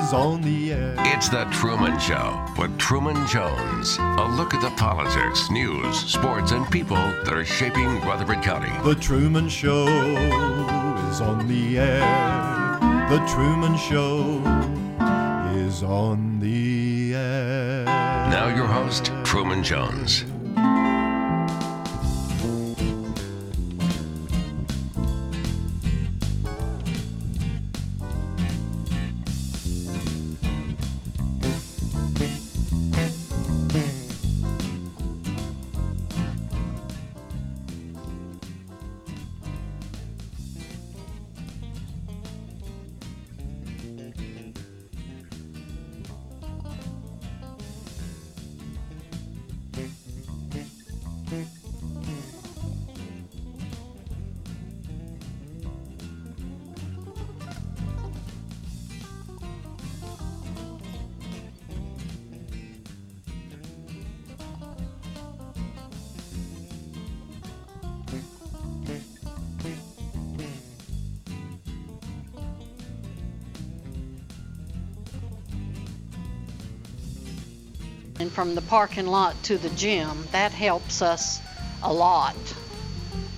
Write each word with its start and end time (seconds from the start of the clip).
is 0.00 0.12
on 0.14 0.40
the 0.40 0.72
air. 0.72 0.94
It's 0.98 1.28
The 1.28 1.44
Truman 1.52 1.98
Show 1.98 2.42
with 2.56 2.76
Truman 2.78 3.26
Jones. 3.26 3.98
A 3.98 4.34
look 4.36 4.54
at 4.54 4.62
the 4.62 4.70
politics, 4.76 5.50
news, 5.50 5.98
sports, 5.98 6.52
and 6.52 6.68
people 6.70 6.96
that 6.96 7.34
are 7.34 7.44
shaping 7.44 8.00
Rutherford 8.00 8.42
County. 8.42 8.72
The 8.82 8.94
Truman 8.94 9.48
Show 9.48 9.86
is 11.10 11.20
on 11.20 11.46
the 11.46 11.78
air. 11.78 12.78
The 13.10 13.18
Truman 13.28 13.76
Show 13.76 14.42
is 15.54 15.82
on 15.82 16.40
the 16.40 17.14
air. 17.14 17.84
Now, 17.84 18.54
your 18.54 18.66
host, 18.66 19.12
Truman 19.24 19.62
Jones. 19.62 20.24
From 78.50 78.56
the 78.56 78.62
parking 78.62 79.06
lot 79.06 79.40
to 79.44 79.56
the 79.58 79.68
gym, 79.70 80.26
that 80.32 80.50
helps 80.50 81.02
us 81.02 81.40
a 81.84 81.92
lot. 81.92 82.34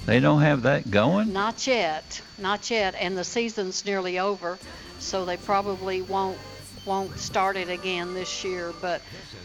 They 0.07 0.21
don't 0.21 0.41
have 0.41 0.63
that 0.63 0.91
going? 0.91 1.35
Not 1.35 1.67
yet, 1.67 2.23
not 2.39 2.71
yet, 2.71 2.95
and 2.99 3.15
the 3.15 3.23
season's 3.23 3.85
nearly 3.85 4.19
over, 4.19 4.59
so 5.01 5.27
they 5.27 5.37
probably 5.37 6.01
won't 6.01 6.39
won't 6.87 7.19
start 7.19 7.59
it 7.59 7.69
again 7.69 8.15
this 8.15 8.43
year. 8.43 8.73
But 8.81 9.03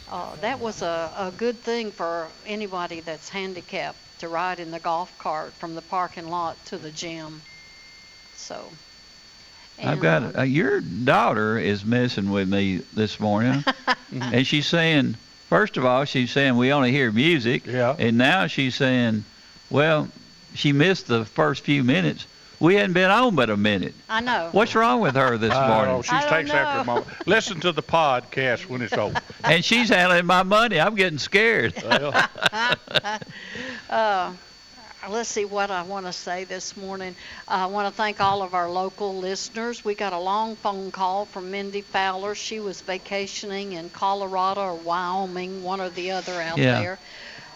uh, 0.10 0.38
that 0.38 0.62
was 0.62 0.82
a, 0.82 1.12
a 1.18 1.34
good 1.36 1.58
thing 1.58 1.92
for 1.92 2.30
anybody 2.46 3.02
that's 3.02 3.28
handicapped 3.28 4.00
to 4.20 4.30
ride 4.30 4.62
in 4.62 4.72
the 4.72 4.80
golf 4.80 5.12
cart 5.20 5.52
from 5.52 5.76
the 5.76 5.82
parking 5.82 6.30
lot 6.30 6.56
to 6.68 6.78
the 6.78 6.92
gym. 6.92 7.42
So. 8.38 8.72
I've 9.84 10.00
got 10.00 10.36
uh, 10.36 10.42
your 10.42 10.80
daughter 10.80 11.60
is 11.60 11.86
messing 11.86 12.32
with 12.32 12.50
me 12.50 12.78
this 12.94 13.20
morning, 13.20 13.64
and 14.12 14.48
she's 14.48 14.66
saying, 14.66 15.18
first 15.50 15.78
of 15.78 15.86
all, 15.86 16.06
she's 16.06 16.32
saying 16.32 16.56
we 16.58 16.72
only 16.74 16.92
hear 16.92 17.12
music, 17.12 17.66
Yeah. 17.66 17.96
and 17.98 18.18
now 18.18 18.48
she's 18.48 18.76
saying, 18.76 19.24
well, 19.70 20.08
she 20.54 20.72
missed 20.72 21.08
the 21.08 21.26
first 21.26 21.64
few 21.64 21.84
minutes. 21.84 22.26
We 22.60 22.74
hadn't 22.74 22.94
been 22.94 23.12
on 23.12 23.36
but 23.36 23.52
a 23.52 23.58
minute. 23.58 23.94
I 24.10 24.20
know. 24.22 24.50
What's 24.52 24.74
wrong 24.74 25.00
with 25.00 25.14
her 25.16 25.38
this 25.38 25.52
I 25.54 25.68
don't 25.68 25.70
know. 25.70 25.86
morning? 25.86 26.02
She 26.04 26.10
I 26.12 26.22
don't 26.22 26.30
takes 26.32 26.50
after 26.50 26.72
her 26.72 26.78
know. 26.80 26.84
mama. 26.86 27.06
Listen 27.28 27.60
to 27.60 27.72
the 27.72 27.84
podcast 27.84 28.66
when 28.68 28.82
it's 28.82 28.94
over. 28.94 29.20
And 29.44 29.64
she's 29.64 29.90
handling 29.90 30.26
my 30.26 30.42
money. 30.42 30.80
I'm 30.80 30.96
getting 30.96 31.20
scared. 31.20 31.74
Well, 31.86 32.14
Uh, 33.90 34.34
let's 35.10 35.30
see 35.30 35.46
what 35.46 35.72
I 35.72 35.84
want 35.84 36.06
to 36.06 36.14
say 36.14 36.44
this 36.46 36.76
morning. 36.76 37.16
I 37.48 37.68
want 37.68 37.88
to 37.88 37.94
thank 37.96 38.20
all 38.22 38.42
of 38.42 38.54
our 38.54 38.70
local 38.72 39.18
listeners. 39.20 39.84
We 39.84 39.96
got 39.96 40.14
a 40.14 40.20
long 40.20 40.56
phone 40.58 40.92
call 40.92 41.26
from 41.26 41.52
Mindy 41.52 41.82
Fowler. 41.82 42.36
She 42.36 42.60
was 42.60 42.82
vacationing 42.82 43.74
in 43.74 43.90
Colorado 43.90 44.62
or 44.62 44.76
Wyoming, 44.78 45.62
one 45.62 45.82
or 45.82 45.90
the 45.90 46.12
other 46.12 46.40
out 46.42 46.62
Yeah. 46.62 46.70
there. 46.70 47.00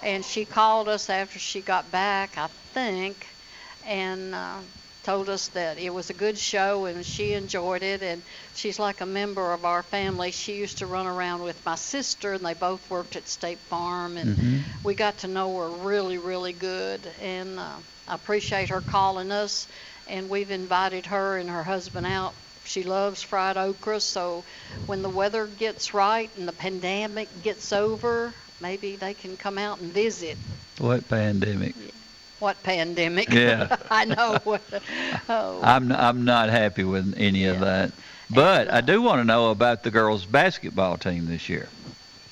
And 0.01 0.23
she 0.25 0.45
called 0.45 0.87
us 0.89 1.09
after 1.09 1.39
she 1.39 1.61
got 1.61 1.91
back, 1.91 2.37
I 2.37 2.49
think, 2.73 3.37
and 3.81 4.33
uh, 4.35 4.61
told 5.03 5.29
us 5.29 5.47
that 5.49 5.77
it 5.79 5.93
was 5.93 6.09
a 6.09 6.13
good 6.13 6.37
show 6.37 6.85
and 6.85 7.05
she 7.05 7.33
enjoyed 7.33 7.83
it. 7.83 8.03
And 8.03 8.23
she's 8.53 8.79
like 8.79 9.01
a 9.01 9.05
member 9.05 9.51
of 9.51 9.65
our 9.65 9.83
family. 9.83 10.31
She 10.31 10.55
used 10.55 10.79
to 10.79 10.87
run 10.87 11.07
around 11.07 11.41
with 11.41 11.63
my 11.65 11.75
sister, 11.75 12.33
and 12.33 12.45
they 12.45 12.53
both 12.53 12.89
worked 12.89 13.15
at 13.15 13.27
State 13.27 13.59
Farm. 13.69 14.17
And 14.17 14.37
Mhm. 14.37 14.63
we 14.83 14.95
got 14.95 15.19
to 15.19 15.27
know 15.27 15.55
her 15.57 15.69
really, 15.69 16.17
really 16.17 16.53
good, 16.53 17.07
and 17.19 17.59
uh, 17.59 17.77
I 18.07 18.15
appreciate 18.15 18.69
her 18.69 18.81
calling 18.81 19.31
us. 19.31 19.67
And 20.07 20.29
we've 20.29 20.51
invited 20.51 21.05
her 21.07 21.37
and 21.37 21.49
her 21.49 21.63
husband 21.63 22.05
out. 22.05 22.35
She 22.63 22.83
loves 22.83 23.23
fried 23.23 23.57
okra, 23.57 23.99
so 23.99 24.45
when 24.85 25.01
the 25.01 25.09
weather 25.09 25.47
gets 25.47 25.93
right 25.93 26.29
and 26.35 26.47
the 26.47 26.53
pandemic 26.53 27.41
gets 27.41 27.73
over, 27.73 28.35
maybe 28.59 28.97
they 28.97 29.13
can 29.13 29.35
come 29.35 29.57
out 29.57 29.79
and 29.79 29.93
visit. 29.93 30.37
What 30.77 31.07
pandemic? 31.07 31.75
What 32.41 32.61
pandemic? 32.63 33.29
Yeah. 33.31 33.77
I 33.91 34.05
know. 34.05 34.39
oh. 35.29 35.59
I'm 35.61 35.91
I'm 35.91 36.25
not 36.25 36.49
happy 36.49 36.83
with 36.83 37.13
any 37.15 37.45
of 37.45 37.59
that. 37.59 37.91
But 38.31 38.73
I 38.73 38.81
do 38.81 38.99
want 38.99 39.19
to 39.19 39.23
know 39.23 39.51
about 39.51 39.83
the 39.83 39.91
girls' 39.91 40.25
basketball 40.25 40.97
team 40.97 41.27
this 41.27 41.49
year. 41.49 41.69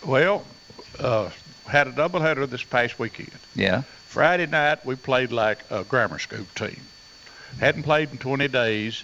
well, 0.04 0.46
uh, 0.98 1.30
had 1.68 1.88
a 1.88 1.92
doubleheader 1.92 2.50
this 2.50 2.64
past 2.64 2.98
weekend. 2.98 3.30
Yeah. 3.54 3.84
Friday 4.08 4.48
night 4.48 4.84
we 4.84 4.96
played 4.96 5.32
like 5.32 5.60
a 5.70 5.84
grammar 5.84 6.18
school 6.18 6.48
team. 6.56 6.82
Hadn't 7.60 7.84
played 7.84 8.12
in 8.12 8.18
20 8.18 8.48
days, 8.48 9.04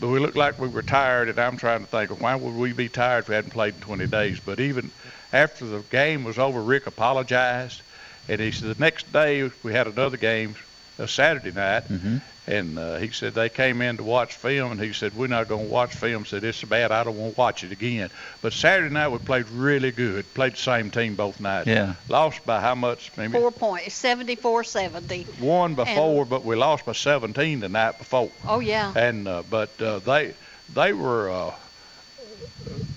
but 0.00 0.08
we 0.08 0.20
looked 0.20 0.36
like 0.36 0.58
we 0.58 0.68
were 0.68 0.80
tired. 0.80 1.28
And 1.28 1.38
I'm 1.38 1.58
trying 1.58 1.80
to 1.80 1.86
think 1.86 2.10
of 2.10 2.22
why 2.22 2.34
would 2.34 2.54
we 2.54 2.72
be 2.72 2.88
tired 2.88 3.24
if 3.24 3.28
we 3.28 3.34
hadn't 3.34 3.50
played 3.50 3.74
in 3.74 3.80
20 3.80 4.06
days? 4.06 4.40
But 4.40 4.58
even 4.58 4.90
after 5.34 5.66
the 5.66 5.80
game 5.80 6.24
was 6.24 6.38
over, 6.38 6.62
Rick 6.62 6.86
apologized, 6.86 7.82
and 8.28 8.40
he 8.40 8.50
said 8.50 8.74
the 8.74 8.80
next 8.80 9.12
day 9.12 9.50
we 9.62 9.72
had 9.72 9.86
another 9.86 10.16
game, 10.16 10.54
a 10.98 11.08
Saturday 11.08 11.50
night, 11.52 11.84
Mhm. 11.88 12.20
and 12.46 12.78
uh, 12.78 12.96
he 12.96 13.08
said 13.10 13.34
they 13.34 13.48
came 13.48 13.80
in 13.82 13.96
to 13.96 14.02
watch 14.04 14.34
film, 14.34 14.72
and 14.72 14.80
he 14.80 14.92
said 14.92 15.14
we're 15.16 15.26
not 15.26 15.48
going 15.48 15.66
to 15.66 15.72
watch 15.72 15.94
film. 15.94 16.24
Said 16.24 16.44
it's 16.44 16.58
so 16.58 16.66
bad, 16.66 16.92
I 16.92 17.02
don't 17.04 17.16
want 17.18 17.34
to 17.34 17.40
watch 17.40 17.64
it 17.64 17.72
again. 17.72 18.10
But 18.42 18.52
Saturday 18.52 18.92
night 18.94 19.08
we 19.08 19.18
played 19.18 19.48
really 19.50 19.90
good. 19.90 20.32
Played 20.34 20.52
the 20.54 20.58
same 20.58 20.90
team 20.90 21.14
both 21.16 21.40
nights. 21.40 21.66
Yeah. 21.66 21.94
Lost 22.08 22.44
by 22.46 22.60
how 22.60 22.74
much? 22.74 23.10
Maybe 23.16 23.32
Four 23.32 23.50
points, 23.50 23.94
74 23.94 24.62
70. 24.64 25.26
won 25.40 25.74
before, 25.74 26.24
but 26.24 26.44
we 26.44 26.54
lost 26.54 26.86
by 26.86 26.92
17 26.92 27.60
the 27.60 27.68
night 27.68 27.98
before. 27.98 28.30
Oh, 28.46 28.60
yeah. 28.60 28.92
And 28.94 29.26
uh, 29.26 29.42
but 29.50 29.70
uh, 29.82 29.98
they 29.98 30.34
they 30.72 30.92
were 30.92 31.30
uh, 31.30 31.50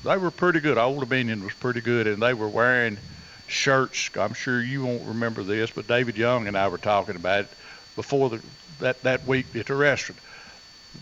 they 0.04 0.18
were 0.18 0.32
pretty 0.32 0.60
good. 0.60 0.78
Old 0.78 1.00
Dominion 1.02 1.44
was 1.44 1.54
pretty 1.54 1.82
good, 1.82 2.06
and 2.08 2.22
they 2.22 2.34
were 2.34 2.48
wearing 2.48 2.98
shirts. 3.48 4.10
I'm 4.16 4.34
sure 4.34 4.62
you 4.62 4.84
won't 4.84 5.04
remember 5.06 5.44
this, 5.44 5.72
but 5.72 5.88
David 5.88 6.18
Young 6.18 6.48
and 6.48 6.58
I 6.58 6.68
were 6.68 6.78
talking 6.78 7.16
about 7.16 7.46
it 7.46 7.56
before 7.96 8.30
the 8.30 8.42
that 8.80 9.04
that 9.04 9.26
week 9.28 9.56
at 9.56 9.66
the 9.68 9.76
restaurant. 9.76 10.22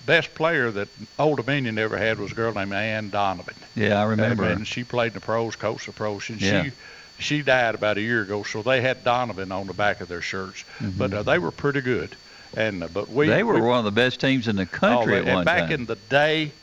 Best 0.05 0.33
player 0.35 0.71
that 0.71 0.89
Old 1.17 1.37
Dominion 1.37 1.77
ever 1.77 1.97
had 1.97 2.19
was 2.19 2.31
a 2.31 2.35
girl 2.35 2.53
named 2.53 2.73
Ann 2.73 3.09
Donovan. 3.09 3.65
Yeah, 3.75 3.99
I 4.01 4.03
remember. 4.03 4.43
And, 4.45 4.67
she 4.67 4.83
played 4.83 5.07
in 5.09 5.13
the 5.13 5.21
pros, 5.21 5.55
coached 5.55 5.85
the 5.85 5.93
pros, 5.93 6.29
and 6.29 6.41
Yeah. 6.41 6.63
she 6.63 6.71
she 7.17 7.41
died 7.43 7.75
about 7.75 7.97
a 7.97 8.01
year 8.01 8.21
ago. 8.23 8.43
So 8.43 8.61
they 8.61 8.81
had 8.81 9.03
Donovan 9.03 9.51
on 9.51 9.67
the 9.67 9.73
back 9.73 10.01
of 10.01 10.09
their 10.09 10.21
shirts, 10.21 10.65
but 10.97 11.13
uh, 11.13 11.23
they 11.23 11.39
were 11.39 11.51
pretty 11.51 11.81
good. 11.81 12.17
And 12.53 12.83
uh, 12.83 12.87
but 12.89 13.09
we 13.09 13.27
Mm-hmm. 13.27 13.35
they 13.37 13.43
were 13.43 13.55
we, 13.55 13.61
one 13.61 13.79
of 13.79 13.85
the 13.85 13.91
best 13.91 14.19
teams 14.19 14.47
in 14.47 14.55
the 14.57 14.65
country 14.65 15.13
oh, 15.13 15.17
at 15.17 15.27
and 15.27 15.45
back 15.45 15.63
time. 15.63 15.71
in 15.71 15.85
the 15.85 15.95
day, 15.95 16.55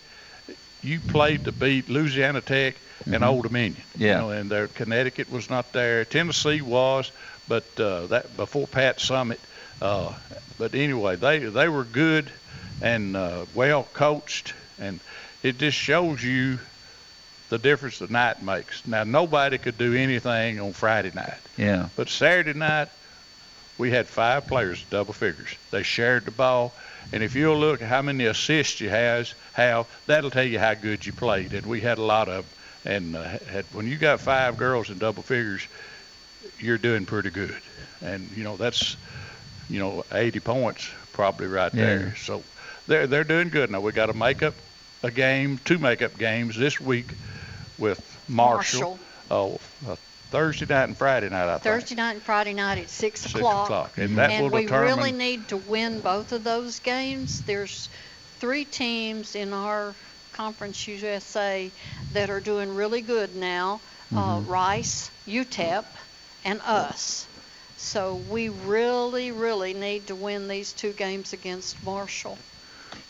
you 0.83 1.01
played 1.01 1.45
to 1.45 1.53
beat 1.53 1.89
Louisiana 1.89 2.41
Tech 2.41 2.75
and 3.07 3.23
Old 3.25 3.45
Dominion. 3.45 3.83
Mm-hmm. 3.95 4.03
Yeah. 4.03 4.15
You 4.15 4.21
know, 4.21 4.31
and 4.31 4.51
their 4.51 4.69
Connecticut 4.69 5.31
was 5.31 5.49
not 5.51 5.73
there. 5.73 6.05
Tennessee 6.05 6.61
was, 6.61 7.11
but 7.49 7.65
uh, 7.79 8.07
that 8.09 8.37
before 8.37 8.67
Pat 8.67 8.99
Summitt. 8.99 9.41
Uh, 9.81 10.13
but 10.59 10.75
anyway, 10.75 11.17
they 11.17 11.41
they 11.41 11.69
were 11.69 11.85
good 11.85 12.31
and 12.81 13.17
uh, 13.17 13.45
well 13.55 13.85
coached, 13.95 14.55
and 14.81 15.01
it 15.43 15.59
just 15.59 15.77
shows 15.77 16.23
you 16.23 16.59
the 17.49 17.59
difference 17.59 17.99
the 17.99 18.07
night 18.09 18.43
makes. 18.43 18.87
Now 18.87 19.05
nobody 19.05 19.59
could 19.59 19.77
do 19.79 19.95
anything 19.95 20.61
on 20.61 20.73
Friday 20.73 21.11
night, 21.15 21.39
Yeah. 21.57 21.89
but 21.97 22.09
Saturday 22.09 22.59
night 22.59 22.89
we 23.79 23.91
had 23.91 24.07
five 24.07 24.47
players 24.47 24.85
double 24.91 25.13
figures. 25.15 25.49
They 25.71 25.83
shared 25.83 26.25
the 26.27 26.31
ball, 26.31 26.73
and 27.13 27.23
if 27.23 27.35
you'll 27.35 27.59
look 27.59 27.83
at 27.83 27.89
how 27.89 28.03
many 28.03 28.25
assists 28.27 28.81
you 28.81 28.89
has 28.91 29.35
have, 29.53 29.87
that'll 30.07 30.31
tell 30.31 30.45
you 30.45 30.59
how 30.59 30.75
good 30.75 31.05
you 31.07 31.13
played. 31.13 31.53
And 31.53 31.67
we 31.67 31.81
had 31.81 31.99
a 31.99 32.03
lot 32.03 32.29
of 32.29 32.45
them. 32.45 32.59
And 32.85 33.17
uh, 33.17 33.39
had, 33.49 33.67
when 33.73 33.87
you 33.87 33.97
got 33.97 34.21
five 34.21 34.57
girls 34.57 34.91
in 34.91 34.99
double 34.99 35.23
figures, 35.23 35.69
you're 36.59 36.79
doing 36.79 37.07
pretty 37.07 37.31
good. 37.31 37.61
And 38.01 38.31
you 38.37 38.43
know 38.45 38.57
that's 38.57 38.97
you 39.69 39.79
know 39.79 40.05
80 40.11 40.41
points 40.41 40.91
probably 41.13 41.47
right 41.47 41.73
Yeah. 41.75 41.85
there. 41.85 42.17
So 42.17 42.43
they're 42.87 43.07
they're 43.07 43.25
doing 43.25 43.49
good. 43.51 43.71
Now 43.71 43.81
we 43.81 43.93
got 43.93 44.07
to 44.07 44.15
make 44.15 44.43
up 44.43 44.55
a 45.03 45.11
game, 45.11 45.59
two 45.59 45.79
makeup 45.79 46.19
games 46.19 46.57
this 46.57 46.81
week 46.81 47.15
with 47.79 48.01
Marshall. 48.29 48.99
Oh, 49.31 49.55
uh, 49.55 49.59
Thursday 50.33 50.65
night 50.67 50.85
and 50.85 50.97
Friday 50.97 51.29
night, 51.29 51.47
I 51.47 51.53
think. 51.59 51.63
Thursday 51.63 51.95
night 51.95 52.13
and 52.13 52.23
Friday 52.23 52.55
night 52.55 52.79
at 52.79 52.89
six, 52.89 53.21
Six 53.21 53.35
o'clock. 53.35 53.65
o'clock, 53.67 53.99
and 53.99 54.17
that 54.17 54.31
and 54.31 54.45
will 54.45 54.51
we 54.59 54.63
determine. 54.65 54.97
really 54.97 55.13
need 55.13 55.47
to 55.49 55.59
win 55.59 56.01
both 56.01 56.33
of 56.33 56.43
those 56.43 56.79
games. 56.81 57.43
There's 57.43 57.91
three 58.41 58.65
teams 58.65 59.35
in 59.37 59.53
our 59.53 59.95
conference 60.33 60.89
USA 60.89 61.71
that 62.15 62.31
are 62.31 62.41
doing 62.41 62.75
really 62.75 63.03
good 63.03 63.37
now. 63.37 63.83
Uh, 64.11 64.39
Mhm. 64.39 64.49
Rice, 64.49 65.11
UTEP, 65.29 65.85
and 66.47 66.61
us. 66.63 67.27
So 67.77 68.15
we 68.31 68.49
really, 68.49 69.33
really 69.33 69.75
need 69.75 70.07
to 70.07 70.15
win 70.15 70.49
these 70.49 70.73
two 70.73 70.93
games 70.93 71.35
against 71.35 71.83
Marshall. 71.85 72.39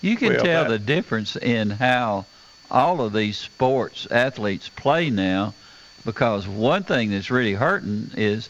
You 0.01 0.17
can 0.17 0.33
Well, 0.35 0.45
tell 0.45 0.65
that- 0.65 0.71
the 0.71 0.79
difference 0.81 1.37
in 1.37 1.71
how 1.71 2.27
all 2.69 3.01
of 3.01 3.13
these 3.13 3.37
sports 3.37 4.09
athletes 4.11 4.69
play 4.75 5.09
now 5.11 5.55
because 6.05 6.47
one 6.47 6.83
thing 6.83 7.11
that's 7.11 7.31
really 7.31 7.55
hurting 7.55 8.11
is 8.17 8.49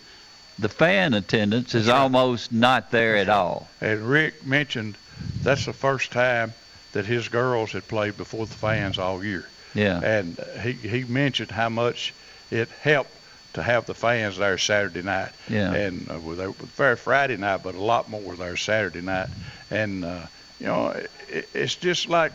the 0.58 0.68
fan 0.68 1.14
attendance 1.14 1.74
is 1.74 1.88
almost 1.88 2.52
not 2.52 2.90
there 2.90 3.16
at 3.16 3.28
all. 3.28 3.68
And 3.80 4.00
Rick 4.00 4.46
mentioned 4.46 4.96
that's 5.42 5.66
the 5.66 5.72
first 5.72 6.12
time 6.12 6.52
that 6.92 7.06
his 7.06 7.28
girls 7.28 7.72
had 7.72 7.86
played 7.88 8.16
before 8.16 8.46
the 8.46 8.54
fans 8.54 8.98
all 8.98 9.24
year. 9.24 9.46
Yeah. 9.74 10.00
And 10.00 10.38
he, 10.62 10.72
he 10.72 11.04
mentioned 11.04 11.50
how 11.50 11.68
much 11.68 12.12
it 12.50 12.68
helped 12.68 13.10
to 13.54 13.62
have 13.62 13.86
the 13.86 13.94
fans 13.94 14.36
there 14.36 14.58
Saturday 14.58 15.02
night. 15.02 15.30
Yeah. 15.48 15.72
And 15.72 16.10
uh, 16.10 16.18
well, 16.20 16.36
they 16.36 16.46
were 16.46 16.54
there 16.76 16.96
Friday 16.96 17.36
night, 17.36 17.62
but 17.62 17.74
a 17.74 17.80
lot 17.80 18.08
more 18.10 18.34
there 18.34 18.56
Saturday 18.56 19.00
night. 19.00 19.28
And, 19.70 20.04
uh, 20.04 20.26
you 20.58 20.66
know, 20.66 20.88
it, 21.28 21.48
it's 21.54 21.74
just 21.74 22.08
like 22.08 22.32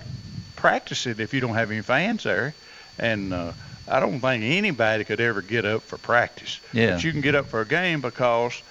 practicing 0.56 1.20
if 1.20 1.34
you 1.34 1.42
don't 1.42 1.56
have 1.56 1.72
any 1.72 1.82
fans 1.82 2.24
there. 2.24 2.54
And 3.00 3.34
uh, 3.34 3.54
I 3.90 4.00
don't 4.00 4.20
think 4.20 4.44
anybody 4.44 5.04
could 5.04 5.22
ever 5.22 5.42
get 5.42 5.66
up 5.66 5.82
for 5.82 5.98
practice. 5.98 6.60
Yeah. 6.74 6.96
But 6.96 7.04
you 7.04 7.12
can 7.12 7.22
get 7.22 7.36
up 7.36 7.46
for 7.48 7.62
a 7.62 7.66
game 7.66 8.02
because 8.02 8.62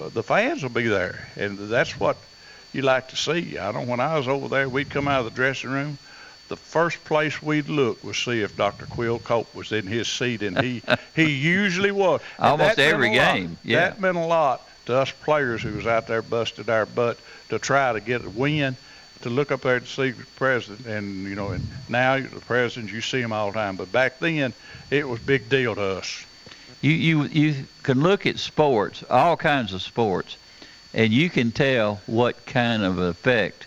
uh, 0.00 0.08
the 0.10 0.22
fans 0.22 0.62
will 0.62 0.70
be 0.70 0.86
there. 0.88 1.28
And 1.36 1.58
that's 1.58 1.98
what 1.98 2.16
you 2.72 2.82
like 2.82 3.08
to 3.08 3.16
see. 3.16 3.58
I 3.58 3.72
know 3.72 3.82
when 3.82 4.00
I 4.00 4.16
was 4.18 4.28
over 4.28 4.48
there, 4.48 4.68
we'd 4.68 4.90
come 4.90 5.08
out 5.08 5.20
of 5.20 5.24
the 5.26 5.30
dressing 5.36 5.70
room. 5.70 5.98
The 6.48 6.56
first 6.56 7.02
place 7.04 7.42
we'd 7.42 7.68
look 7.68 8.04
was 8.04 8.18
see 8.18 8.42
if 8.42 8.56
Dr. 8.56 8.84
Quill 8.86 9.18
Cope 9.18 9.54
was 9.54 9.72
in 9.72 9.86
his 9.86 10.08
seat, 10.08 10.42
and 10.42 10.60
he 10.60 10.82
he 11.16 11.30
usually 11.30 11.90
was. 11.90 12.20
And 12.38 12.48
Almost 12.48 12.78
every 12.78 13.16
a 13.16 13.18
lot. 13.18 13.34
game, 13.34 13.58
yeah. 13.64 13.88
That 13.88 14.00
meant 14.00 14.18
a 14.18 14.26
lot 14.26 14.60
to 14.86 14.96
us 14.96 15.10
players 15.10 15.62
who 15.62 15.72
was 15.72 15.86
out 15.86 16.06
there 16.06 16.20
busted 16.20 16.68
our 16.68 16.84
butt 16.84 17.18
to 17.48 17.58
try 17.58 17.94
to 17.94 18.00
get 18.00 18.24
a 18.24 18.28
win. 18.30 18.76
To 19.22 19.30
look 19.30 19.50
up 19.50 19.62
there 19.62 19.80
to 19.80 19.86
see 19.86 20.10
the 20.10 20.24
president, 20.36 20.86
and 20.86 21.24
you 21.24 21.34
know, 21.34 21.50
and 21.50 21.66
now 21.88 22.18
the 22.18 22.40
presidents 22.40 22.92
you 22.92 23.00
see 23.00 23.22
them 23.22 23.32
all 23.32 23.48
the 23.48 23.54
time, 23.54 23.76
but 23.76 23.90
back 23.90 24.18
then 24.18 24.52
it 24.90 25.08
was 25.08 25.18
big 25.20 25.48
deal 25.48 25.74
to 25.74 25.82
us. 25.82 26.26
You 26.82 26.92
you 26.92 27.22
you 27.24 27.64
can 27.82 28.02
look 28.02 28.26
at 28.26 28.38
sports, 28.38 29.02
all 29.08 29.36
kinds 29.36 29.72
of 29.72 29.80
sports, 29.80 30.36
and 30.92 31.12
you 31.12 31.30
can 31.30 31.52
tell 31.52 32.02
what 32.06 32.44
kind 32.44 32.82
of 32.82 32.98
effect 32.98 33.66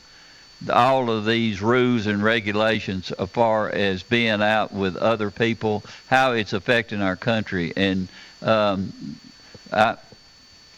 all 0.72 1.10
of 1.10 1.26
these 1.26 1.62
rules 1.62 2.08
and 2.08 2.24
regulations 2.24 3.12
as 3.12 3.30
far 3.30 3.70
as 3.70 4.04
being 4.04 4.42
out 4.42 4.74
with 4.74 4.96
other 4.96 5.30
people, 5.30 5.84
how 6.08 6.32
it's 6.32 6.54
affecting 6.54 7.02
our 7.02 7.16
country. 7.16 7.74
And 7.76 8.08
um, 8.42 8.94
I, 9.72 9.98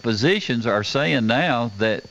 physicians 0.01 0.65
are 0.65 0.83
saying 0.83 1.27
now 1.27 1.71
that 1.77 2.03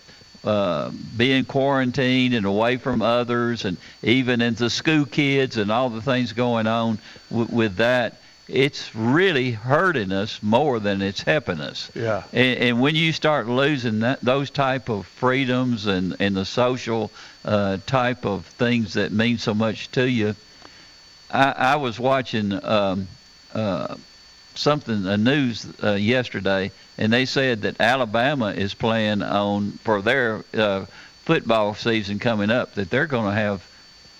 uh, 0.45 0.91
being 1.17 1.45
quarantined 1.45 2.35
and 2.35 2.47
away 2.47 2.77
from 2.77 3.03
others, 3.03 3.65
and 3.65 3.77
even 4.03 4.41
into 4.41 4.71
school 4.71 5.05
kids 5.05 5.57
and 5.57 5.71
all 5.71 5.91
the 5.91 6.03
things 6.03 6.33
going 6.33 6.67
on 6.67 6.99
w- 7.31 7.49
with 7.51 7.77
that, 7.77 8.15
it's 8.49 8.95
really 8.95 9.51
hurting 9.51 10.11
us 10.11 10.43
more 10.43 10.81
than 10.81 11.03
it's 11.03 11.21
helping 11.23 11.61
us. 11.61 11.91
Yeah. 11.95 12.23
And, 12.33 12.59
and 12.59 12.81
when 12.81 12.95
you 12.95 13.13
start 13.13 13.47
losing 13.47 14.01
that, 14.01 14.21
those 14.23 14.49
type 14.51 14.89
of 14.89 15.07
freedoms 15.07 15.87
and, 15.87 16.17
and 16.19 16.35
the 16.35 16.47
social 16.47 17.11
uh, 17.45 17.77
type 17.87 18.25
of 18.25 18.47
things 18.47 18.95
that 18.95 19.13
mean 19.13 19.37
so 19.39 19.53
much 19.53 19.91
to 19.93 20.09
you, 20.09 20.35
I, 21.31 21.53
I 21.53 21.77
was 21.77 22.01
watching 22.01 22.53
um, 22.65 23.07
uh, 23.53 23.97
something, 24.59 25.07
a 25.07 25.17
news 25.17 25.67
uh, 25.83 25.93
yesterday, 25.93 26.71
and 26.99 27.13
they 27.13 27.25
said 27.25 27.63
that 27.63 27.81
Alabama 27.81 28.53
is 28.53 28.75
playing 28.75 29.23
on 29.23 29.73
for 29.85 30.03
their 30.03 30.45
uh, 30.55 30.85
football 31.25 31.75
season 31.75 32.19
coming 32.19 32.51
up 32.51 32.75
that 32.75 32.91
they're 32.91 33.07
going 33.07 33.27
to 33.27 33.41
have 33.41 33.63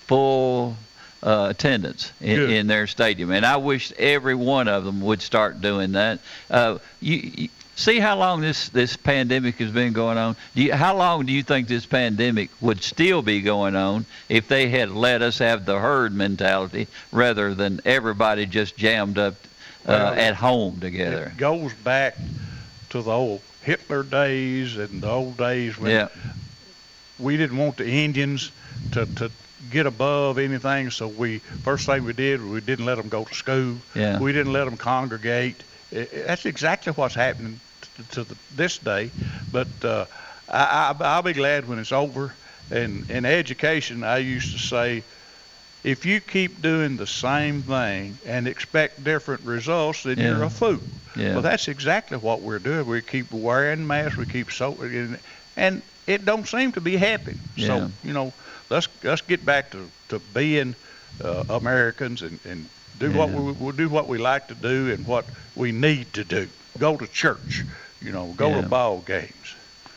full 0.07 0.75
uh, 1.21 1.47
attendance 1.49 2.11
in, 2.21 2.49
in 2.49 2.67
their 2.67 2.87
stadium, 2.87 3.31
and 3.31 3.45
I 3.45 3.57
wish 3.57 3.91
every 3.97 4.35
one 4.35 4.67
of 4.67 4.85
them 4.85 5.01
would 5.01 5.21
start 5.21 5.61
doing 5.61 5.91
that. 5.93 6.19
Uh, 6.49 6.79
you, 7.01 7.31
you 7.35 7.49
see 7.75 7.99
how 7.99 8.17
long 8.17 8.41
this 8.41 8.69
this 8.69 8.95
pandemic 8.95 9.55
has 9.55 9.71
been 9.71 9.93
going 9.93 10.17
on. 10.17 10.35
Do 10.55 10.63
you, 10.63 10.73
how 10.73 10.95
long 10.95 11.25
do 11.25 11.33
you 11.33 11.43
think 11.43 11.67
this 11.67 11.85
pandemic 11.85 12.49
would 12.61 12.81
still 12.81 13.21
be 13.21 13.41
going 13.41 13.75
on 13.75 14.05
if 14.29 14.47
they 14.47 14.69
had 14.69 14.91
let 14.91 15.21
us 15.21 15.39
have 15.39 15.65
the 15.65 15.79
herd 15.79 16.13
mentality 16.13 16.87
rather 17.11 17.53
than 17.53 17.81
everybody 17.85 18.45
just 18.45 18.77
jammed 18.77 19.17
up 19.17 19.35
uh, 19.85 20.13
at 20.17 20.35
home 20.35 20.79
together? 20.79 21.27
It 21.27 21.37
goes 21.37 21.73
back 21.73 22.17
to 22.89 23.01
the 23.01 23.11
old 23.11 23.41
Hitler 23.61 24.03
days 24.03 24.77
and 24.77 25.01
the 25.01 25.07
old 25.09 25.37
days 25.37 25.77
when 25.77 25.91
Yeah, 25.91 26.07
we 27.17 27.37
didn't 27.37 27.57
want 27.57 27.77
the 27.77 27.87
Indians 27.87 28.51
to, 28.91 29.05
to 29.05 29.31
get 29.69 29.85
above 29.85 30.37
anything. 30.37 30.89
So 30.89 31.07
we 31.07 31.39
first 31.63 31.85
thing 31.85 32.03
we 32.03 32.13
did 32.13 32.43
we 32.43 32.61
didn't 32.61 32.85
let 32.85 32.95
them 32.95 33.09
go 33.09 33.23
to 33.25 33.33
school. 33.33 33.81
Yeah. 33.95 34.19
We 34.19 34.31
didn't 34.31 34.53
let 34.53 34.65
them 34.65 34.77
congregate. 34.77 35.63
I- 35.91 35.99
I- 36.01 36.07
that's 36.27 36.45
exactly 36.45 36.93
what's 36.93 37.15
happening 37.15 37.59
to, 37.95 38.03
to 38.03 38.23
the, 38.23 38.37
this 38.51 38.77
day. 38.79 39.11
But 39.51 39.83
uh, 39.83 40.05
I, 40.47 40.93
I, 40.99 41.03
I'll 41.03 41.21
be 41.23 41.33
glad 41.33 41.67
when 41.67 41.79
it's 41.79 41.91
over. 41.91 42.35
And 42.71 43.09
in 43.09 43.25
education, 43.25 44.03
I 44.03 44.17
used 44.17 44.51
to 44.53 44.59
say, 44.59 45.03
if 45.83 46.05
you 46.05 46.19
keep 46.19 46.61
doing 46.61 46.97
the 46.97 47.07
same 47.07 47.61
thing 47.61 48.17
and 48.25 48.47
expect 48.47 49.03
different 49.03 49.41
results, 49.41 50.03
then 50.03 50.17
you're 50.17 50.43
a 50.43 50.49
fool. 50.49 50.79
yeah. 51.15 51.33
Well, 51.33 51.41
that's 51.41 51.67
exactly 51.67 52.17
what 52.17 52.41
we're 52.41 52.59
doing. 52.59 52.85
We 52.85 53.01
keep 53.01 53.31
wearing 53.31 53.85
masks. 53.87 54.17
We 54.17 54.25
keep 54.25 54.51
so, 54.51 54.75
and, 55.55 55.81
it 56.07 56.25
don't 56.25 56.47
seem 56.47 56.71
to 56.71 56.81
be 56.81 56.97
happening. 56.97 57.39
Yeah. 57.55 57.67
So 57.67 57.91
you 58.03 58.13
know, 58.13 58.33
let's 58.69 58.87
let's 59.03 59.21
get 59.21 59.45
back 59.45 59.69
to 59.71 59.89
to 60.09 60.19
being 60.33 60.73
uh, 61.23 61.43
Americans 61.49 62.23
and 62.23 62.39
and 62.45 62.67
do 62.99 63.11
what 63.11 63.29
we 63.29 63.51
we'll 63.51 63.75
do 63.75 63.87
what 63.89 64.07
we 64.07 64.17
like 64.17 64.47
to 64.47 64.55
do 64.55 64.91
and 64.91 65.05
what 65.05 65.25
we 65.55 65.71
need 65.71 66.11
to 66.13 66.23
do. 66.23 66.47
Go 66.79 66.97
to 66.97 67.05
church. 67.07 67.63
You 68.01 68.11
know, 68.11 68.33
go 68.37 68.49
Yeah. 68.49 68.61
to 68.61 68.67
ball 68.67 68.99
games. 69.01 69.55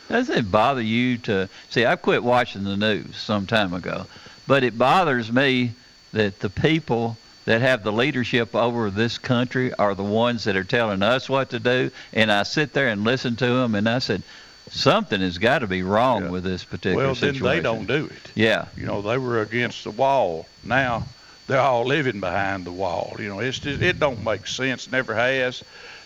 Doesn't 0.09 0.37
it 0.37 0.51
bother 0.51 0.81
you 0.81 1.17
to 1.19 1.49
see? 1.69 1.85
I 1.85 1.95
quit 1.95 2.23
watching 2.23 2.63
the 2.63 2.77
news 2.77 3.15
some 3.17 3.47
time 3.47 3.73
ago, 3.73 4.05
but 4.47 4.63
it 4.63 4.77
bothers 4.77 5.31
me 5.31 5.71
that 6.11 6.39
the 6.39 6.49
people 6.49 7.17
that 7.45 7.61
have 7.61 7.83
the 7.83 7.91
leadership 7.91 8.55
over 8.55 8.89
this 8.89 9.17
country 9.17 9.73
are 9.73 9.95
the 9.95 10.03
ones 10.03 10.45
that 10.45 10.55
are 10.55 10.63
telling 10.63 11.03
us 11.03 11.29
what 11.29 11.49
to 11.49 11.59
do. 11.59 11.91
And 12.13 12.31
I 12.31 12.43
sit 12.43 12.73
there 12.73 12.87
and 12.87 13.03
listen 13.03 13.35
to 13.37 13.45
them, 13.45 13.75
and 13.75 13.89
I 13.89 13.99
said, 13.99 14.23
something 14.69 15.19
has 15.19 15.37
got 15.37 15.59
to 15.59 15.67
be 15.67 15.83
wrong 15.83 16.23
Yeah. 16.23 16.29
with 16.29 16.43
this 16.43 16.63
particular 16.63 17.05
Well, 17.07 17.15
then 17.15 17.37
they 17.39 17.59
don't 17.59 17.85
do 17.85 18.05
it. 18.05 18.31
Yeah, 18.35 18.65
You 18.77 18.85
know, 18.85 19.01
they 19.01 19.17
were 19.17 19.41
against 19.41 19.83
the 19.83 19.91
wall. 19.91 20.45
Now 20.63 21.03
they're 21.47 21.59
all 21.59 21.85
living 21.85 22.19
behind 22.21 22.65
the 22.65 22.71
wall. 22.71 23.15
You 23.19 23.27
know, 23.29 23.39
it's 23.39 23.59
just 23.59 23.81
it 23.81 23.99
don't 23.99 24.23
make 24.23 24.47
sense. 24.47 24.89
Never 24.89 25.13
has. 25.13 25.63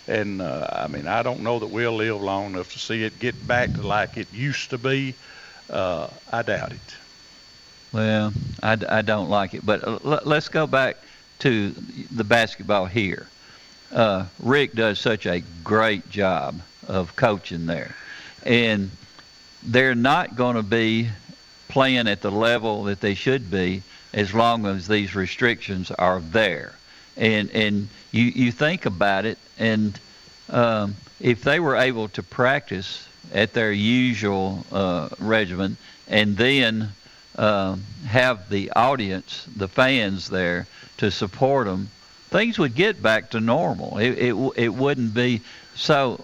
And 0.07 0.41
uh, 0.41 0.67
I 0.71 0.87
mean, 0.87 1.07
I 1.07 1.21
don't 1.21 1.41
know 1.41 1.59
that 1.59 1.67
we'll 1.67 1.95
live 1.95 2.21
long 2.21 2.53
enough 2.53 2.71
to 2.73 2.79
see 2.79 3.03
it 3.03 3.19
get 3.19 3.47
back 3.47 3.73
to 3.75 3.85
like 3.85 4.17
it 4.17 4.27
used 4.33 4.71
to 4.71 4.77
be. 4.77 5.13
Uh, 5.69 6.07
I 6.31 6.41
doubt 6.41 6.71
it. 6.71 6.95
Well, 7.93 8.33
I, 8.61 8.77
I 8.89 9.01
don't 9.01 9.29
like 9.29 9.53
it. 9.53 9.65
But 9.65 9.83
uh, 9.83 10.19
let's 10.25 10.49
go 10.49 10.67
back 10.67 10.97
to 11.39 11.71
the 12.15 12.23
basketball 12.23 12.85
here. 12.85 13.27
Uh, 13.91 14.25
Rick 14.39 14.73
does 14.73 14.99
such 14.99 15.25
a 15.25 15.41
great 15.63 16.09
job 16.09 16.59
of 16.87 17.15
coaching 17.15 17.65
there. 17.65 17.95
And 18.43 18.91
they're 19.63 19.95
not 19.95 20.35
going 20.35 20.55
to 20.55 20.63
be 20.63 21.09
playing 21.67 22.07
at 22.07 22.21
the 22.21 22.31
level 22.31 22.83
that 22.85 23.01
they 23.01 23.13
should 23.13 23.49
be 23.51 23.83
as 24.13 24.33
long 24.33 24.65
as 24.65 24.87
these 24.87 25.15
restrictions 25.15 25.91
are 25.91 26.19
there. 26.19 26.73
and 27.17 27.49
and 27.51 27.89
you 28.11 28.25
you 28.25 28.51
think 28.51 28.85
about 28.85 29.25
it, 29.25 29.37
and 29.57 29.99
um, 30.49 30.95
if 31.19 31.43
they 31.43 31.59
were 31.59 31.75
able 31.75 32.07
to 32.09 32.23
practice 32.23 33.07
at 33.33 33.53
their 33.53 33.71
usual 33.71 34.65
uh, 34.71 35.09
regimen, 35.19 35.77
and 36.07 36.37
then 36.37 36.89
um, 37.37 37.83
have 38.07 38.49
the 38.49 38.71
audience, 38.75 39.45
the 39.55 39.67
fans 39.67 40.29
there 40.29 40.67
to 40.97 41.11
support 41.11 41.67
them, 41.67 41.89
things 42.29 42.57
would 42.57 42.75
get 42.75 43.01
back 43.01 43.29
to 43.31 43.39
normal. 43.39 43.97
It 43.97 44.17
it, 44.17 44.51
it 44.55 44.69
wouldn't 44.69 45.13
be 45.13 45.41
so. 45.75 46.23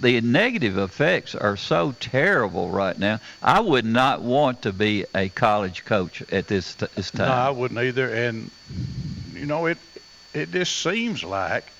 The 0.00 0.22
negative 0.22 0.78
effects 0.78 1.34
are 1.34 1.56
so 1.58 1.94
terrible 2.00 2.70
right 2.70 2.98
now. 2.98 3.20
I 3.42 3.60
would 3.60 3.84
not 3.84 4.22
want 4.22 4.62
to 4.62 4.72
be 4.72 5.04
a 5.14 5.28
college 5.28 5.84
coach 5.84 6.22
at 6.32 6.48
this, 6.48 6.74
t- 6.74 6.86
this 6.94 7.10
time. 7.10 7.28
No, 7.28 7.34
I 7.34 7.50
wouldn't 7.50 7.78
either. 7.78 8.08
And 8.08 8.50
you 9.34 9.44
know, 9.44 9.66
it 9.66 9.76
it 10.32 10.50
just 10.50 10.80
seems 10.80 11.22
like 11.22 11.70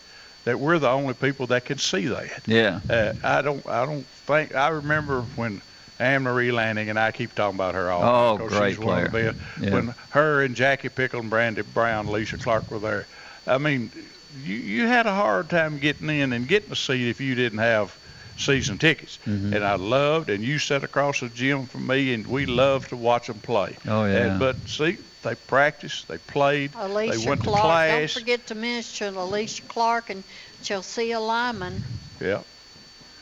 that 0.45 0.61
we're 0.61 0.79
the 0.79 0.91
only 0.91 1.15
people 1.15 1.47
that 1.49 1.65
can 1.65 1.79
see 1.79 2.07
that. 2.09 2.43
yeah. 2.47 2.81
Uh, 2.91 3.15
I 3.25 3.41
don't 3.41 3.67
I 3.67 3.87
don't 3.87 4.05
think 4.27 4.55
I 4.55 4.69
remember 4.69 5.23
when 5.37 5.63
Anne 6.03 6.23
Marie 6.23 6.51
Lanning 6.53 6.91
and 6.91 6.99
I 6.99 7.13
keep 7.13 7.35
talking 7.35 7.55
about 7.57 7.75
her 7.75 7.91
all 7.91 8.03
Oh, 8.03 8.33
the 8.33 8.39
time 8.39 8.49
'cause 8.49 8.59
great 8.59 8.71
she's 8.71 8.79
one 8.79 8.99
of 9.07 9.13
the 9.13 9.33
best. 9.33 9.37
Yeah. 9.61 9.71
When 9.73 9.95
her 10.11 10.43
and 10.43 10.55
Jackie 10.55 10.89
Pickel 10.89 11.21
and 11.21 11.31
Brandi 11.31 11.65
Brown, 11.65 12.07
Lisa 12.11 12.37
Clark 12.39 12.71
were 12.71 12.79
there. 12.79 13.09
I 13.47 13.59
mean, 13.59 13.93
you 14.35 14.57
you 14.57 14.87
had 14.87 15.07
a 15.07 15.15
hard 15.15 15.49
time 15.51 15.79
getting 15.79 16.09
in 16.11 16.33
and 16.33 16.47
getting 16.49 16.73
a 16.73 16.77
seat 16.77 17.09
if 17.09 17.21
you 17.21 17.35
didn't 17.35 17.59
have 17.61 17.99
season 18.37 18.79
tickets. 18.79 19.19
Mhm. 19.27 19.55
And 19.55 19.65
I 19.65 19.75
loved, 19.75 20.31
and 20.31 20.43
you 20.43 20.59
sat 20.59 20.83
across 20.85 21.21
the 21.21 21.29
gym 21.29 21.67
from 21.67 21.87
me, 21.87 22.15
and 22.15 22.27
we 22.27 22.47
loved 22.47 22.89
to 22.89 22.97
watch 22.97 23.27
them 23.27 23.41
play. 23.41 23.77
Oh, 23.87 24.05
yeah. 24.07 24.17
And, 24.17 24.41
but 24.41 24.69
see, 24.69 24.99
they 25.23 25.35
practiced, 25.35 26.09
they 26.09 26.19
played, 26.19 26.73
Alysha 26.73 27.23
they 27.23 27.29
went 27.29 27.43
Clark. 27.43 27.91
to 27.91 27.99
Don't 27.99 28.11
forget 28.11 28.47
to 28.47 28.55
mention 28.55 29.15
Alysha 29.15 29.69
Clark 29.69 30.11
and 30.11 30.25
Chelsea 30.63 31.15
Lyman. 31.15 31.85
Yeah. 32.21 32.43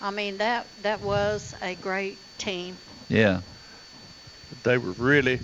I 0.00 0.10
mean 0.10 0.38
that 0.38 0.66
that 0.82 1.00
was 1.02 1.54
a 1.62 1.74
great 1.74 2.16
team. 2.38 2.76
Yeah. 3.08 3.40
they 4.62 4.78
were 4.78 4.92
really 4.92 5.38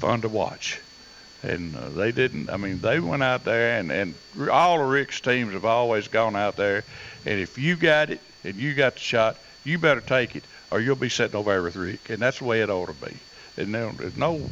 fun 0.00 0.20
to 0.22 0.28
watch. 0.28 0.78
And 1.42 1.74
uh, 1.76 1.88
they 1.90 2.12
didn't, 2.12 2.50
I 2.50 2.56
mean, 2.56 2.78
they 2.80 3.00
went 3.00 3.22
out 3.24 3.44
there, 3.44 3.78
and, 3.78 3.90
and 3.90 4.14
all 4.48 4.80
of 4.80 4.88
Rick's 4.88 5.20
teams 5.20 5.52
have 5.54 5.64
always 5.64 6.06
gone 6.06 6.36
out 6.36 6.56
there. 6.56 6.84
And 7.26 7.40
if 7.40 7.58
you 7.58 7.74
got 7.74 8.10
it 8.10 8.20
and 8.44 8.54
you 8.54 8.74
got 8.74 8.94
the 8.94 9.00
shot, 9.00 9.36
you 9.64 9.76
better 9.78 10.00
take 10.00 10.36
it, 10.36 10.44
or 10.70 10.80
you'll 10.80 10.94
be 10.94 11.08
sitting 11.08 11.34
over 11.34 11.50
there 11.50 11.62
with 11.62 11.74
Rick. 11.74 12.10
And 12.10 12.22
that's 12.22 12.38
the 12.38 12.44
way 12.44 12.60
it 12.60 12.70
ought 12.70 12.86
to 12.86 13.06
be. 13.06 13.16
And 13.56 13.74
there- 13.74 13.92
there's 13.98 14.16
no, 14.16 14.48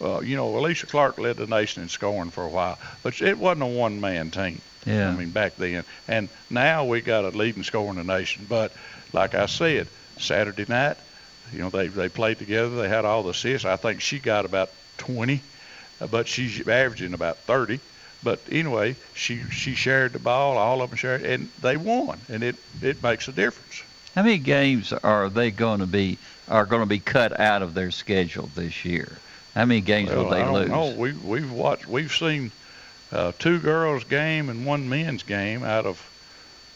uh, 0.00 0.20
you 0.20 0.34
know, 0.34 0.50
Alysha 0.52 0.88
Clark 0.88 1.18
led 1.18 1.36
the 1.36 1.46
nation 1.46 1.82
in 1.82 1.88
scoring 1.90 2.30
for 2.30 2.44
a 2.44 2.48
while, 2.48 2.78
but 3.02 3.20
it 3.20 3.36
wasn't 3.36 3.62
a 3.64 3.66
one 3.66 4.00
man 4.00 4.30
team. 4.30 4.60
Yeah. 4.86 5.10
I 5.10 5.16
mean, 5.16 5.30
back 5.30 5.56
then. 5.56 5.84
And 6.08 6.28
now 6.48 6.84
we 6.84 7.00
got 7.00 7.24
a 7.24 7.28
leading 7.30 7.62
scorer 7.62 7.90
in 7.90 7.96
the 7.96 8.04
nation. 8.04 8.46
But 8.48 8.72
like 9.12 9.34
I 9.34 9.46
said, 9.46 9.88
Saturday 10.18 10.64
night, 10.68 10.96
you 11.52 11.58
know, 11.58 11.70
they 11.70 11.88
they 11.88 12.08
played 12.08 12.38
together. 12.38 12.76
They 12.76 12.88
had 12.88 13.04
all 13.04 13.22
the 13.22 13.30
assists. 13.30 13.64
I 13.64 13.76
think 13.76 14.00
she 14.00 14.18
got 14.18 14.44
about 14.44 14.70
20, 14.98 15.42
uh, 16.00 16.06
but 16.06 16.28
she's 16.28 16.66
averaging 16.66 17.14
about 17.14 17.38
30. 17.46 17.80
But 18.22 18.40
anyway, 18.50 18.96
she 19.14 19.42
she 19.50 19.74
shared 19.74 20.12
the 20.12 20.18
ball. 20.18 20.58
All 20.58 20.82
of 20.82 20.90
them 20.90 20.96
shared, 20.96 21.22
and 21.22 21.48
they 21.62 21.76
won. 21.76 22.18
And 22.28 22.42
it 22.42 22.56
it 22.82 23.02
makes 23.02 23.28
a 23.28 23.32
difference. 23.32 23.82
How 24.14 24.22
many 24.22 24.38
games 24.38 24.92
are 24.92 25.28
they 25.28 25.50
going 25.50 25.80
to 25.80 25.86
be 25.86 26.18
are 26.48 26.66
going 26.66 26.82
to 26.82 26.86
be 26.86 26.98
cut 26.98 27.38
out 27.38 27.62
of 27.62 27.74
their 27.74 27.90
schedule 27.90 28.48
this 28.54 28.84
year? 28.84 29.18
How 29.54 29.64
many 29.64 29.80
games 29.80 30.10
Well, 30.10 30.24
will 30.24 30.30
they 30.30 30.42
I 30.42 30.44
don't 30.44 30.54
lose? 30.54 30.68
know. 30.68 30.94
We 30.96 31.12
we've 31.12 31.50
watched. 31.50 31.86
We've 31.86 32.12
seen 32.12 32.52
uh, 33.12 33.32
two 33.38 33.58
girls 33.58 34.04
game 34.04 34.48
and 34.48 34.66
one 34.66 34.88
men's 34.88 35.22
game 35.22 35.64
out 35.64 35.86
of 35.86 36.10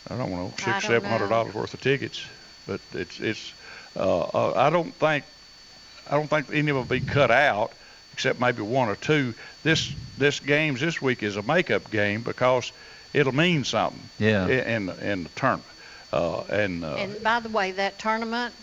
I 0.08 0.16
don't 0.16 0.30
know 0.30 0.50
six 0.56 0.64
don't 0.64 0.82
seven 0.82 1.08
hundred 1.10 1.28
dollars 1.28 1.54
worth 1.54 1.74
of 1.74 1.80
tickets. 1.80 2.24
But 2.66 2.80
it's 2.92 3.20
it's 3.20 3.52
uh, 3.96 4.20
uh, 4.20 4.52
I 4.56 4.70
don't 4.70 4.92
think 4.98 5.24
I 6.06 6.12
don't 6.16 6.28
think 6.28 6.48
any 6.50 6.60
of 6.60 6.66
them 6.66 6.76
will 6.76 6.84
be 6.84 7.00
cut 7.00 7.30
out 7.30 7.72
except 8.12 8.40
maybe 8.40 8.62
one 8.62 8.88
or 8.88 8.96
two. 8.96 9.34
This 9.62 9.94
this 10.16 10.40
games 10.40 10.80
this 10.80 11.00
week 11.02 11.22
is 11.22 11.36
a 11.36 11.42
makeup 11.42 11.90
game 11.90 12.22
because 12.22 12.72
it'll 13.12 13.34
mean 13.34 13.64
something 13.64 14.08
Yeah. 14.18 14.46
in 14.46 14.88
in, 14.88 14.98
in 15.00 15.22
the 15.24 15.30
tournament. 15.30 15.68
Uh, 16.12 16.42
and 16.44 16.84
uh, 16.84 16.94
And 16.96 17.22
by 17.24 17.40
the 17.40 17.48
way, 17.48 17.72
that 17.72 17.98
tournament, 17.98 18.54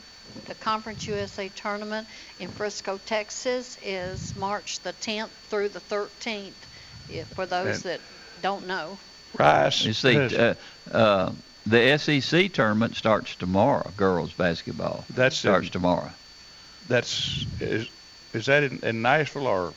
the 0.45 0.55
Conference 0.55 1.05
USA 1.07 1.49
tournament 1.49 2.07
in 2.39 2.47
Frisco, 2.47 2.97
Texas, 2.97 3.77
is 3.83 4.33
March 4.37 4.79
the 4.79 4.93
10th 4.93 5.31
through 5.49 5.69
the 5.69 5.81
13th. 5.81 6.53
If, 7.11 7.27
for 7.27 7.45
those 7.45 7.75
And- 7.75 7.83
that 7.85 7.99
don't 8.41 8.67
know. 8.67 8.97
Rice 9.37 9.85
You 9.85 9.93
see, 9.93 10.17
uh, 10.17 10.55
uh, 10.91 11.31
the 11.65 11.97
SEC 11.97 12.51
tournament 12.51 12.95
starts 12.95 13.35
tomorrow. 13.35 13.89
Girls 13.95 14.33
basketball 14.33 15.05
That's 15.09 15.37
starts 15.37 15.67
in- 15.67 15.71
tomorrow. 15.71 16.11
that's 16.87 17.45
is 17.59 17.87
is 18.33 18.45
that 18.47 18.63
in, 18.63 18.79
in 18.83 19.01
Nashville 19.01 19.47
or 19.47 19.73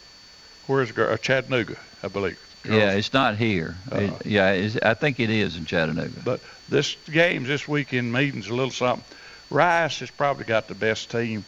where's 0.67 0.91
Gr- 0.93 1.05
uh, 1.11 1.17
Chattanooga? 1.17 1.76
I 2.03 2.09
believe. 2.09 2.38
Yeah, 2.64 2.93
it's 2.93 3.12
not 3.12 3.37
here. 3.37 3.76
It- 3.93 4.11
Uh-uh. 4.11 4.19
yeah, 4.25 4.69
I 4.83 4.95
think 4.95 5.21
it 5.21 5.31
is 5.31 5.57
in 5.57 5.67
Chattanooga. 5.67 6.21
But 6.25 6.41
this 6.69 6.97
games 7.11 7.47
this 7.49 7.69
weekend 7.69 8.12
meetings 8.12 8.49
a 8.49 8.55
little 8.55 8.71
something. 8.73 9.05
Rice 9.50 10.00
has 10.00 10.11
probably 10.11 10.45
got 10.47 10.67
the 10.69 10.75
best 10.75 11.11
team 11.11 11.45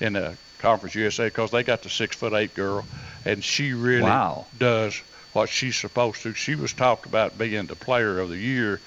in 0.00 0.12
the 0.14 0.36
Conference 0.60 0.94
USA 0.94 1.24
because 1.26 1.50
they 1.50 1.62
got 1.62 1.82
the 1.82 1.90
six 1.90 2.14
foot 2.16 2.32
eight 2.32 2.54
girl, 2.54 2.84
and 3.26 3.42
she 3.44 3.72
really 3.72 4.02
Wow. 4.02 4.46
does 4.58 5.00
what 5.32 5.48
she's 5.48 5.76
supposed 5.76 6.22
to. 6.22 6.34
She 6.34 6.54
was 6.54 6.72
talked 6.72 7.06
about 7.06 7.38
being 7.38 7.66
the 7.66 7.76
player 7.76 8.18
of 8.18 8.28
the 8.28 8.36
year 8.36 8.80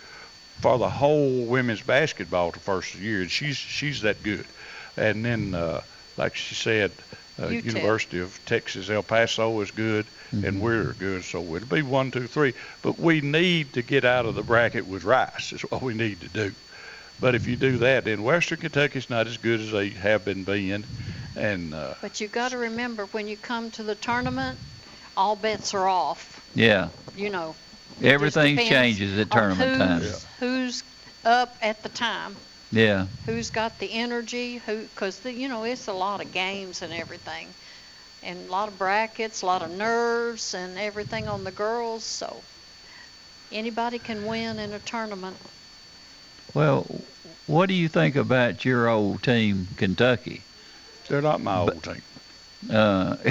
for 0.62 0.78
the 0.78 0.90
whole 0.90 1.46
women's 1.46 1.82
basketball 1.82 2.52
the 2.52 2.60
first 2.60 2.96
year, 2.96 3.22
and 3.22 3.32
she's 3.32 3.58
she's 3.58 4.02
that 4.02 4.22
good. 4.24 4.46
And 4.96 5.26
then, 5.26 5.56
uh, 5.56 5.82
like 6.18 6.36
she 6.36 6.56
said, 6.56 6.92
uh, 7.42 7.48
University 7.48 8.20
of 8.20 8.40
Texas 8.46 8.90
El 8.90 9.04
Paso 9.04 9.60
is 9.62 9.72
good, 9.72 10.06
and 10.32 10.62
we're 10.62 10.94
good. 10.94 11.24
So 11.24 11.42
it'll 11.56 11.68
be 11.68 11.82
one, 11.82 12.12
two, 12.12 12.28
three. 12.28 12.54
But 12.82 13.00
we 13.00 13.22
need 13.22 13.74
to 13.74 13.82
get 13.82 14.06
out 14.06 14.26
of 14.26 14.36
the 14.36 14.44
bracket 14.44 14.86
with 14.86 15.04
Rice. 15.04 15.52
Is 15.52 15.62
what 15.62 15.82
we 15.82 15.94
need 15.94 16.22
to 16.22 16.30
do. 16.30 16.54
But 17.20 17.36
if 17.36 17.48
you 17.48 17.56
do 17.56 17.78
that, 17.78 18.06
then 18.06 18.24
Western 18.24 18.60
Kentucky's 18.60 19.10
not 19.10 19.28
as 19.28 19.38
good 19.38 19.62
as 19.62 19.72
they 19.72 19.90
have 19.90 20.26
been 20.26 20.44
being, 20.44 20.84
and 21.36 21.74
uh, 21.74 21.94
But 22.02 22.20
you 22.20 22.28
got 22.28 22.52
to 22.52 22.58
remember 22.58 23.06
when 23.08 23.28
you 23.28 23.38
come 23.38 23.72
to 23.72 23.84
the 23.84 23.96
tournament, 23.96 24.58
all 25.16 25.36
bets 25.36 25.74
are 25.74 25.88
off. 25.88 26.42
yeah, 26.56 26.90
You 27.16 27.30
know. 27.30 27.56
It 28.00 28.04
just 28.04 28.14
everything 28.14 28.56
depends 28.56 28.70
changes 28.70 29.20
at 29.20 29.32
on 29.32 29.40
tournament 29.40 29.78
time. 29.78 30.02
who's, 30.02 30.26
Who's 30.40 30.84
up 31.26 31.56
at 31.62 31.84
the 31.84 31.90
time? 31.90 32.36
Yeah, 32.72 33.06
Who's 33.26 33.50
got 33.52 33.78
the 33.80 33.92
energy? 33.94 34.58
Who? 34.66 34.82
Because 34.82 35.24
you 35.26 35.48
know 35.48 35.64
it's 35.64 35.88
a 35.88 35.94
lot 35.94 36.22
of 36.22 36.34
games 36.34 36.82
and 36.82 36.92
everything, 36.92 37.48
and 38.24 38.50
a 38.50 38.52
lot 38.52 38.68
of 38.68 38.78
brackets, 38.80 39.44
a 39.44 39.46
lot 39.46 39.62
of 39.62 39.70
nerves 39.72 40.56
and 40.56 40.78
everything 40.78 41.28
on 41.28 41.44
the 41.44 41.52
girls. 41.52 42.04
So 42.04 42.42
anybody 43.52 44.00
can 44.00 44.26
win 44.26 44.58
in 44.58 44.74
a 44.74 44.80
tournament. 44.80 45.38
Well, 46.56 46.86
what 47.46 47.68
do 47.68 47.76
you 47.76 47.88
think 47.88 48.16
about 48.16 48.66
your 48.66 48.90
old 48.90 49.22
team, 49.24 49.68
Kentucky? 49.78 50.42
they're 51.08 51.22
not 51.22 51.42
my 51.42 51.58
old 51.60 51.84
team. 51.84 52.02
Uh, 52.72 53.18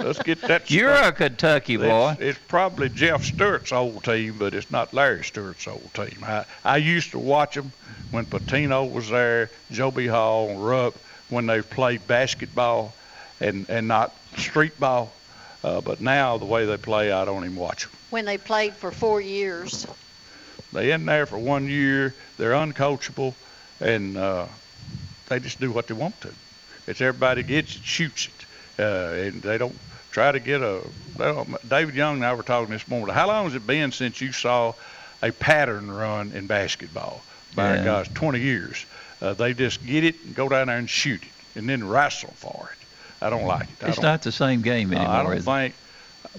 Let's 0.00 0.22
get 0.22 0.40
that. 0.42 0.70
you're 0.70 0.94
straight. 0.94 1.08
a 1.08 1.12
Kentucky 1.12 1.76
boy. 1.76 2.10
It's, 2.12 2.20
it's 2.20 2.38
probably 2.48 2.88
Jeff 2.88 3.24
Stewart's 3.24 3.72
old 3.72 4.04
team, 4.04 4.36
but 4.38 4.54
it's 4.54 4.70
not 4.70 4.92
Larry 4.92 5.24
Stewart's 5.24 5.66
old 5.66 5.92
team. 5.94 6.18
I, 6.22 6.44
I 6.64 6.76
used 6.76 7.10
to 7.12 7.18
watch 7.18 7.54
them 7.54 7.72
when 8.10 8.26
Pitino 8.26 8.90
was 8.90 9.08
there, 9.08 9.50
Joe 9.70 9.90
B. 9.90 10.06
Hall, 10.06 10.48
and 10.48 10.64
Rupp, 10.64 10.94
when 11.28 11.46
they 11.46 11.62
played 11.62 12.06
basketball 12.06 12.94
and, 13.40 13.68
and 13.68 13.88
not 13.88 14.14
street 14.36 14.78
ball. 14.78 15.12
Uh, 15.64 15.80
but 15.80 16.00
now 16.00 16.36
the 16.38 16.44
way 16.44 16.66
they 16.66 16.76
play, 16.76 17.10
I 17.10 17.24
don't 17.24 17.44
even 17.44 17.56
watch 17.56 17.84
them. 17.84 17.92
When 18.10 18.24
they 18.24 18.38
played 18.38 18.74
for 18.74 18.90
four 18.90 19.20
years, 19.20 19.86
They 20.72 20.92
in 20.92 21.06
there 21.06 21.26
for 21.26 21.38
one 21.38 21.68
year. 21.68 22.14
They're 22.38 22.52
uncoachable, 22.52 23.34
and 23.80 24.16
uh, 24.16 24.46
they 25.28 25.40
just 25.40 25.58
do 25.58 25.72
what 25.72 25.86
they 25.86 25.94
want 25.94 26.20
to. 26.20 26.32
It's 26.86 27.00
everybody 27.00 27.42
gets 27.42 27.76
it, 27.76 27.82
shoots 27.82 28.28
it, 28.28 28.82
uh, 28.82 29.12
and 29.14 29.42
they 29.42 29.58
don't 29.58 29.76
try 30.12 30.32
to 30.32 30.40
get 30.40 30.62
a. 30.62 30.82
David 31.68 31.94
Young 31.94 32.16
and 32.16 32.26
I 32.26 32.34
were 32.34 32.42
talking 32.42 32.72
this 32.72 32.86
morning. 32.88 33.14
How 33.14 33.26
long 33.26 33.44
has 33.44 33.54
it 33.54 33.66
been 33.66 33.92
since 33.92 34.20
you 34.20 34.32
saw 34.32 34.74
a 35.22 35.32
pattern 35.32 35.90
run 35.90 36.32
in 36.32 36.46
basketball? 36.46 37.22
By 37.54 37.76
Yeah. 37.76 37.84
gosh, 37.84 38.08
20 38.14 38.38
years. 38.38 38.84
Uh, 39.20 39.32
they 39.32 39.54
just 39.54 39.84
get 39.86 40.04
it 40.04 40.14
and 40.24 40.34
go 40.34 40.48
down 40.48 40.66
there 40.66 40.76
and 40.76 40.88
shoot 40.88 41.22
it, 41.22 41.58
and 41.58 41.68
then 41.68 41.88
wrestle 41.88 42.34
for 42.36 42.70
it. 42.72 42.86
I 43.24 43.30
don't 43.30 43.46
like 43.46 43.62
it. 43.62 43.84
I 43.84 43.88
It's 43.88 43.98
don't 43.98 44.22
the 44.22 44.32
same 44.32 44.60
game 44.60 44.92
anymore. 44.92 45.14
I 45.14 45.22
don't 45.22 45.42
think 45.42 45.74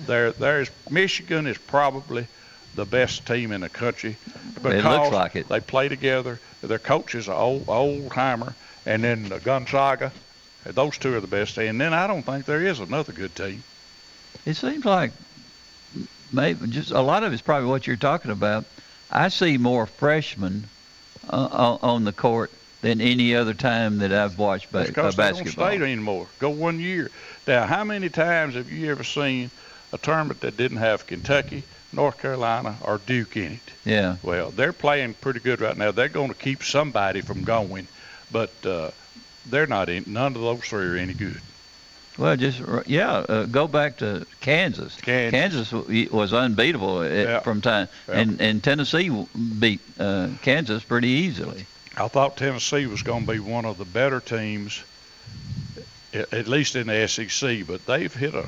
there 0.06 0.32
there's 0.32 0.70
Michigan 0.90 1.48
is 1.48 1.58
probably 1.58 2.28
the 2.76 2.86
best 2.86 3.26
team 3.26 3.52
in 3.52 3.62
the 3.62 3.70
country 3.70 4.16
because 4.62 5.12
like 5.12 5.36
it. 5.36 5.50
they 5.50 5.60
play 5.60 5.90
together. 5.90 6.40
Their 6.62 6.80
coach 6.80 7.16
is 7.16 7.28
an 7.28 7.34
old 7.34 7.66
old 7.68 8.12
timer, 8.12 8.54
and 8.86 9.04
then 9.04 9.32
uh, 9.32 9.40
Gonzaga. 9.40 10.12
Those 10.72 10.98
two 10.98 11.16
are 11.16 11.22
the 11.22 11.28
best. 11.28 11.58
And 11.58 11.80
then 11.80 11.94
I 11.94 12.08
don't 12.08 12.24
think 12.24 12.46
there 12.46 12.64
is 12.64 12.80
another 12.80 13.14
good 13.14 13.36
team. 13.36 13.64
It 14.46 14.56
seems 14.56 14.86
like 14.86 15.12
maybe 16.32 16.68
just 16.68 16.92
a 16.92 17.02
lot 17.02 17.24
of 17.24 17.34
it's 17.34 17.42
probably 17.42 17.70
what 17.70 17.88
you're 17.88 17.96
talking 17.96 18.32
about. 18.32 18.66
I 19.12 19.30
see 19.30 19.58
more 19.58 19.86
freshmen 19.86 20.66
uh, 21.30 21.48
on, 21.52 21.80
on 21.82 22.04
the 22.04 22.14
court 22.14 22.52
than 22.82 23.02
any 23.02 23.36
other 23.36 23.54
time 23.54 23.98
that 24.00 24.12
I've 24.14 24.38
watched 24.38 24.72
ba- 24.72 24.80
That's 24.80 24.90
because 24.90 25.18
uh, 25.18 25.22
they 25.24 25.30
don't 25.32 25.40
basketball. 25.44 25.68
stay 25.70 25.82
anymore. 25.82 26.28
Go 26.40 26.50
one 26.50 26.80
year. 26.80 27.10
Now, 27.48 27.66
how 27.66 27.84
many 27.84 28.10
times 28.10 28.56
have 28.56 28.72
you 28.72 28.92
ever 28.92 29.04
seen 29.04 29.50
a 29.94 29.98
tournament 29.98 30.42
that 30.42 30.58
didn't 30.58 30.78
have 30.78 31.08
Kentucky, 31.08 31.64
North 31.94 32.20
Carolina, 32.20 32.76
or 32.82 33.00
Duke 33.00 33.36
in 33.38 33.54
it? 33.54 33.60
Yeah, 33.86 34.18
Well, 34.22 34.52
they're 34.52 34.74
playing 34.74 35.16
pretty 35.16 35.40
good 35.40 35.62
right 35.62 35.78
now. 35.78 35.92
They're 35.92 36.10
going 36.10 36.28
to 36.30 36.36
keep 36.36 36.62
somebody 36.64 37.22
from 37.22 37.44
going, 37.44 37.88
but 38.32 38.52
uh, 38.66 38.92
they're 39.50 39.68
not 39.68 39.90
in. 39.90 40.04
None 40.08 40.36
of 40.36 40.42
those 40.42 40.62
three 40.62 40.86
are 40.86 40.96
any 40.96 41.14
good. 41.14 41.40
well, 42.18 42.36
just 42.36 42.62
r- 42.62 42.84
yeah, 42.88 43.12
uh, 43.30 43.46
go 43.46 43.68
back 43.68 43.98
to 43.98 44.26
Kansas. 44.42 44.96
Kansas. 45.02 45.70
w- 45.72 46.10
was 46.12 46.34
unbeatable 46.34 47.02
at, 47.04 47.12
Yeah. 47.28 47.40
from 47.42 47.62
time, 47.62 47.88
Yeah. 48.08 48.16
and 48.20 48.42
and 48.42 48.64
Tennessee 48.64 49.10
beat 49.60 49.82
uh, 50.00 50.30
Kansas 50.42 50.84
pretty 50.84 51.10
easily. 51.10 51.66
I 51.96 52.08
thought 52.08 52.38
Tennessee 52.38 52.86
was 52.86 53.02
going 53.04 53.26
to 53.26 53.32
be 53.34 53.40
one 53.40 53.66
of 53.66 53.78
the 53.78 53.86
better 53.86 54.20
teams, 54.20 54.84
a- 56.14 56.34
at 56.36 56.48
least 56.48 56.76
in 56.76 56.88
the 56.88 57.08
SEC, 57.08 57.64
but 57.66 57.86
they've 57.86 58.14
hit 58.14 58.34
a 58.36 58.46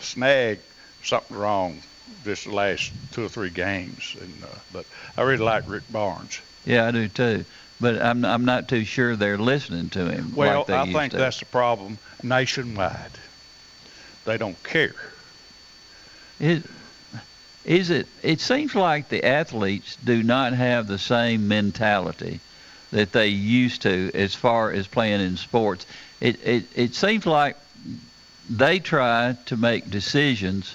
snag, 0.00 0.58
something 1.02 1.36
wrong 1.36 1.82
this 2.24 2.46
last 2.46 2.92
two 3.12 3.24
or 3.24 3.28
three 3.28 3.50
games. 3.50 4.16
And 4.20 4.34
uh, 4.44 4.46
but 4.72 4.86
I 5.16 5.22
really 5.22 5.44
like 5.44 5.68
Rick 5.68 5.84
Barnes. 5.92 6.40
Yeah, 6.66 6.86
I 6.86 6.90
do 6.90 7.08
too. 7.08 7.44
But 7.80 8.00
I'm 8.02 8.24
I'm 8.24 8.44
not 8.44 8.68
too 8.68 8.84
sure 8.84 9.16
they're 9.16 9.38
listening 9.38 9.88
to 9.90 10.10
him. 10.10 10.34
Well, 10.34 10.66
like 10.68 10.70
I 10.70 10.92
think 10.92 11.12
to. 11.12 11.18
that's 11.18 11.38
the 11.38 11.46
problem 11.46 11.98
nationwide. 12.22 13.12
They 14.24 14.36
don't 14.36 14.62
care. 14.62 14.94
Is, 16.38 16.66
is 17.64 17.90
it? 17.90 18.06
It 18.22 18.40
seems 18.40 18.74
like 18.74 19.08
the 19.08 19.24
athletes 19.24 19.96
do 20.04 20.22
not 20.22 20.52
have 20.52 20.86
the 20.86 20.98
same 20.98 21.48
mentality 21.48 22.40
that 22.90 23.12
they 23.12 23.28
used 23.28 23.82
to 23.82 24.10
as 24.14 24.34
far 24.34 24.72
as 24.72 24.86
playing 24.86 25.20
in 25.20 25.36
sports. 25.36 25.86
It 26.20 26.44
it 26.46 26.64
it 26.74 26.94
seems 26.94 27.24
like 27.24 27.56
they 28.48 28.78
try 28.78 29.36
to 29.46 29.56
make 29.56 29.90
decisions 29.90 30.74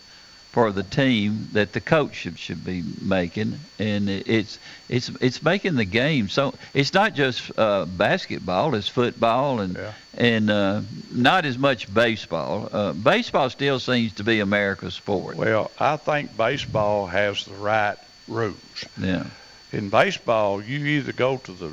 for 0.55 0.71
the 0.71 0.83
team 0.83 1.50
that 1.51 1.74
the 1.74 1.81
coach 1.81 2.15
should, 2.15 2.39
should 2.39 2.63
be 2.63 2.81
making, 3.01 3.59
and 3.77 4.09
it's 4.09 4.57
it's 4.88 5.09
it's 5.19 5.43
making 5.43 5.75
the 5.75 5.83
game 5.83 6.29
so 6.29 6.53
it's 6.74 6.93
not 6.93 7.13
just 7.13 7.51
uh, 7.59 7.83
basketball, 7.83 8.74
it's 8.74 8.88
football 8.88 9.59
and 9.59 9.75
Yeah. 9.75 9.91
and 10.17 10.50
uh, 10.50 10.81
not 11.12 11.43
as 11.45 11.57
much 11.57 11.93
baseball. 11.93 12.69
Uh, 12.71 12.93
baseball 12.93 13.50
still 13.50 13.79
seems 13.79 14.13
to 14.13 14.24
be 14.24 14.39
America's 14.39 14.93
sport. 14.93 15.35
Well, 15.35 15.71
I 15.77 15.97
think 15.97 16.38
baseball 16.38 17.07
has 17.07 17.43
the 17.43 17.55
right 17.55 17.97
rules. 18.29 18.85
Yeah. 18.97 19.25
in 19.74 19.89
baseball, 19.89 20.63
you 20.63 20.85
either 20.85 21.12
go 21.12 21.35
to 21.35 21.51
the 21.51 21.71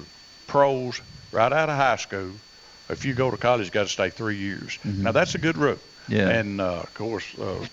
pros 0.49 1.01
right 1.31 1.53
out 1.53 1.69
of 1.69 1.77
high 1.77 1.99
school. 1.99 2.33
If 2.89 3.05
you 3.05 3.15
go 3.15 3.31
to 3.31 3.37
college, 3.37 3.67
you 3.67 3.71
got 3.71 3.87
to 3.87 3.93
stay 3.93 4.11
three 4.11 4.39
years. 4.39 4.77
Now 4.85 5.13
that's 5.13 5.37
a 5.37 5.39
good 5.39 5.57
rule. 5.57 5.79
Yeah. 6.09 6.31
And 6.41 6.61
uh, 6.61 6.81
of 6.83 6.93
course, 6.95 7.25
uh, 7.39 7.65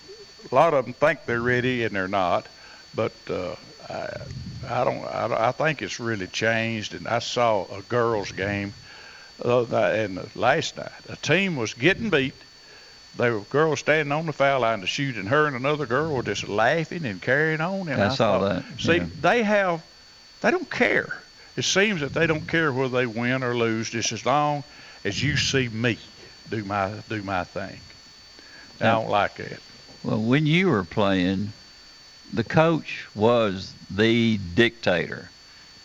a 0.50 0.54
lot 0.54 0.74
of 0.74 0.84
them 0.84 0.94
think 0.94 1.26
they're 1.26 1.40
ready 1.40 1.84
and 1.84 1.94
they're 1.94 2.08
not. 2.08 2.46
But 2.94 3.12
uh, 3.28 3.54
I, 3.88 4.08
I 4.68 4.84
don't. 4.84 5.04
I, 5.04 5.48
I 5.48 5.52
think 5.52 5.82
it's 5.82 6.00
really 6.00 6.26
changed. 6.26 6.94
And 6.94 7.06
I 7.06 7.20
saw 7.20 7.66
a 7.66 7.82
girls' 7.82 8.32
game 8.32 8.72
uh, 9.44 9.64
and 9.64 10.36
last 10.36 10.76
night. 10.76 10.90
A 11.08 11.16
team 11.16 11.56
was 11.56 11.74
getting 11.74 12.10
beat. 12.10 12.34
They 13.16 13.30
were 13.30 13.40
girls 13.40 13.80
standing 13.80 14.12
on 14.12 14.26
the 14.26 14.32
foul 14.32 14.60
line 14.60 14.80
to 14.82 14.86
shoot, 14.86 15.16
and 15.16 15.28
her 15.28 15.46
and 15.46 15.56
another 15.56 15.86
girl 15.86 16.14
were 16.14 16.22
just 16.22 16.48
laughing 16.48 17.04
and 17.04 17.20
carrying 17.20 17.60
on. 17.60 17.88
And 17.88 18.00
I 18.00 18.06
I, 18.06 18.14
saw 18.14 18.38
thought, 18.38 18.48
that, 18.48 18.80
See, 18.80 18.96
yeah. 18.96 19.06
they 19.20 19.42
have, 19.42 19.82
they 20.42 20.50
don't 20.50 20.70
care. 20.70 21.18
It 21.56 21.64
seems 21.64 22.02
that 22.02 22.14
they 22.14 22.28
don't 22.28 22.46
care 22.46 22.72
whether 22.72 22.96
they 22.96 23.06
win 23.06 23.42
or 23.42 23.56
lose, 23.56 23.90
just 23.90 24.12
as 24.12 24.24
long 24.24 24.62
as 25.04 25.20
you 25.20 25.36
see 25.36 25.68
me 25.68 25.98
do 26.50 26.64
my 26.64 26.92
do 27.08 27.22
my 27.22 27.44
thing. 27.44 27.80
And 28.78 28.88
I 28.88 28.92
don't 28.92 29.10
like 29.10 29.34
that. 29.36 29.58
Well, 30.02 30.20
when 30.20 30.46
you 30.46 30.68
were 30.68 30.84
playing, 30.84 31.52
the 32.32 32.44
coach 32.44 33.06
was 33.14 33.74
the 33.90 34.38
dictator. 34.54 35.30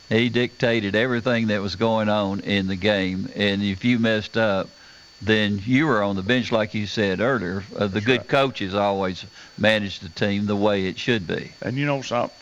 He 0.08 0.28
dictated 0.28 0.94
everything 0.94 1.48
that 1.48 1.60
was 1.60 1.76
going 1.76 2.08
on 2.08 2.40
in 2.40 2.68
the 2.68 2.76
game, 2.76 3.28
and 3.34 3.62
if 3.62 3.84
you 3.84 3.98
messed 3.98 4.36
up, 4.36 4.68
then 5.20 5.60
you 5.64 5.86
were 5.86 6.02
on 6.02 6.16
the 6.16 6.22
bench, 6.22 6.52
like 6.52 6.74
you 6.74 6.86
said 6.86 7.20
earlier. 7.20 7.64
Uh, 7.76 7.86
the 7.86 8.00
good 8.00 8.20
right. 8.20 8.28
coaches 8.28 8.74
always 8.74 9.24
manage 9.58 10.00
the 10.00 10.08
team 10.10 10.46
the 10.46 10.56
way 10.56 10.86
it 10.86 10.98
should 10.98 11.26
be. 11.26 11.52
And 11.62 11.76
you 11.76 11.86
know 11.86 12.02
something? 12.02 12.36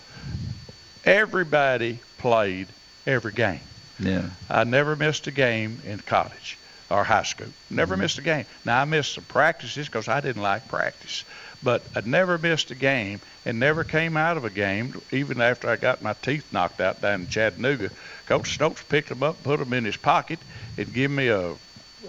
Everybody 1.05 2.01
played 2.19 2.67
every 3.07 3.33
game. 3.33 3.61
Yeah. 3.99 4.31
I 4.51 4.65
never 4.65 4.97
missed 4.97 5.27
a 5.27 5.31
game 5.31 5.81
in 5.87 6.01
college 6.01 6.59
or 6.91 7.05
high 7.05 7.23
school. 7.23 7.49
Never 7.71 7.97
missed 7.97 8.19
a 8.19 8.23
game. 8.23 8.45
Now 8.65 8.81
I 8.81 8.85
missed 8.85 9.15
some 9.15 9.25
practices 9.25 9.87
because 9.87 10.09
I 10.09 10.21
didn't 10.21 10.43
like 10.43 10.69
practice, 10.69 11.25
but 11.65 11.83
I 11.97 12.03
never 12.05 12.37
missed 12.39 12.71
a 12.71 12.75
game 12.75 13.21
and 13.47 13.59
never 13.59 13.83
came 13.85 14.17
out 14.17 14.37
of 14.37 14.45
a 14.45 14.51
game 14.51 15.01
even 15.11 15.41
after 15.41 15.69
I 15.69 15.77
got 15.77 16.03
my 16.03 16.13
teeth 16.13 16.45
knocked 16.53 16.81
out 16.81 17.01
down 17.01 17.23
in 17.23 17.29
Chattanooga. 17.29 17.91
Coach 18.27 18.53
Stokes 18.53 18.83
picked 18.83 19.09
them 19.09 19.23
up, 19.23 19.43
put 19.43 19.59
them 19.59 19.73
in 19.73 19.85
his 19.85 19.97
pocket, 19.97 20.39
and 20.77 20.93
give 20.93 21.11
me 21.11 21.29
a, 21.29 21.53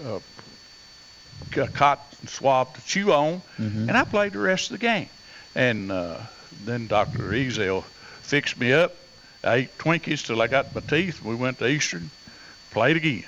a, 0.04 0.20
a 1.56 1.68
cotton 1.68 2.28
swab 2.28 2.74
to 2.74 2.86
chew 2.86 3.12
on, 3.12 3.40
and 3.88 3.96
I 3.96 4.04
played 4.04 4.32
the 4.32 4.38
rest 4.38 4.70
of 4.70 4.78
the 4.78 4.86
game. 4.86 5.08
And 5.54 5.90
uh, 5.90 6.18
then 6.64 6.86
Dr. 6.86 7.30
Ezel 7.30 7.82
fixed 8.22 8.58
me 8.60 8.72
up. 8.72 8.94
I 9.42 9.54
ate 9.56 9.78
Twinkies 9.78 10.26
till 10.26 10.42
I 10.42 10.48
got 10.48 10.74
my 10.74 10.80
teeth. 10.82 11.22
We 11.22 11.34
went 11.34 11.58
to 11.60 11.66
Eastern, 11.66 12.10
played 12.72 12.96
again. 12.96 13.24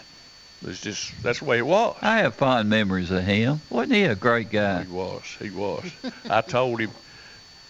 It's 0.66 0.80
just 0.80 1.22
that's 1.22 1.38
the 1.38 1.44
way 1.44 1.58
it 1.58 1.66
was. 1.66 1.96
I 2.02 2.18
have 2.18 2.34
fond 2.34 2.68
memories 2.68 3.10
of 3.10 3.22
him. 3.22 3.60
Wasn't 3.70 3.92
he 3.92 4.04
a 4.04 4.16
great 4.16 4.50
guy? 4.50 4.82
He 4.82 4.90
was. 4.90 5.22
He 5.40 5.50
was. 5.50 5.84
I 6.28 6.40
told 6.40 6.80
him 6.80 6.90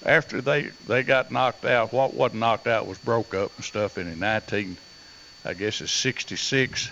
after 0.06 0.40
they 0.40 0.70
they 0.86 1.02
got 1.02 1.30
knocked 1.30 1.64
out. 1.66 1.92
What 1.92 2.14
wasn't 2.14 2.40
knocked 2.40 2.66
out 2.66 2.86
was 2.86 2.98
broke 2.98 3.34
up 3.34 3.52
and 3.56 3.64
stuff. 3.64 3.98
And 3.98 4.10
in 4.10 4.18
19, 4.18 4.76
I 5.44 5.54
guess 5.54 5.80
it's 5.82 5.92
66. 5.92 6.90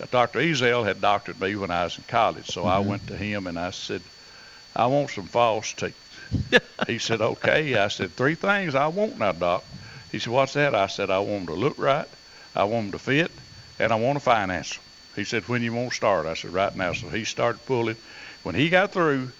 Uh, 0.00 0.06
Dr. 0.10 0.40
Ezel 0.40 0.84
had 0.84 1.00
doctored 1.00 1.40
me 1.40 1.54
when 1.54 1.70
I 1.70 1.84
was 1.84 1.96
in 1.96 2.04
college, 2.08 2.46
so 2.46 2.66
I 2.66 2.78
mm-hmm. 2.78 2.90
went 2.90 3.06
to 3.06 3.16
him 3.16 3.46
and 3.46 3.58
I 3.58 3.70
said, 3.70 4.02
"I 4.74 4.86
want 4.86 5.10
some 5.10 5.26
false 5.26 5.72
teeth." 5.72 5.94
he 6.88 6.98
said, 7.06 7.20
"Okay." 7.20 7.76
I 7.76 7.86
said, 7.88 8.12
three 8.12 8.34
things 8.34 8.74
I 8.74 8.88
want 8.88 9.16
now, 9.18 9.32
doc." 9.32 9.64
He 10.10 10.18
said, 10.18 10.32
"What's 10.32 10.54
that?" 10.54 10.74
I 10.74 10.88
said, 10.88 11.08
"I 11.08 11.20
want 11.20 11.46
them 11.46 11.54
to 11.54 11.60
look 11.60 11.78
right, 11.78 12.08
I 12.54 12.64
want 12.64 12.90
them 12.90 12.98
to 12.98 13.04
fit, 13.04 13.30
and 13.78 13.92
I 13.92 13.96
want 13.96 14.18
to 14.18 14.24
finance 14.24 14.74
them." 14.74 14.82
He 15.16 15.24
said, 15.24 15.48
"When 15.48 15.62
you 15.62 15.72
want 15.72 15.90
to 15.90 15.96
start?" 15.96 16.26
I 16.26 16.34
said, 16.34 16.52
"Right 16.52 16.76
now." 16.76 16.92
So 16.92 17.08
he 17.08 17.24
started 17.24 17.64
pulling. 17.64 17.96
When 18.42 18.54
he 18.54 18.68
got 18.68 18.92
through, 18.92 19.32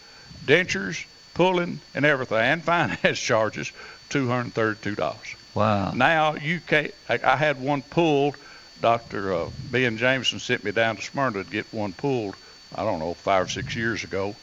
dentures, 0.44 1.04
pulling, 1.34 1.82
and 1.94 2.04
everything, 2.06 2.38
and 2.38 2.64
finance 2.72 3.20
charges, 3.20 3.72
two 4.08 4.26
hundred 4.28 4.54
thirty-two 4.54 4.94
dollars. 4.94 5.36
Wow. 5.54 5.92
Now 5.92 6.34
you 6.34 6.60
can't. 6.60 6.92
I, 7.08 7.20
I 7.22 7.36
had 7.36 7.60
one 7.60 7.82
pulled. 7.82 8.36
Doctor 8.80 9.32
uh, 9.32 9.50
Ben 9.70 9.96
Jameson 9.96 10.38
sent 10.38 10.64
me 10.64 10.72
down 10.72 10.96
to 10.96 11.02
Smyrna 11.02 11.44
to 11.44 11.50
get 11.50 11.72
one 11.72 11.92
pulled. 11.92 12.36
I 12.74 12.82
don't 12.82 12.98
know, 12.98 13.14
five 13.14 13.44
or 13.44 13.48
six 13.48 13.76
years 13.76 14.02
ago, 14.02 14.34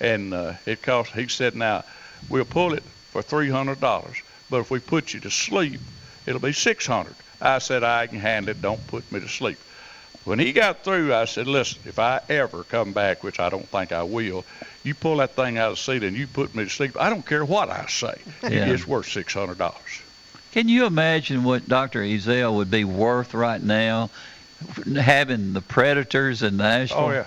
and 0.00 0.34
uh, 0.34 0.54
it 0.66 0.82
cost. 0.82 1.12
He 1.12 1.28
said, 1.28 1.54
"Now 1.54 1.84
we'll 2.28 2.44
pull 2.44 2.74
it 2.74 2.84
for 3.10 3.22
three 3.22 3.48
hundred 3.50 3.80
dollars, 3.80 4.22
but 4.50 4.60
if 4.60 4.70
we 4.70 4.80
put 4.80 5.14
you 5.14 5.20
to 5.20 5.30
sleep, 5.30 5.80
it'll 6.26 6.40
be 6.40 6.52
six 6.52 6.86
hundred. 6.86 7.14
I 7.40 7.58
said, 7.58 7.84
"I 7.84 8.08
can 8.08 8.18
handle 8.18 8.50
it. 8.50 8.60
Don't 8.60 8.84
put 8.88 9.10
me 9.12 9.20
to 9.20 9.28
sleep." 9.28 9.58
When 10.24 10.38
he 10.38 10.52
got 10.52 10.84
through, 10.84 11.14
I 11.14 11.24
said, 11.24 11.46
"Listen, 11.46 11.80
if 11.86 11.98
I 11.98 12.20
ever 12.28 12.62
come 12.64 12.92
back, 12.92 13.24
which 13.24 13.40
I 13.40 13.48
don't 13.48 13.66
think 13.68 13.92
I 13.92 14.02
will, 14.02 14.44
you 14.84 14.94
pull 14.94 15.16
that 15.16 15.34
thing 15.34 15.56
out 15.56 15.72
of 15.72 15.76
the 15.76 15.82
seat 15.82 16.02
and 16.02 16.16
you 16.16 16.26
put 16.26 16.54
me 16.54 16.64
to 16.64 16.70
sleep. 16.70 17.00
I 17.00 17.08
don't 17.08 17.24
care 17.24 17.44
what 17.44 17.70
I 17.70 17.86
say. 17.86 18.20
Yeah. 18.42 18.66
It's 18.66 18.86
worth 18.86 19.08
six 19.08 19.32
hundred 19.32 19.58
dollars." 19.58 20.02
Can 20.52 20.68
you 20.68 20.84
imagine 20.84 21.44
what 21.44 21.68
Dr. 21.68 22.00
Ezel 22.02 22.56
would 22.56 22.72
be 22.72 22.82
worth 22.82 23.34
right 23.34 23.62
now, 23.62 24.10
having 24.96 25.52
the 25.52 25.60
Predators 25.60 26.42
in 26.42 26.56
Nashville? 26.56 26.98
Oh 26.98 27.10
yeah. 27.10 27.26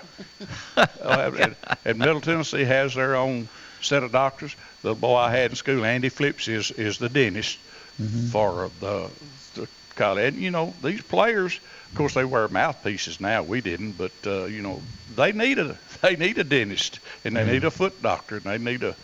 oh, 1.02 1.32
and, 1.32 1.56
and 1.86 1.98
Middle 1.98 2.20
Tennessee 2.20 2.64
has 2.64 2.94
their 2.94 3.16
own 3.16 3.48
set 3.80 4.02
of 4.02 4.12
doctors. 4.12 4.54
The 4.82 4.94
boy 4.94 5.16
I 5.16 5.30
had 5.30 5.52
in 5.52 5.56
school, 5.56 5.84
Andy 5.84 6.10
Flips, 6.10 6.48
is 6.48 6.70
is 6.72 6.98
the 6.98 7.08
dentist 7.08 7.58
mm-hmm. 8.00 8.26
for 8.26 8.66
uh, 8.66 8.68
the 8.80 9.10
the 9.54 9.68
college. 9.94 10.34
And 10.34 10.42
you 10.42 10.50
know 10.50 10.74
these 10.82 11.02
players, 11.02 11.58
of 11.90 11.96
course, 11.96 12.14
they 12.14 12.24
wear 12.24 12.48
mouthpieces 12.48 13.20
now. 13.20 13.42
We 13.42 13.60
didn't, 13.60 13.92
but 13.92 14.12
uh, 14.26 14.44
you 14.44 14.62
know 14.62 14.80
they 15.14 15.32
need 15.32 15.58
a 15.58 15.76
they 16.02 16.16
need 16.16 16.38
a 16.38 16.44
dentist 16.44 16.98
and 17.24 17.36
they 17.36 17.44
need 17.44 17.64
a 17.64 17.70
foot 17.70 18.00
doctor 18.02 18.36
and 18.36 18.44
they 18.44 18.58
need 18.58 18.82
a 18.82 18.94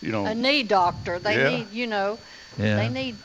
you 0.00 0.12
know 0.12 0.26
A 0.26 0.34
knee 0.34 0.62
doctor. 0.62 1.18
They 1.18 1.36
Yeah. 1.36 1.56
need, 1.58 1.72
you 1.72 1.86
know, 1.86 2.18
Yeah. 2.58 2.76
they 2.76 2.88
need 2.88 3.16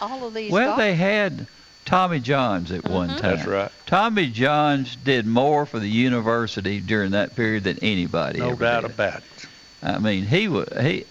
all 0.00 0.26
of 0.26 0.34
these. 0.34 0.50
Well, 0.52 0.70
doc- 0.70 0.78
they 0.78 0.94
had 0.94 1.46
Tommy 1.84 2.20
Johns 2.20 2.70
at 2.70 2.84
one 2.88 3.08
time. 3.08 3.20
that's 3.20 3.46
right. 3.46 3.72
Tommy 3.86 4.28
Johns 4.28 4.94
did 4.96 5.26
more 5.26 5.64
for 5.66 5.78
the 5.78 5.88
university 5.88 6.80
during 6.80 7.12
that 7.12 7.34
period 7.34 7.64
than 7.64 7.78
anybody 7.80 8.38
No 8.40 8.50
ever 8.50 8.64
doubt 8.64 8.82
did. 8.82 8.90
about 8.90 9.16
it. 9.18 9.46
I 9.82 9.98
mean, 9.98 10.26
he 10.26 10.48
was 10.48 10.68
he 10.80 11.04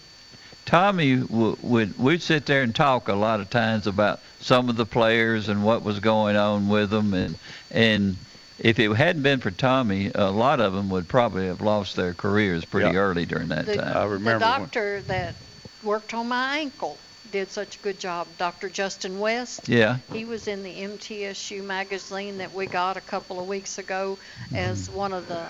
Tommy 0.65 1.15
w- 1.15 1.57
would 1.61 1.97
we'd 1.97 2.21
sit 2.21 2.45
there 2.45 2.61
and 2.61 2.75
talk 2.75 3.07
a 3.07 3.13
lot 3.13 3.39
of 3.39 3.49
times 3.49 3.87
about 3.87 4.19
some 4.39 4.69
of 4.69 4.75
the 4.75 4.85
players 4.85 5.49
and 5.49 5.63
what 5.63 5.83
was 5.83 5.99
going 5.99 6.35
on 6.35 6.67
with 6.69 6.89
them, 6.89 7.13
and 7.13 7.37
and 7.71 8.17
if 8.59 8.79
it 8.79 8.91
hadn't 8.93 9.21
been 9.23 9.39
for 9.39 9.51
Tommy, 9.51 10.11
a 10.15 10.31
lot 10.31 10.59
of 10.59 10.73
them 10.73 10.89
would 10.89 11.07
probably 11.07 11.45
have 11.47 11.61
lost 11.61 11.95
their 11.95 12.13
careers 12.13 12.65
pretty 12.65 12.93
Yeah. 12.93 12.99
early 12.99 13.25
during 13.25 13.49
that 13.49 13.65
The- 13.67 13.75
time. 13.77 13.95
I 13.97 14.03
remember 14.05 14.39
the 14.39 14.51
when- 14.51 14.59
doctor 14.61 15.01
that 15.07 15.35
worked 15.83 16.13
on 16.15 16.27
my 16.27 16.57
ankle 16.57 16.97
did 17.31 17.51
such 17.51 17.75
a 17.75 17.79
good 17.79 17.99
job, 17.99 18.25
Dr. 18.39 18.69
Justin 18.69 19.19
West. 19.19 19.67
yeah, 19.67 19.97
He 20.13 20.23
was 20.25 20.47
in 20.47 20.63
the 20.63 20.81
MTSU 20.81 21.61
magazine 21.61 22.37
that 22.39 22.53
we 22.53 22.65
got 22.67 22.95
a 22.97 23.01
couple 23.01 23.39
of 23.39 23.47
weeks 23.47 23.77
ago 23.77 24.17
as 24.55 24.89
one 24.89 25.13
of 25.13 25.27
the 25.27 25.43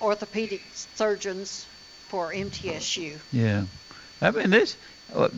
orthopedic 0.00 0.62
surgeons 0.96 1.66
for 2.08 2.32
MTSU. 2.32 3.18
yeah. 3.32 3.64
I 4.20 4.30
mean 4.30 4.50
this 4.50 4.76
uh, 5.14 5.28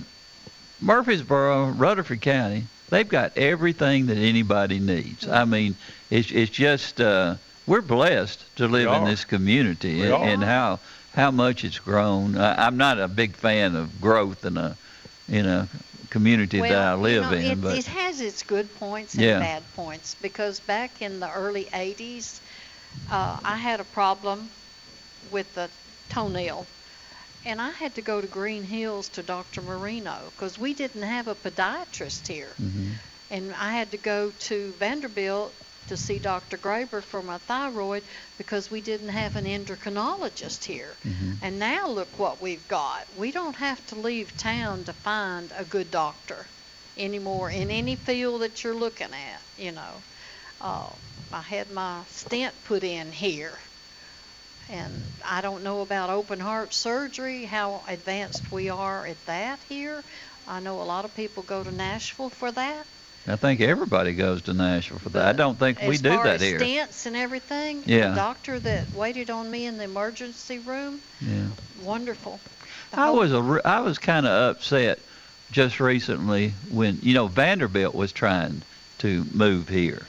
Murfreesboro, 0.80 1.68
Rutherford 1.68 2.20
County, 2.20 2.68
they've 2.88 3.08
got 3.08 3.36
everything 3.36 4.06
that 4.06 4.18
anybody 4.18 4.80
needs. 4.80 5.26
I 5.26 5.44
mean, 5.44 5.76
it's 6.10 6.30
it's 6.30 6.50
just 6.50 7.00
uh, 7.00 7.38
we're 7.66 7.80
blessed 7.82 8.54
to 8.56 8.68
live 8.68 8.92
in 8.92 9.04
this 9.04 9.24
community 9.24 10.02
and, 10.02 10.14
and 10.14 10.44
how 10.44 10.80
how 11.10 11.30
much 11.30 11.64
it's 11.64 11.78
grown. 11.78 12.36
I, 12.36 12.66
I'm 12.66 12.76
not 12.76 13.00
a 13.00 13.08
big 13.08 13.36
fan 13.36 13.76
of 13.76 14.00
growth 14.00 14.44
in 14.44 14.56
a 14.56 14.76
in 15.28 15.46
a 15.46 15.68
community 16.10 16.60
that 16.60 16.72
I 16.72 16.94
live 16.94 17.14
you 17.14 17.20
know, 17.20 17.30
in, 17.32 17.52
it, 17.52 17.60
but 17.62 17.78
it 17.78 17.86
has 17.86 18.20
its 18.20 18.42
good 18.42 18.74
points 18.74 19.14
and 19.14 19.24
Yeah. 19.24 19.38
bad 19.40 19.72
points 19.72 20.14
because 20.14 20.60
back 20.60 21.00
in 21.00 21.18
the 21.18 21.30
early 21.30 21.68
80s, 21.72 22.40
uh, 23.10 23.40
I 23.42 23.56
had 23.56 23.80
a 23.80 23.84
problem 23.84 24.50
with 25.30 25.54
the 25.54 25.70
toenail. 26.08 26.68
And 27.44 27.60
I 27.60 27.70
had 27.70 27.94
to 27.96 28.02
go 28.02 28.20
to 28.20 28.26
Green 28.26 28.64
Hills 28.64 29.08
to 29.10 29.22
Dr. 29.22 29.60
Marino 29.60 30.32
because 30.34 30.58
we 30.58 30.72
didn't 30.74 31.02
have 31.02 31.28
a 31.28 31.34
podiatrist 31.34 32.26
here. 32.26 32.54
Mhm. 32.58 32.92
And 33.30 33.54
I 33.54 33.72
had 33.72 33.90
to 33.92 33.98
go 33.98 34.30
to 34.30 34.72
Vanderbilt 34.78 35.54
to 35.88 35.96
see 35.96 36.18
Dr. 36.18 36.56
Graber 36.56 37.02
for 37.02 37.22
my 37.22 37.36
thyroid 37.38 38.04
because 38.38 38.70
we 38.70 38.80
didn't 38.80 39.10
have 39.10 39.36
an 39.36 39.44
endocrinologist 39.44 40.64
here. 40.64 40.96
Mhm. 41.04 41.38
And 41.42 41.58
now 41.58 41.86
look 41.88 42.18
what 42.18 42.40
we've 42.40 42.66
got. 42.68 43.14
We 43.14 43.30
don't 43.30 43.56
have 43.56 43.84
to 43.86 43.94
leave 43.96 44.34
town 44.36 44.84
to 44.84 44.92
find 44.94 45.52
a 45.54 45.64
good 45.64 45.90
doctor 45.90 46.46
anymore 46.96 47.50
in 47.50 47.70
any 47.70 47.96
field 47.96 48.40
that 48.42 48.64
you're 48.64 48.74
looking 48.74 49.12
at, 49.12 49.42
you 49.58 49.72
know. 49.72 50.02
Uh, 50.60 50.88
I 51.32 51.42
had 51.42 51.70
my 51.70 52.04
stent 52.08 52.54
put 52.64 52.84
in 52.84 53.12
here. 53.12 53.58
And 54.70 54.92
I 55.24 55.40
don't 55.40 55.62
know 55.62 55.80
about 55.80 56.10
open 56.10 56.40
heart 56.40 56.72
surgery, 56.72 57.44
how 57.44 57.82
advanced 57.88 58.50
we 58.50 58.68
are 58.70 59.06
at 59.06 59.24
that 59.26 59.58
here. 59.68 60.02
I 60.48 60.60
know 60.60 60.80
a 60.80 60.84
lot 60.84 61.04
of 61.04 61.14
people 61.14 61.42
go 61.42 61.62
to 61.62 61.70
Nashville 61.70 62.30
for 62.30 62.50
that. 62.52 62.86
I 63.26 63.36
think 63.36 63.62
everybody 63.62 64.12
goes 64.12 64.42
to 64.42 64.52
Nashville 64.52 64.98
for 64.98 65.08
that. 65.10 65.26
I 65.26 65.32
don't 65.32 65.58
think 65.58 65.80
we 65.80 65.96
do 65.96 66.10
far 66.10 66.24
that 66.24 66.34
as 66.36 66.42
here. 66.42 66.58
stents 66.58 67.06
and 67.06 67.16
everything, 67.16 67.82
Yeah. 67.86 68.10
the 68.10 68.16
doctor 68.16 68.58
that 68.60 68.94
waited 68.94 69.30
on 69.30 69.50
me 69.50 69.64
in 69.64 69.78
the 69.78 69.84
emergency 69.84 70.58
room, 70.58 71.00
Yeah. 71.22 71.46
wonderful. 71.82 72.38
The 72.90 73.00
I 73.00 73.06
whole- 73.06 73.16
was 73.16 73.32
a 73.32 73.40
re- 73.40 73.62
I 73.64 73.80
was 73.80 73.96
kind 73.98 74.26
of 74.26 74.50
upset 74.56 74.98
just 75.50 75.80
recently 75.80 76.52
when 76.70 76.98
you 77.02 77.14
know 77.14 77.26
Vanderbilt 77.28 77.94
was 77.94 78.12
trying 78.12 78.60
to 78.98 79.24
move 79.32 79.70
here, 79.70 80.02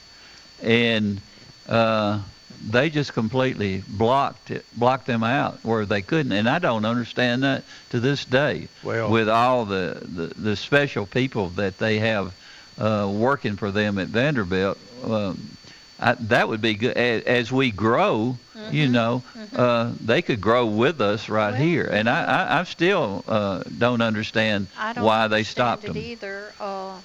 and 0.61 1.21
uh, 1.69 2.19
they 2.65 2.89
just 2.89 3.13
completely 3.13 3.83
blocked 3.87 4.51
it, 4.51 4.65
blocked 4.75 5.05
them 5.07 5.23
out 5.23 5.59
where 5.63 5.85
they 5.85 6.01
couldn't, 6.01 6.31
and 6.31 6.49
I 6.49 6.59
don't 6.59 6.85
understand 6.85 7.43
that 7.43 7.63
to 7.91 7.99
this 7.99 8.25
day. 8.25 8.67
Well- 8.83 9.09
with 9.09 9.29
all 9.29 9.65
the, 9.65 10.01
the 10.03 10.27
the 10.35 10.55
special 10.55 11.05
people 11.05 11.49
that 11.49 11.77
they 11.77 11.99
have 11.99 12.33
uh, 12.77 13.09
working 13.13 13.55
for 13.55 13.71
them 13.71 13.97
at 13.99 14.07
Vanderbilt. 14.07 14.77
Um, 15.03 15.39
I, 15.97 16.15
that 16.15 16.49
would 16.49 16.61
be 16.61 16.73
good 16.73 16.97
as, 16.97 17.23
as 17.23 17.51
we 17.51 17.71
grow. 17.71 18.37
You 18.71 18.87
know, 18.87 19.21
uh, 19.55 19.91
they 20.03 20.21
could 20.23 20.41
grow 20.41 20.65
with 20.65 20.99
us 20.99 21.29
right 21.29 21.53
Mm-hmm. 21.53 21.59
Well, 21.61 21.67
here, 21.69 21.89
and 21.91 22.09
I, 22.09 22.23
I, 22.23 22.59
I 22.59 22.63
still 22.63 23.23
uh, 23.27 23.61
don't 23.77 24.01
understand 24.01 24.67
I 24.77 24.93
don't 24.93 25.03
why 25.03 25.27
they 25.27 25.43
stopped 25.43 25.83
it 25.83 25.89
them. 25.89 25.97
either. 25.97 26.51
Uh, 26.59 26.97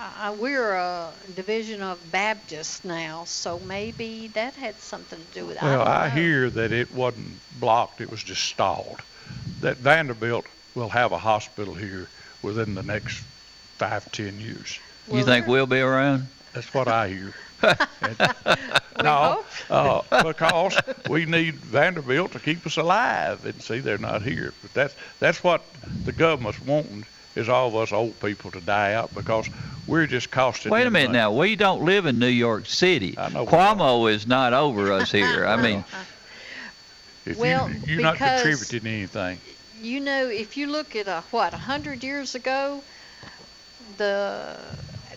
I, 0.00 0.28
I- 0.28 0.30
we're 0.30 0.72
a 0.72 1.10
division 1.34 1.82
of 1.82 1.98
Baptists 2.10 2.84
now, 2.84 3.24
so 3.24 3.58
maybe 3.60 4.28
that 4.28 4.54
had 4.54 4.76
something 4.76 5.18
to 5.18 5.34
do 5.40 5.46
with 5.46 5.56
it. 5.56 5.62
Well, 5.62 5.82
I, 5.82 6.06
I 6.06 6.08
hear 6.08 6.48
that 6.50 6.72
it 6.72 6.92
wasn't 6.94 7.38
blocked, 7.60 8.00
it 8.00 8.10
was 8.10 8.22
just 8.22 8.42
stalled. 8.44 9.00
That 9.60 9.76
Vanderbilt 9.76 10.46
will 10.74 10.88
have 10.88 11.12
a 11.12 11.18
hospital 11.18 11.74
here 11.74 12.08
within 12.42 12.74
the 12.74 12.82
next 12.82 13.18
five, 13.78 14.10
ten 14.12 14.40
years. 14.40 14.78
you 15.12 15.22
think 15.24 15.46
we're- 15.46 15.60
we'll 15.60 15.66
be 15.66 15.80
around? 15.80 16.26
That's 16.54 16.72
what 16.74 16.88
I 16.88 17.08
hear. 17.08 17.34
No, 19.02 19.44
uh, 19.70 20.02
because 20.22 20.76
we 21.08 21.24
need 21.24 21.54
Vanderbilt 21.54 22.32
to 22.32 22.38
keep 22.38 22.66
us 22.66 22.76
alive. 22.76 23.46
And 23.46 23.60
see, 23.62 23.78
they're 23.78 23.96
not 23.96 24.20
here. 24.20 24.52
But 24.60 24.74
that's 24.74 24.94
that's 25.20 25.42
what 25.42 25.62
the 26.04 26.12
government's 26.12 26.60
wanting 26.66 27.06
is 27.36 27.48
all 27.48 27.68
of 27.68 27.76
us 27.76 27.92
old 27.92 28.18
people 28.20 28.50
to 28.50 28.60
die 28.60 28.94
out 28.94 29.14
because 29.14 29.48
we're 29.86 30.06
just 30.06 30.30
costing. 30.30 30.70
Wait 30.72 30.86
a 30.86 30.90
minute 30.90 31.08
money. 31.08 31.18
now. 31.18 31.32
We 31.32 31.56
don't 31.56 31.84
live 31.84 32.06
in 32.06 32.18
New 32.18 32.26
York 32.26 32.66
City. 32.66 33.16
I 33.18 33.28
know 33.30 33.46
Cuomo 33.46 34.10
is 34.10 34.26
not 34.26 34.52
over 34.52 34.92
us 34.92 35.10
here. 35.12 35.46
I 35.46 35.56
mean, 35.56 35.84
If 37.26 37.36
Well, 37.36 37.68
you, 37.70 37.80
you're 37.86 38.02
not 38.02 38.14
because- 38.14 38.42
contributing 38.42 38.90
anything. 38.90 39.38
You 39.82 40.00
know, 40.00 40.26
if 40.26 40.56
you 40.56 40.66
look 40.66 40.94
at 40.96 41.06
a 41.06 41.22
what 41.30 41.54
a 41.54 41.58
hundred 41.58 42.02
years 42.04 42.34
ago, 42.34 42.82
the 43.96 44.56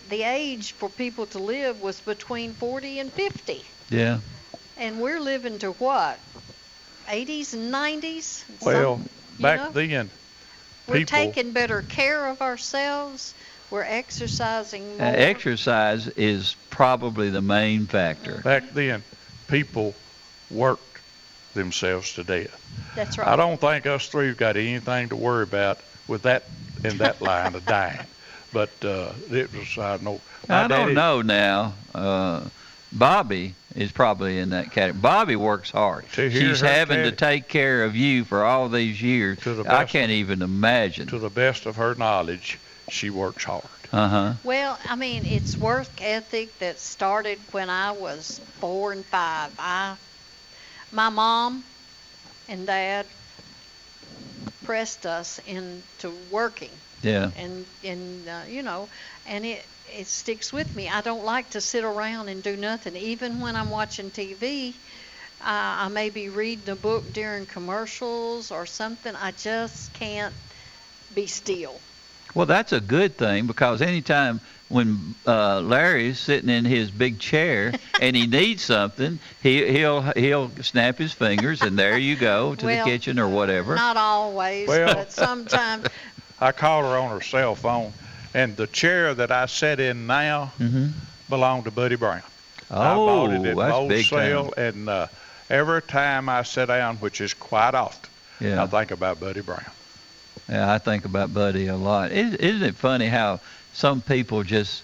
the 0.08 0.22
age 0.22 0.72
for 0.72 0.88
people 0.88 1.26
to 1.26 1.38
live 1.38 1.80
was 1.82 2.00
between 2.00 2.52
40 2.52 2.98
and 3.00 3.12
50, 3.12 3.62
yeah. 3.90 4.20
and 4.78 5.00
we're 5.00 5.20
living 5.20 5.58
to 5.60 5.72
what 5.72 6.18
80s 7.08 7.52
and 7.54 7.72
90s. 7.72 8.44
Well, 8.64 8.96
Some- 8.98 9.08
back 9.40 9.60
know? 9.60 9.70
then, 9.70 10.10
We're 10.86 10.96
people- 10.96 11.18
taking 11.18 11.52
better 11.52 11.82
care 11.82 12.26
of 12.28 12.40
ourselves. 12.42 13.34
We're 13.70 13.82
exercising 13.84 14.82
Uh, 15.00 15.04
more. 15.04 15.14
exercise 15.16 16.06
is 16.08 16.54
probably 16.70 17.30
the 17.30 17.42
main 17.42 17.86
factor. 17.86 18.40
back 18.44 18.72
then, 18.74 19.02
people 19.48 19.94
worked 20.50 20.98
themselves 21.54 22.12
to 22.14 22.24
death. 22.24 22.60
That's 22.94 23.18
right. 23.18 23.26
I 23.28 23.36
don't 23.36 23.60
think 23.60 23.86
us 23.86 24.06
three 24.08 24.28
have 24.28 24.36
got 24.36 24.56
anything 24.56 25.08
to 25.08 25.16
worry 25.16 25.42
about 25.44 25.78
with 26.06 26.22
that 26.22 26.44
in 26.84 26.98
that 26.98 27.20
line 27.22 27.54
of 27.54 27.64
dying. 27.66 27.98
But 28.52 28.70
uh, 28.84 29.12
it 29.30 29.52
was 29.52 29.76
I 29.78 29.96
know. 30.02 30.20
I 30.48 30.68
don't 30.68 30.80
daddy- 30.88 30.94
know 30.94 31.22
now. 31.22 31.74
Uh, 31.94 32.42
Bobby 32.94 33.54
is 33.74 33.90
probably 33.90 34.38
in 34.38 34.50
that 34.50 34.70
category. 34.70 35.00
Bobby 35.00 35.36
works 35.36 35.70
hard. 35.70 36.08
To 36.12 36.30
hear 36.30 36.40
She's 36.40 36.60
her 36.60 36.66
having 36.66 37.02
to 37.02 37.12
take 37.12 37.48
care 37.48 37.84
of 37.84 37.96
you 37.96 38.24
for 38.24 38.44
all 38.44 38.68
these 38.68 39.02
years. 39.02 39.38
To 39.40 39.54
the 39.54 39.74
I 39.74 39.84
can't 39.84 40.12
even 40.12 40.42
imagine. 40.42 41.08
To 41.08 41.18
the 41.18 41.30
best 41.30 41.66
of 41.66 41.76
her 41.76 41.94
knowledge, 41.96 42.58
she 42.88 43.10
works 43.10 43.44
hard. 43.44 43.64
Uh 43.92 44.08
huh. 44.08 44.32
Well, 44.44 44.78
I 44.88 44.94
mean, 44.96 45.24
it's 45.24 45.58
work 45.60 45.88
ethic 46.00 46.58
that 46.60 46.78
started 46.78 47.38
when 47.50 47.68
I 47.68 47.92
was 47.92 48.40
four 48.60 48.92
and 48.92 49.04
five. 49.06 49.50
I, 49.58 49.96
my 50.92 51.08
mom 51.08 51.64
and 52.48 52.66
dad 52.66 53.06
pressed 54.62 55.04
us 55.04 55.40
into 55.46 56.10
working, 56.30 56.70
Yeah. 57.02 57.30
and 57.36 57.66
and 57.82 58.28
uh, 58.28 58.42
you 58.48 58.62
know, 58.62 58.88
and 59.26 59.44
it 59.44 59.66
it 59.98 60.06
sticks 60.06 60.52
with 60.52 60.74
me. 60.74 60.88
I 60.88 61.00
don't 61.00 61.24
like 61.24 61.50
to 61.50 61.60
sit 61.60 61.84
around 61.84 62.28
and 62.28 62.42
do 62.42 62.56
nothing, 62.56 62.96
even 62.96 63.40
when 63.40 63.56
I'm 63.56 63.70
watching 63.70 64.10
TV. 64.10 64.70
Uh, 65.40 65.44
I 65.46 65.88
may 65.88 66.10
be 66.10 66.28
reading 66.28 66.68
a 66.70 66.76
book 66.76 67.12
during 67.12 67.46
commercials 67.46 68.50
or 68.50 68.66
something. 68.66 69.14
I 69.14 69.32
just 69.32 69.92
can't 69.94 70.34
be 71.14 71.26
still. 71.26 71.80
Well, 72.34 72.46
that's 72.46 72.72
a 72.72 72.80
good 72.80 73.16
thing 73.16 73.46
because 73.46 73.80
anytime 73.80 74.40
when 74.68 75.14
uh, 75.26 75.60
Larry's 75.60 76.18
sitting 76.18 76.48
in 76.48 76.64
his 76.64 76.90
big 76.90 77.18
chair 77.20 77.72
and 78.00 78.16
he 78.16 78.26
needs 78.26 78.62
something, 78.62 79.18
he 79.42 79.70
he'll 79.70 80.00
he'll 80.16 80.50
snap 80.62 80.98
his 80.98 81.12
fingers 81.12 81.62
and 81.62 81.78
there 81.78 81.96
you 81.96 82.16
go 82.16 82.54
to 82.56 82.66
Well, 82.66 82.84
the 82.84 82.90
kitchen 82.90 83.18
or 83.20 83.28
whatever. 83.28 83.76
Not 83.76 83.96
always, 83.96 84.66
Well- 84.68 84.94
but 84.94 85.12
sometimes. 85.12 85.86
I 86.40 86.50
called 86.50 86.84
her 86.84 86.98
on 86.98 87.10
her 87.10 87.20
cell 87.20 87.54
phone, 87.54 87.92
and 88.34 88.56
the 88.56 88.66
chair 88.66 89.14
that 89.14 89.30
I 89.30 89.46
sit 89.46 89.80
in 89.80 90.06
now 90.06 90.46
hmm 90.58 90.88
belonged 91.30 91.64
to 91.64 91.70
Buddy 91.70 91.96
Brown. 91.96 92.22
I 92.70 92.94
Oh, 92.94 93.06
bought 93.06 93.30
it 93.32 93.46
at 93.46 93.56
that's 93.56 93.78
big 93.88 94.04
wholesale, 94.06 94.50
time. 94.50 94.64
and 94.66 94.88
uh, 94.90 95.06
every 95.48 95.80
time 95.80 96.28
I 96.28 96.42
sit 96.42 96.66
down, 96.66 96.96
which 96.96 97.20
is 97.22 97.32
quite 97.32 97.74
often, 97.74 98.10
I 98.42 98.66
think 98.66 98.90
about 98.90 99.20
Buddy 99.20 99.40
Brown. 99.40 99.64
Yeah, 100.50 100.70
I 100.70 100.76
think 100.78 101.06
about 101.06 101.32
Buddy 101.32 101.68
a 101.68 101.76
lot. 101.76 102.12
Is- 102.12 102.34
Isn't 102.34 102.62
it 102.62 102.74
funny 102.74 103.06
how 103.06 103.40
some 103.72 104.02
people 104.02 104.42
just 104.42 104.82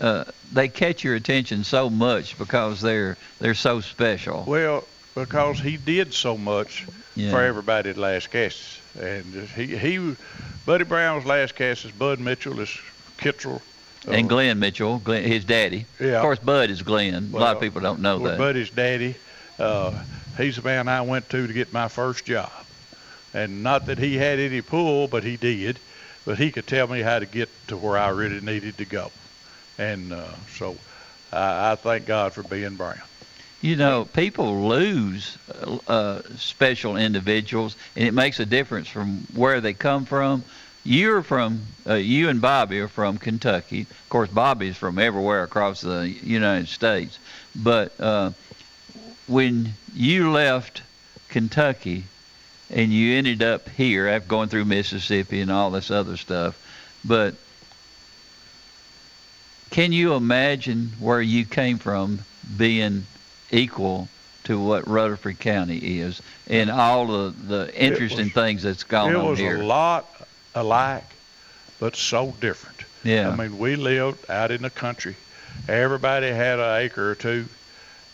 uh, 0.00 0.24
they 0.52 0.68
catch 0.68 1.02
your 1.04 1.14
attention 1.14 1.64
so 1.64 1.88
much 1.88 2.36
because 2.38 2.80
they're 2.82 3.16
they're 3.40 3.54
so 3.54 3.80
special. 3.80 4.44
Well, 4.46 4.84
because 5.14 5.60
he 5.60 5.76
did 5.78 6.12
so 6.12 6.36
much 6.36 6.84
Yeah. 7.16 7.30
for 7.30 7.42
everybody 7.42 7.90
at 7.90 7.96
Last 7.96 8.30
Guess. 8.30 8.80
And 9.00 9.24
he 9.56 9.76
he 9.76 10.16
Buddy 10.66 10.84
Brown's 10.84 11.26
last 11.26 11.54
cast 11.54 11.84
is 11.84 11.90
Bud 11.92 12.20
Mitchell 12.20 12.60
is 12.60 12.76
Kittrell. 13.18 13.60
and 14.06 14.26
uh, 14.26 14.28
Glenn 14.28 14.58
Mitchell, 14.58 14.98
Glenn, 14.98 15.24
his 15.24 15.44
daddy. 15.44 15.86
Yeah. 16.00 16.16
Of 16.16 16.22
course, 16.22 16.38
Bud 16.38 16.70
is 16.70 16.82
Glenn. 16.82 17.30
a 17.32 17.36
lot 17.36 17.56
of 17.56 17.62
people 17.62 17.80
don't 17.80 18.00
know 18.00 18.18
with 18.18 18.32
that. 18.32 18.38
Buddy's 18.38 18.70
daddy. 18.70 19.16
Uh, 19.58 19.92
he's 20.36 20.56
the 20.56 20.62
man 20.62 20.88
I 20.88 21.02
went 21.02 21.28
to 21.30 21.46
to 21.46 21.52
get 21.52 21.72
my 21.72 21.88
first 21.88 22.24
job. 22.24 22.50
And 23.32 23.62
not 23.62 23.86
that 23.86 23.98
he 23.98 24.16
had 24.16 24.38
any 24.38 24.60
pull, 24.62 25.08
but 25.08 25.24
he 25.24 25.36
did. 25.36 25.78
But 26.24 26.38
he 26.38 26.50
could 26.50 26.66
tell 26.66 26.86
me 26.86 27.02
how 27.02 27.18
to 27.18 27.26
get 27.26 27.48
to 27.68 27.76
where 27.76 27.98
I 27.98 28.08
really 28.08 28.40
needed 28.40 28.78
to 28.78 28.84
go. 28.84 29.10
And 29.78 30.12
uh, 30.12 30.24
so 30.56 30.76
I, 31.32 31.72
I 31.72 31.74
thank 31.74 32.06
God 32.06 32.32
for 32.32 32.42
being 32.42 32.76
Brown. 32.76 33.00
You 33.64 33.76
know, 33.76 34.04
people 34.04 34.68
lose 34.68 35.38
uh, 35.88 36.20
special 36.36 36.98
individuals, 36.98 37.76
and 37.96 38.06
it 38.06 38.12
makes 38.12 38.38
a 38.38 38.44
difference 38.44 38.88
from 38.88 39.26
where 39.34 39.62
they 39.62 39.72
come 39.72 40.04
from. 40.04 40.44
You're 40.84 41.22
from, 41.22 41.62
uh, 41.86 41.94
you 41.94 42.28
and 42.28 42.42
Bobby 42.42 42.78
are 42.80 42.88
from 42.88 43.16
Kentucky. 43.16 43.86
Of 43.90 44.08
course, 44.10 44.28
Bobby's 44.28 44.76
from 44.76 44.98
everywhere 44.98 45.44
across 45.44 45.80
the 45.80 46.06
United 46.22 46.68
States. 46.68 47.18
But 47.56 47.98
uh, 47.98 48.32
when 49.26 49.72
you 49.94 50.30
left 50.30 50.82
Kentucky 51.30 52.04
and 52.68 52.92
you 52.92 53.16
ended 53.16 53.42
up 53.42 53.70
here 53.70 54.08
after 54.08 54.28
going 54.28 54.50
through 54.50 54.66
Mississippi 54.66 55.40
and 55.40 55.50
all 55.50 55.70
this 55.70 55.90
other 55.90 56.18
stuff, 56.18 56.54
but 57.02 57.34
can 59.70 59.90
you 59.90 60.12
imagine 60.12 60.92
where 61.00 61.22
you 61.22 61.46
came 61.46 61.78
from 61.78 62.18
being 62.58 63.06
equal 63.54 64.08
to 64.44 64.60
what 64.60 64.86
Rutherford 64.86 65.38
County 65.38 66.00
is 66.00 66.20
and 66.48 66.70
all 66.70 67.06
the, 67.06 67.30
the 67.30 67.82
interesting 67.82 68.26
was- 68.26 68.32
things 68.32 68.62
that's 68.62 68.84
gone 68.84 69.14
on. 69.14 69.36
here. 69.36 69.54
it 69.54 69.58
was 69.58 69.64
a 69.64 69.66
lot 69.66 70.06
alike, 70.54 71.04
but 71.80 71.96
so 71.96 72.34
different. 72.40 72.80
Yeah. 73.02 73.30
I 73.30 73.36
mean, 73.36 73.58
we 73.58 73.76
lived 73.76 74.28
out 74.30 74.50
in 74.50 74.62
the 74.62 74.70
country. 74.70 75.16
Everybody 75.68 76.28
had 76.28 76.58
an 76.58 76.82
acre 76.82 77.10
or 77.10 77.14
two. 77.14 77.46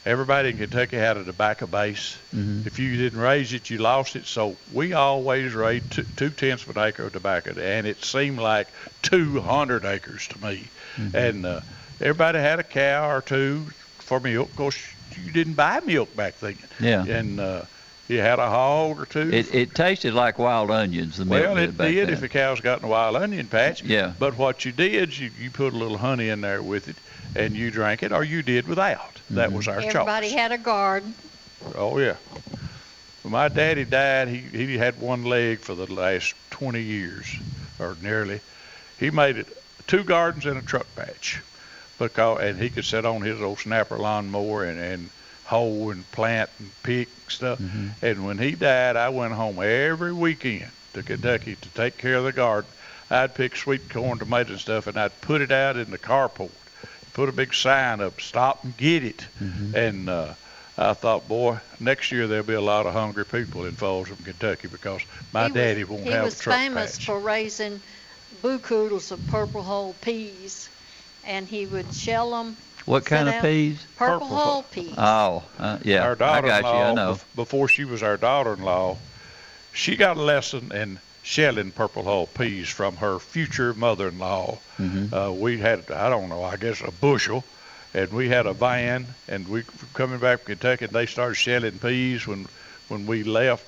Everybody 0.06 0.50
in 0.50 0.56
Kentucky 0.58 0.96
had 0.96 1.16
a 1.16 1.24
tobacco 1.24 1.66
base. 1.66 2.16
Mhm. 2.34 2.66
If 2.66 2.78
you 2.78 2.96
didn't 2.96 3.20
raise 3.20 3.52
it, 3.52 3.68
you 3.68 3.78
lost 3.78 4.16
it. 4.16 4.26
So 4.26 4.56
we 4.72 4.94
always 4.94 5.52
raised 5.54 5.92
two, 5.92 6.04
two 6.16 6.30
tenths 6.30 6.66
of 6.66 6.76
an 6.76 6.82
acre 6.82 7.04
of 7.04 7.12
tobacco, 7.12 7.52
and 7.60 7.86
it 7.86 8.02
seemed 8.04 8.38
like 8.38 8.68
200 9.02 9.84
acres 9.84 10.26
to 10.28 10.38
me. 10.44 10.68
Mm-hmm. 10.96 11.16
And 11.16 11.46
uh, 11.46 11.60
everybody 12.00 12.38
had 12.38 12.58
a 12.60 12.62
cow 12.64 13.10
or 13.10 13.20
two 13.20 13.66
for 13.98 14.20
milk. 14.20 14.48
Of 14.50 14.56
course, 14.56 14.78
you 15.16 15.30
didn't 15.32 15.54
buy 15.54 15.80
milk 15.80 16.14
back 16.16 16.38
then. 16.38 16.56
Yeah. 16.80 17.04
And 17.04 17.40
uh, 17.40 17.62
you 18.08 18.18
had 18.20 18.38
a 18.38 18.48
hog 18.48 19.00
or 19.00 19.06
two. 19.06 19.30
It, 19.32 19.54
it 19.54 19.74
tasted 19.74 20.14
like 20.14 20.38
wild 20.38 20.70
onions, 20.70 21.16
the 21.18 21.24
milk 21.24 21.42
Well, 21.44 21.56
it 21.58 21.76
back 21.76 21.88
did 21.88 22.08
then. 22.08 22.14
if 22.14 22.20
the 22.20 22.28
cow's 22.28 22.60
got 22.60 22.78
in 22.80 22.84
a 22.84 22.88
wild 22.88 23.16
onion 23.16 23.46
patch. 23.46 23.82
Yeah. 23.82 24.12
But 24.18 24.36
what 24.36 24.64
you 24.64 24.72
did, 24.72 25.16
you, 25.16 25.30
you 25.40 25.50
put 25.50 25.72
a 25.72 25.76
little 25.76 25.98
honey 25.98 26.28
in 26.28 26.40
there 26.40 26.62
with 26.62 26.88
it, 26.88 26.96
and 27.36 27.54
you 27.54 27.70
drank 27.70 28.02
it, 28.02 28.12
or 28.12 28.24
you 28.24 28.42
did 28.42 28.66
without. 28.66 29.20
That 29.30 29.50
Mhm. 29.50 29.54
was 29.54 29.68
our 29.68 29.80
Everybody 29.80 30.28
choice. 30.30 30.36
had 30.38 30.52
a 30.52 30.58
garden. 30.58 31.14
Oh 31.76 31.98
yeah. 31.98 32.16
When 33.22 33.32
my 33.32 33.48
daddy 33.48 33.84
died, 33.84 34.28
he 34.28 34.38
he 34.38 34.78
had 34.78 34.98
one 35.00 35.24
leg 35.24 35.58
for 35.60 35.74
the 35.74 35.92
last 35.92 36.34
20 36.50 36.80
years, 36.82 37.26
or 37.78 37.96
nearly. 38.02 38.40
He 38.98 39.10
made 39.10 39.36
it 39.36 39.46
two 39.86 40.02
gardens 40.04 40.46
and 40.46 40.56
a 40.58 40.62
truck 40.62 40.86
patch, 40.96 41.40
because 42.08 42.40
and 42.40 42.58
he 42.60 42.70
could 42.70 42.84
sit 42.84 43.04
on 43.04 43.22
his 43.22 43.40
old 43.40 43.58
snapper 43.60 43.98
lawnmower 43.98 44.64
and 44.64 44.80
and 44.80 45.10
hoe 45.44 45.90
and 45.90 46.10
plant 46.12 46.48
and 46.58 46.70
pick 46.82 47.08
stuff. 47.28 47.58
Mhm. 47.58 47.90
And 48.02 48.24
when 48.26 48.38
he 48.38 48.52
died, 48.52 48.96
I 48.96 49.08
went 49.08 49.34
home 49.34 49.60
every 49.62 50.12
weekend 50.12 50.70
to 50.94 51.02
Kentucky 51.02 51.56
to 51.56 51.68
take 51.70 51.98
care 51.98 52.16
of 52.16 52.24
the 52.24 52.32
garden. 52.32 52.70
I'd 53.10 53.34
pick 53.34 53.56
sweet 53.56 53.90
corn, 53.90 54.18
tomatoes, 54.18 54.50
and 54.52 54.60
stuff, 54.60 54.86
and 54.86 54.98
I'd 54.98 55.20
put 55.20 55.40
it 55.40 55.50
out 55.52 55.76
in 55.76 55.90
the 55.90 55.98
carport. 55.98 56.50
Put 57.12 57.28
a 57.28 57.32
big 57.32 57.52
sign 57.52 58.00
up, 58.00 58.20
stop 58.20 58.62
and 58.64 58.76
get 58.76 59.02
it. 59.04 59.26
Mhm. 59.42 59.74
And 59.74 60.08
uh, 60.08 60.34
I 60.78 60.94
thought, 60.94 61.26
boy, 61.28 61.58
next 61.80 62.12
year 62.12 62.28
there'll 62.28 62.44
be 62.46 62.54
a 62.54 62.60
lot 62.60 62.86
of 62.86 62.92
hungry 62.92 63.26
people 63.26 63.64
in 63.66 63.74
Folsom, 63.74 64.16
Kentucky, 64.24 64.68
because 64.68 65.02
my 65.32 65.48
he 65.48 65.52
daddy 65.52 65.82
was, 65.82 65.90
won't 65.90 66.04
he 66.04 66.10
have 66.12 66.24
was 66.24 66.38
a 66.38 66.42
truck 66.42 66.56
He 66.58 66.68
was 66.68 66.74
famous 66.74 66.96
patch. 66.98 67.06
for 67.06 67.18
raising 67.18 67.80
bucoodles 68.42 69.10
of 69.10 69.26
purple 69.26 69.64
hull 69.64 69.94
peas, 69.94 70.70
and 71.26 71.46
he 71.46 71.66
would 71.66 71.92
shell 71.94 72.30
them 72.30 72.56
what 72.86 73.04
kind 73.04 73.28
of 73.28 73.34
out- 73.34 73.42
peas? 73.42 73.84
purple, 73.96 74.20
Purple 74.20 74.28
hull 74.36 74.44
hull. 74.52 74.62
peas. 74.72 74.94
Oh, 74.96 75.42
uh, 75.58 75.78
yeah. 75.84 76.02
our 76.04 76.12
I 76.12 76.16
got 76.16 76.44
you. 76.44 76.50
I 76.50 76.60
daughter-in-law, 76.62 76.94
know. 76.94 77.18
before 77.36 77.68
she 77.68 77.84
was 77.84 78.02
our 78.02 78.16
daughter-in-law, 78.16 78.96
she 79.72 79.96
got 79.96 80.16
a 80.16 80.22
lesson 80.22 80.72
in 80.72 80.98
shelling 81.22 81.70
purple 81.70 82.02
hull 82.04 82.26
peas 82.26 82.68
from 82.68 82.96
her 82.96 83.18
future 83.18 83.74
mother-in-law. 83.74 84.58
Mhm. 84.80 85.12
Uh, 85.12 85.32
we 85.32 85.58
had, 85.58 85.90
I 85.90 86.08
don't 86.08 86.28
know, 86.30 86.42
I 86.42 86.56
guess 86.56 86.80
a 86.80 86.90
bushel, 86.90 87.44
and 87.94 88.10
we 88.12 88.28
had 88.28 88.46
a 88.46 88.54
van, 88.54 89.06
and 89.28 89.46
we 89.46 89.60
were 89.60 89.66
coming 89.94 90.18
back 90.18 90.40
from 90.40 90.56
Kentucky, 90.56 90.86
and 90.86 90.94
they 90.94 91.06
started 91.06 91.34
shelling 91.34 91.78
peas 91.78 92.26
when 92.26 92.46
when 92.88 93.06
we 93.06 93.22
left, 93.22 93.64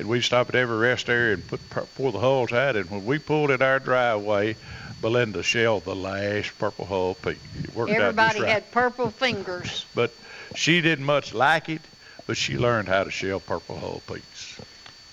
and 0.00 0.08
we 0.08 0.20
stopped 0.20 0.48
at 0.50 0.56
every 0.56 0.76
rest 0.78 1.08
area 1.08 1.34
and 1.34 1.46
put 1.46 1.60
pour 1.94 2.10
the 2.10 2.18
hulls 2.18 2.52
out, 2.52 2.74
and 2.74 2.90
when 2.90 3.04
we 3.06 3.18
pulled 3.20 3.52
in 3.52 3.62
our 3.62 3.78
driveway, 3.78 4.56
Belinda 5.04 5.42
Shell, 5.42 5.80
the 5.80 5.94
last 5.94 6.58
purple 6.58 6.86
hull 6.86 7.14
pea. 7.16 7.36
It 7.62 7.74
worked 7.74 7.92
out 7.92 8.00
Everybody 8.00 8.38
just 8.38 8.42
right. 8.42 8.52
had 8.54 8.70
purple 8.70 9.10
fingers. 9.10 9.84
But 9.94 10.10
she 10.54 10.80
didn't 10.80 11.04
much 11.04 11.34
like 11.34 11.68
it, 11.68 11.82
but 12.26 12.38
she 12.38 12.56
learned 12.56 12.88
how 12.88 13.04
to 13.04 13.10
shell 13.10 13.38
purple 13.38 13.76
hull 13.76 14.00
peas. 14.06 14.58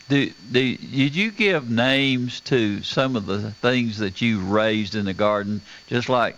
Do, 0.07 0.29
do, 0.49 0.77
did 0.77 1.13
you 1.13 1.29
give 1.29 1.69
names 1.69 2.39
to 2.41 2.81
some 2.83 3.17
of 3.17 3.25
the 3.25 3.51
things 3.51 3.97
that 3.97 4.21
you 4.21 4.39
raised 4.39 4.95
in 4.95 5.03
the 5.03 5.13
garden? 5.13 5.59
Just 5.87 6.07
like 6.07 6.37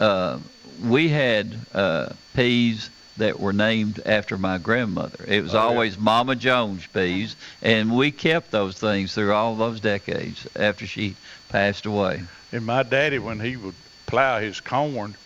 uh, 0.00 0.40
we 0.84 1.08
had 1.08 1.56
uh, 1.72 2.08
peas 2.34 2.90
that 3.18 3.38
were 3.38 3.52
named 3.52 4.00
after 4.06 4.38
my 4.38 4.58
grandmother. 4.58 5.24
It 5.26 5.42
was 5.42 5.54
Oh, 5.54 5.58
yeah. 5.58 5.64
always 5.64 5.98
Mama 5.98 6.34
Jones 6.36 6.86
peas, 6.86 7.36
and 7.62 7.94
we 7.96 8.10
kept 8.10 8.50
those 8.50 8.78
things 8.78 9.14
through 9.14 9.34
all 9.34 9.54
those 9.54 9.80
decades 9.80 10.46
after 10.56 10.86
she 10.86 11.16
passed 11.48 11.86
away. 11.86 12.22
And 12.52 12.64
my 12.64 12.82
daddy, 12.82 13.18
when 13.18 13.40
he 13.40 13.56
would 13.56 13.74
plow 14.06 14.40
his 14.40 14.60
corn, 14.60 15.16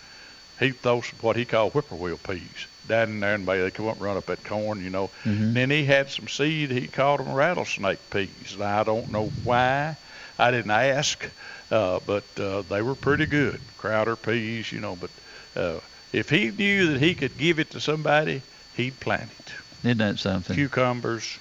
he'd 0.58 0.82
throw 0.82 1.00
some 1.00 1.18
what 1.20 1.36
he 1.36 1.44
called 1.44 1.72
whippoorwill 1.72 2.18
peas 2.18 2.66
down 2.86 3.10
in 3.10 3.20
there, 3.20 3.34
and 3.34 3.46
they 3.46 3.70
come 3.70 3.86
up 3.86 3.94
and 3.96 4.02
run 4.02 4.16
up 4.16 4.26
that 4.26 4.44
corn, 4.44 4.82
you 4.82 4.90
know. 4.90 5.10
Mhm. 5.24 5.54
Then 5.54 5.70
he 5.70 5.84
had 5.84 6.10
some 6.10 6.26
seed. 6.28 6.70
He 6.70 6.88
called 6.88 7.20
them 7.20 7.32
rattlesnake 7.32 8.10
peas. 8.10 8.56
Now 8.58 8.80
I 8.80 8.82
don't 8.84 9.10
know 9.10 9.32
why. 9.44 9.96
I 10.38 10.50
didn't 10.50 10.70
ask, 10.72 11.30
uh, 11.70 12.00
but 12.04 12.24
uh, 12.40 12.62
they 12.62 12.82
were 12.82 12.94
pretty 12.96 13.26
good. 13.26 13.60
Crowder 13.76 14.16
peas, 14.16 14.72
you 14.72 14.80
know. 14.80 14.96
But 14.96 15.10
uh, 15.54 15.80
if 16.12 16.28
he 16.30 16.50
knew 16.50 16.92
that 16.92 17.00
he 17.00 17.14
could 17.14 17.36
give 17.38 17.58
it 17.58 17.70
to 17.70 17.80
somebody, 17.80 18.42
he'd 18.76 18.98
plant 19.00 19.30
it. 19.40 19.52
Isn't 19.84 19.98
that 19.98 20.18
something? 20.18 20.54
Cucumbers, 20.54 21.38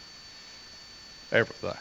everything. 1.31 1.77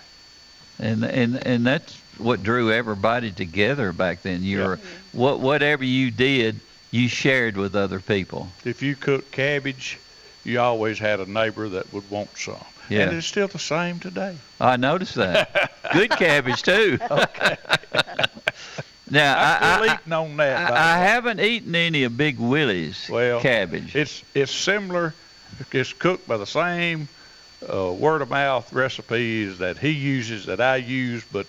and 0.79 1.05
and 1.05 1.47
and 1.47 1.67
that's 1.67 1.97
what 2.19 2.43
drew 2.43 2.71
everybody 2.73 3.31
together 3.31 3.93
back 3.93 4.23
then. 4.23 4.43
You 4.43 4.59
Yeah. 4.61 4.67
were 4.67 4.79
what 5.13 5.41
whatever 5.41 5.85
you 5.85 6.11
did, 6.11 6.61
you 6.91 7.09
shared 7.09 7.57
with 7.57 7.75
other 7.75 8.01
people. 8.01 8.49
if 8.65 8.83
you 8.83 8.95
cooked 8.97 9.33
cabbage, 9.33 9.99
you 10.45 10.61
always 10.61 10.99
had 10.99 11.21
a 11.21 11.31
neighbor 11.31 11.69
that 11.71 11.91
would 11.93 12.09
want 12.11 12.37
some. 12.37 12.57
Yeah. 12.91 13.03
And 13.09 13.17
it's 13.17 13.27
still 13.27 13.47
the 13.49 13.59
same 13.59 14.01
today. 14.01 14.37
I 14.61 14.77
noticed 14.77 15.15
that. 15.15 15.71
Good 15.93 16.11
cabbage 16.11 16.63
too. 16.63 16.99
now 19.11 19.37
I, 19.37 19.59
I, 19.61 19.95
eating 19.95 20.13
on 20.13 20.37
that. 20.39 20.73
I, 20.73 20.95
I 20.95 20.99
haven't 20.99 21.41
eaten 21.41 21.75
any 21.75 22.05
of 22.05 22.17
Big 22.17 22.39
Willie's 22.39 23.09
Well, 23.09 23.41
cabbage. 23.41 23.95
It's 23.95 24.23
it's 24.35 24.53
similar. 24.53 25.15
It's 25.73 25.93
cooked 25.93 26.27
by 26.27 26.37
the 26.37 26.47
same 26.47 27.09
uh, 27.73 27.93
word 27.93 28.23
of 28.23 28.31
mouth 28.31 28.73
recipes 28.73 29.59
that 29.59 29.79
he 29.79 29.91
uses 29.91 30.47
that 30.47 30.61
I 30.61 30.77
use, 30.77 31.25
but 31.33 31.47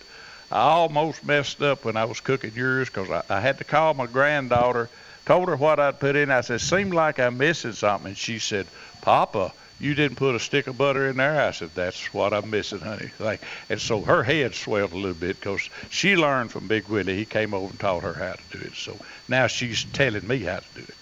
I 0.52 0.60
almost 0.60 1.24
messed 1.24 1.62
up 1.62 1.86
when 1.86 1.95
I 1.95 2.06
was 2.06 2.19
cooking 2.19 2.52
yours 2.54 2.89
because 2.89 3.10
I, 3.10 3.24
I 3.30 3.39
had 3.39 3.58
to 3.60 3.63
call 3.63 3.93
my 3.93 4.08
granddaughter, 4.08 4.89
told 5.26 5.47
her 5.47 5.56
what 5.56 5.80
I'd 5.80 6.00
put 6.00 6.15
in. 6.15 6.30
I 6.30 6.41
said, 6.41 6.62
"Seemed 6.62 6.93
like 6.93 7.19
I'm 7.19 7.38
missing 7.38 7.74
something," 7.74 8.10
and 8.10 8.17
she 8.17 8.39
said, 8.39 8.67
"Papa." 9.02 9.54
You 9.81 9.95
didn't 9.95 10.17
put 10.17 10.35
a 10.35 10.39
stick 10.39 10.67
of 10.67 10.77
butter 10.77 11.09
in 11.09 11.17
there. 11.17 11.41
I 11.41 11.49
said, 11.51 11.71
"That's 11.73 12.13
what 12.13 12.33
I'm 12.33 12.51
missing, 12.51 12.79
honey." 12.81 13.09
Like, 13.19 13.41
and 13.67 13.81
so 13.81 14.01
her 14.01 14.21
head 14.21 14.53
swelled 14.53 14.91
a 14.91 14.95
little 14.95 15.15
bit 15.15 15.39
because 15.39 15.69
she 15.89 16.15
learned 16.15 16.51
from 16.51 16.67
Big 16.67 16.87
Willie. 16.87 17.17
He 17.17 17.25
came 17.25 17.53
over 17.55 17.71
and 17.71 17.79
taught 17.79 18.03
her 18.03 18.13
how 18.13 18.33
to 18.33 18.57
do 18.57 18.63
it. 18.63 18.75
So 18.75 18.95
now 19.27 19.47
she's 19.47 19.83
telling 19.85 20.27
me 20.27 20.39
how 20.39 20.57
to 20.59 20.65
do 20.75 20.81
it. 20.81 20.93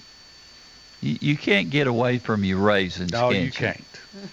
you, 1.01 1.17
you 1.19 1.37
can't 1.37 1.69
get 1.69 1.87
away 1.87 2.19
from 2.19 2.45
your 2.45 2.59
raisins. 2.59 3.11
No, 3.11 3.31
can 3.31 3.43
you 3.43 3.51
can't. 3.51 3.83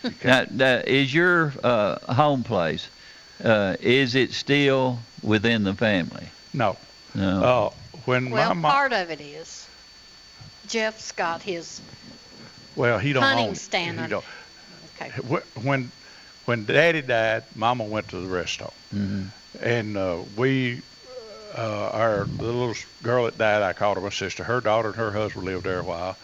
You 0.04 0.10
Now, 0.24 0.38
can't. 0.44 0.54
now, 0.54 0.76
is 0.86 1.12
your 1.12 1.52
uh, 1.64 2.14
home 2.14 2.44
place? 2.44 2.88
Uh, 3.42 3.76
is 3.80 4.14
it 4.14 4.32
still 4.32 4.98
within 5.22 5.64
the 5.64 5.74
family? 5.74 6.28
No. 6.54 6.76
No. 7.14 7.42
Uh, 7.42 7.70
when 8.04 8.30
Well, 8.30 8.48
my 8.50 8.54
mom, 8.54 8.72
part 8.72 8.92
of 8.92 9.10
it 9.10 9.20
is. 9.20 9.66
Jeff's 10.68 11.12
got 11.12 11.42
his. 11.42 11.80
Well, 12.76 12.98
he 12.98 13.12
don't 13.12 13.22
hunting 13.24 13.46
own 13.48 13.52
it. 13.54 13.58
stand 13.58 14.00
He 14.00 14.06
don't. 14.06 14.24
Okay. 15.00 15.10
When 15.62 15.92
when 16.44 16.64
Daddy 16.66 17.02
died, 17.02 17.44
Mama 17.54 17.84
went 17.84 18.08
to 18.10 18.20
the 18.20 18.28
rest 18.28 18.60
home, 18.60 18.70
hmm 18.90 19.24
and 19.58 19.96
uh, 19.96 20.22
we, 20.36 20.82
uh, 21.56 21.88
our 21.92 22.28
the 22.38 22.44
little 22.44 22.74
girl 23.02 23.24
that 23.24 23.38
died, 23.38 23.62
I 23.62 23.72
called 23.72 23.96
her 23.96 24.02
my 24.02 24.10
sister. 24.10 24.44
Her 24.44 24.60
daughter 24.60 24.88
and 24.88 24.96
her 24.96 25.12
husband 25.12 25.46
lived 25.46 25.64
there 25.64 25.80
a 25.80 25.84
while, 25.84 26.18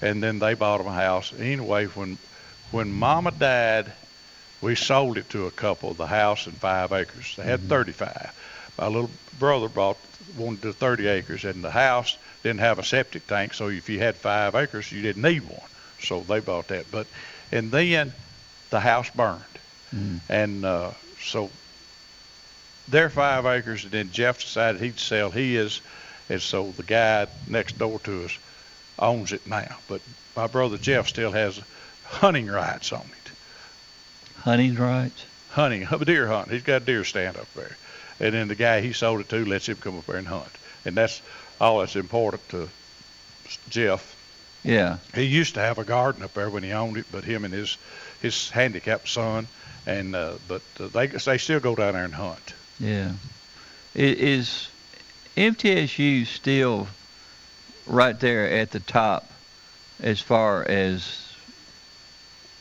and 0.00 0.22
then 0.22 0.38
they 0.38 0.54
bought 0.54 0.78
them 0.78 0.86
a 0.86 0.92
house. 0.94 1.32
Anyway, 1.38 1.86
when 1.86 2.18
when 2.70 2.92
Mama 2.92 3.32
died, 3.32 3.94
we 4.60 4.74
sold 4.76 5.18
it 5.18 5.28
to 5.30 5.46
a 5.46 5.50
couple, 5.50 5.94
the 5.94 6.06
house 6.06 6.46
and 6.46 6.60
five 6.60 6.92
acres. 6.92 7.34
They 7.36 7.44
had 7.44 7.68
35. 7.68 8.32
My 8.78 8.86
little 8.86 9.10
brother 9.32 9.68
bought 9.68 9.98
wanted 10.36 10.62
the 10.62 10.72
30 10.72 11.08
acres, 11.08 11.44
and 11.44 11.64
the 11.64 11.70
house 11.70 12.18
didn't 12.42 12.60
have 12.60 12.78
a 12.78 12.84
septic 12.84 13.26
tank, 13.26 13.54
so 13.54 13.68
if 13.68 13.88
you 13.88 13.98
had 13.98 14.18
five 14.18 14.54
acres, 14.54 14.92
you 14.92 15.02
didn't 15.02 15.22
need 15.22 15.42
one. 15.44 15.68
So 16.00 16.20
they 16.20 16.40
bought 16.40 16.68
that. 16.68 16.90
But 16.90 17.06
and 17.52 17.70
then 17.70 18.12
the 18.70 18.80
house 18.80 19.10
burned, 19.10 19.42
Mm. 19.94 20.20
and 20.28 20.64
uh, 20.66 20.90
so 21.20 21.48
their 22.88 23.08
five 23.08 23.46
acres, 23.46 23.84
and 23.84 23.92
then 23.92 24.10
Jeff 24.12 24.38
decided 24.40 24.80
he'd 24.80 24.98
sell 24.98 25.30
his, 25.30 25.80
and 26.28 26.40
so 26.42 26.70
the 26.72 26.82
guy 26.82 27.26
next 27.48 27.78
door 27.78 27.98
to 28.00 28.24
us 28.26 28.38
owns 28.98 29.32
it 29.32 29.46
now. 29.46 29.76
But 29.88 30.02
my 30.36 30.46
brother 30.46 30.76
Jeff 30.76 31.08
still 31.08 31.32
has 31.32 31.60
hunting 32.04 32.46
rights 32.48 32.92
on 32.92 33.00
it 33.00 33.32
Hunting 34.40 34.74
rights. 34.76 35.24
hunting, 35.50 35.86
a 35.90 36.04
deer 36.04 36.26
hunt. 36.28 36.50
He's 36.50 36.62
got 36.62 36.82
a 36.82 36.84
deer 36.84 37.04
stand 37.04 37.36
up 37.36 37.52
there. 37.54 37.76
And 38.20 38.34
then 38.34 38.48
the 38.48 38.54
guy 38.54 38.80
he 38.80 38.92
sold 38.92 39.20
it 39.20 39.28
to 39.30 39.44
lets 39.44 39.68
him 39.68 39.76
come 39.76 39.98
up 39.98 40.06
there 40.06 40.16
and 40.16 40.26
hunt. 40.28 40.48
And 40.84 40.94
that's 40.96 41.20
all 41.60 41.78
that's 41.80 41.96
important 41.96 42.46
to 42.50 42.68
Jeff. 43.70 44.16
Yeah. 44.68 44.98
He 45.14 45.22
used 45.22 45.54
to 45.54 45.60
have 45.60 45.78
a 45.78 45.84
garden 45.84 46.22
up 46.22 46.34
there 46.34 46.50
when 46.50 46.62
he 46.62 46.72
owned 46.72 46.98
it, 46.98 47.06
but 47.10 47.24
him 47.24 47.46
and 47.46 47.54
his 47.54 47.78
his 48.20 48.50
handicapped 48.50 49.08
son, 49.08 49.48
and 49.86 50.14
uh, 50.14 50.34
but 50.46 50.60
uh, 50.78 50.88
they 50.88 51.06
they 51.06 51.38
still 51.38 51.58
go 51.58 51.74
down 51.74 51.94
there 51.94 52.04
and 52.04 52.14
hunt. 52.14 52.52
Yeah. 52.78 53.12
Is 53.94 54.68
MTSU 55.38 56.26
still 56.26 56.86
right 57.86 58.20
there 58.20 58.46
at 58.46 58.70
the 58.72 58.80
top 58.80 59.30
as 60.00 60.20
far 60.20 60.62
as 60.64 61.32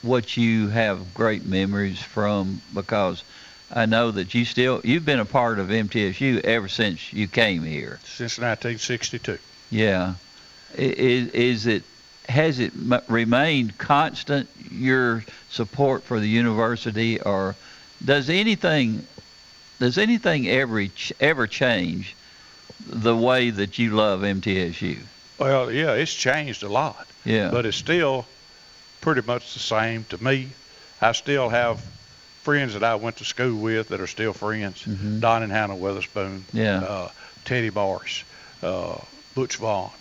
what 0.01 0.37
you 0.37 0.69
have 0.69 1.13
great 1.13 1.45
memories 1.45 2.01
from? 2.01 2.61
Because 2.73 3.21
I 3.69 3.85
know 3.85 4.11
that 4.11 4.33
you 4.33 4.45
still 4.45 4.79
you've 4.85 5.05
been 5.05 5.19
a 5.19 5.25
part 5.25 5.59
of 5.59 5.67
MTSU 5.67 6.39
ever 6.45 6.69
since 6.69 7.11
you 7.11 7.27
came 7.27 7.63
here. 7.63 7.99
Since 8.05 8.39
1962. 8.39 9.39
Yeah. 9.71 10.13
Is, 10.73 11.29
is 11.29 11.65
it 11.65 11.83
has 12.29 12.59
it 12.59 12.73
m- 12.73 13.01
remained 13.07 13.77
constant 13.77 14.49
your 14.71 15.23
support 15.49 16.03
for 16.03 16.19
the 16.19 16.27
university, 16.27 17.19
or 17.21 17.55
does 18.03 18.29
anything 18.29 19.05
does 19.79 19.97
anything 19.97 20.47
ever 20.49 20.85
ch- 20.87 21.13
ever 21.19 21.45
change 21.47 22.15
the 22.85 23.15
way 23.15 23.49
that 23.51 23.77
you 23.77 23.91
love 23.91 24.21
MTSU? 24.21 24.97
Well, 25.37 25.71
yeah, 25.71 25.93
it's 25.93 26.13
changed 26.13 26.63
a 26.63 26.69
lot. 26.69 27.05
Yeah. 27.25 27.49
but 27.51 27.65
it's 27.65 27.75
still 27.77 28.25
pretty 29.01 29.21
much 29.21 29.53
the 29.53 29.59
same 29.59 30.05
to 30.09 30.23
me. 30.23 30.49
I 31.01 31.11
still 31.11 31.49
have 31.49 31.81
friends 32.43 32.73
that 32.73 32.83
I 32.83 32.95
went 32.95 33.17
to 33.17 33.25
school 33.25 33.57
with 33.59 33.89
that 33.89 33.99
are 33.99 34.07
still 34.07 34.31
friends. 34.31 34.83
Mhm. 34.83 35.19
Don 35.19 35.43
and 35.43 35.51
Hannah 35.51 35.75
Witherspoon, 35.75 36.45
Yeah. 36.53 36.79
uh, 36.79 37.09
Teddy 37.43 37.69
Morris, 37.69 38.23
uh, 38.63 38.95
Butch 39.35 39.57
Vaughn. 39.57 39.91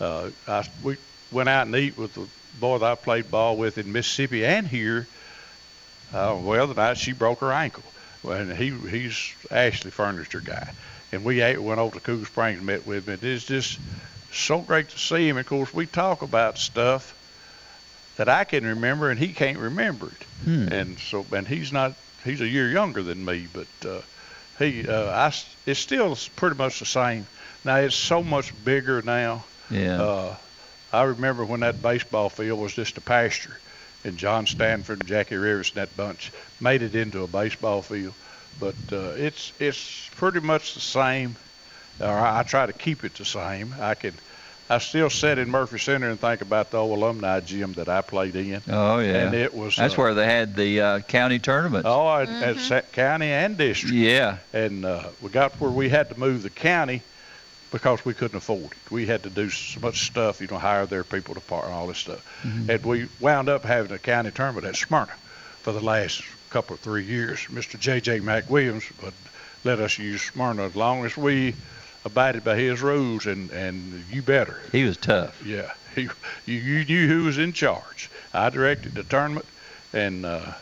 Uh, 0.00 0.30
I, 0.46 0.64
we 0.84 0.96
went 1.32 1.48
out 1.48 1.66
and 1.66 1.76
eat 1.76 1.96
with 1.96 2.14
the 2.14 2.26
boy 2.60 2.78
that 2.78 2.86
I 2.86 2.94
played 2.94 3.30
ball 3.30 3.56
with 3.56 3.78
in 3.78 3.92
Mississippi 3.92 4.44
and 4.44 4.66
here. 4.66 5.06
Uh, 6.14 6.38
well, 6.40 6.66
the 6.66 6.74
night 6.74 6.98
she 6.98 7.12
broke 7.12 7.40
her 7.40 7.52
ankle, 7.52 7.82
and 8.24 8.52
he 8.56 8.70
he's 8.70 9.34
Ashley 9.50 9.90
Furniture 9.90 10.40
guy, 10.40 10.70
and 11.12 11.24
we 11.24 11.40
ate, 11.42 11.60
went 11.60 11.80
over 11.80 11.98
to 11.98 12.04
Cool 12.04 12.24
Springs 12.24 12.58
and 12.58 12.66
met 12.66 12.86
with 12.86 13.06
him. 13.06 13.14
And 13.14 13.24
it's 13.24 13.44
just 13.44 13.78
so 14.32 14.60
great 14.60 14.88
to 14.90 14.98
see 14.98 15.28
him. 15.28 15.36
Of 15.36 15.46
course, 15.46 15.72
we 15.74 15.86
talk 15.86 16.22
about 16.22 16.58
stuff 16.58 17.14
that 18.16 18.28
I 18.28 18.44
can 18.44 18.64
remember 18.64 19.10
and 19.10 19.18
he 19.18 19.28
can't 19.28 19.58
remember 19.58 20.06
it. 20.06 20.22
Hmm. 20.44 20.68
And 20.68 20.98
so, 20.98 21.26
and 21.32 21.46
he's 21.46 21.72
not, 21.72 21.94
he's 22.24 22.40
a 22.40 22.48
year 22.48 22.68
younger 22.68 23.02
than 23.02 23.24
me, 23.24 23.46
but 23.52 23.88
uh, 23.88 24.00
he, 24.58 24.88
uh, 24.88 25.10
I, 25.10 25.34
it's 25.66 25.80
still 25.80 26.16
pretty 26.36 26.56
much 26.56 26.78
the 26.78 26.86
same. 26.86 27.26
Now 27.64 27.76
it's 27.76 27.96
so 27.96 28.22
much 28.22 28.52
bigger 28.64 29.02
now. 29.02 29.44
Yeah. 29.70 30.00
I 30.92 31.02
remember 31.02 31.44
when 31.44 31.60
that 31.60 31.82
baseball 31.82 32.28
field 32.28 32.60
was 32.60 32.74
just 32.74 32.96
a 32.96 33.00
pasture, 33.00 33.58
and 34.04 34.16
John 34.16 34.46
Stanford 34.46 35.00
and 35.00 35.08
Jackie 35.08 35.36
Rivers 35.36 35.70
and 35.74 35.82
that 35.82 35.96
bunch 35.96 36.32
made 36.60 36.82
it 36.82 36.94
into 36.94 37.22
a 37.22 37.26
baseball 37.26 37.82
field. 37.82 38.14
But 38.60 38.74
uh, 38.92 39.12
it's 39.16 39.52
it's 39.60 40.08
pretty 40.16 40.40
much 40.40 40.74
the 40.74 40.80
same, 40.80 41.36
or 42.00 42.06
I, 42.08 42.40
I 42.40 42.42
try 42.44 42.66
to 42.66 42.72
keep 42.72 43.04
it 43.04 43.14
the 43.14 43.24
same. 43.24 43.74
I 43.78 43.94
can, 43.94 44.14
I 44.70 44.78
still 44.78 45.10
sit 45.10 45.36
in 45.38 45.50
Murphy 45.50 45.78
Center 45.78 46.08
and 46.08 46.18
think 46.18 46.40
about 46.40 46.70
the 46.70 46.78
old 46.78 46.96
alumni 46.98 47.40
gym 47.40 47.74
that 47.74 47.88
I 47.90 48.00
played 48.00 48.34
in, 48.34 48.62
oh 48.70 48.98
yeah. 49.00 49.26
and 49.26 49.34
it 49.34 49.52
was 49.54 49.76
That's 49.76 49.92
uh, 49.94 49.96
where 49.98 50.14
they 50.14 50.24
had 50.24 50.56
the 50.56 50.80
uh, 50.80 51.00
county 51.00 51.38
tournament. 51.38 51.84
oh 51.86 52.08
at, 52.16 52.70
at 52.72 52.92
county 52.92 53.26
and 53.26 53.58
district 53.58 53.94
Yeah. 53.94 54.38
and 54.54 54.84
uh, 54.86 55.02
we 55.20 55.28
got 55.28 55.52
where 55.60 55.70
we 55.70 55.88
had 55.90 56.08
to 56.10 56.18
move 56.18 56.42
the 56.42 56.50
county 56.50 57.02
because 57.76 58.02
we 58.06 58.14
couldn't 58.14 58.38
afford 58.38 58.72
it. 58.72 58.90
We 58.90 59.04
had 59.04 59.22
to 59.24 59.30
do 59.30 59.50
so 59.50 59.80
much 59.80 60.06
stuff, 60.06 60.40
you 60.40 60.46
know, 60.46 60.56
hire 60.56 60.86
their 60.86 61.04
people 61.04 61.34
to 61.34 61.42
part 61.42 61.66
and 61.66 61.74
all 61.74 61.86
this 61.86 61.98
stuff. 61.98 62.24
And 62.42 62.82
we 62.86 63.06
wound 63.20 63.50
up 63.50 63.66
having 63.66 63.92
a 63.92 63.98
county 63.98 64.30
tournament 64.30 64.66
at 64.66 64.76
Smyrna 64.76 65.12
for 65.60 65.72
the 65.72 65.84
last 65.84 66.22
couple 66.48 66.72
of 66.72 66.80
three 66.80 67.04
years. 67.04 67.40
Mr. 67.50 67.78
J.J. 67.78 68.20
McWilliams 68.20 68.90
would 69.02 69.12
let 69.62 69.78
us 69.78 69.98
use 69.98 70.22
Smyrna 70.22 70.62
as 70.64 70.74
long 70.74 71.04
as 71.04 71.18
we 71.18 71.54
abided 72.06 72.44
by 72.44 72.56
his 72.56 72.80
rules, 72.80 73.26
and, 73.26 73.50
and 73.50 74.04
you 74.10 74.22
better. 74.22 74.58
He 74.72 74.84
was 74.84 74.96
tough. 74.96 75.44
Yeah, 75.44 75.70
he, 75.94 76.08
you, 76.46 76.54
you 76.54 76.84
knew 76.86 77.08
who 77.08 77.24
was 77.24 77.36
in 77.36 77.52
charge. 77.52 78.08
I 78.32 78.48
directed 78.48 78.94
the 78.94 79.02
tournament, 79.02 79.44
and 79.92 80.24
uh, 80.24 80.52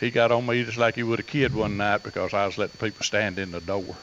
he 0.00 0.10
got 0.10 0.32
on 0.32 0.46
me 0.46 0.64
just 0.64 0.78
like 0.78 0.94
he 0.94 1.02
would 1.02 1.20
a 1.20 1.24
kid 1.24 1.54
one 1.54 1.76
night 1.76 2.02
because 2.04 2.32
I 2.32 2.46
was 2.46 2.56
letting 2.56 2.78
people 2.78 3.04
stand 3.04 3.38
in 3.38 3.50
the 3.50 3.60
door. 3.60 3.96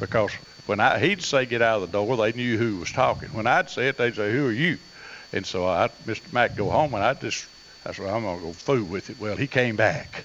Because 0.00 0.32
when 0.66 0.80
I 0.80 0.98
he'd 0.98 1.22
say 1.22 1.46
get 1.46 1.62
out 1.62 1.82
of 1.82 1.90
the 1.90 1.98
door, 1.98 2.16
they 2.16 2.32
knew 2.32 2.56
who 2.58 2.78
was 2.78 2.92
talking. 2.92 3.28
When 3.30 3.46
I'd 3.46 3.70
say 3.70 3.88
it, 3.88 3.96
they'd 3.96 4.14
say, 4.14 4.32
"Who 4.32 4.46
are 4.46 4.52
you?" 4.52 4.78
And 5.32 5.46
so 5.46 5.66
I, 5.66 5.90
Mr. 6.06 6.32
Mack, 6.32 6.56
go 6.56 6.70
home, 6.70 6.94
and 6.94 7.02
I 7.02 7.14
just 7.14 7.46
I 7.84 7.92
said, 7.92 8.06
"I'm 8.06 8.22
gonna 8.22 8.40
go 8.40 8.52
fool 8.52 8.84
with 8.84 9.10
it." 9.10 9.18
Well, 9.18 9.36
he 9.36 9.46
came 9.46 9.76
back, 9.76 10.24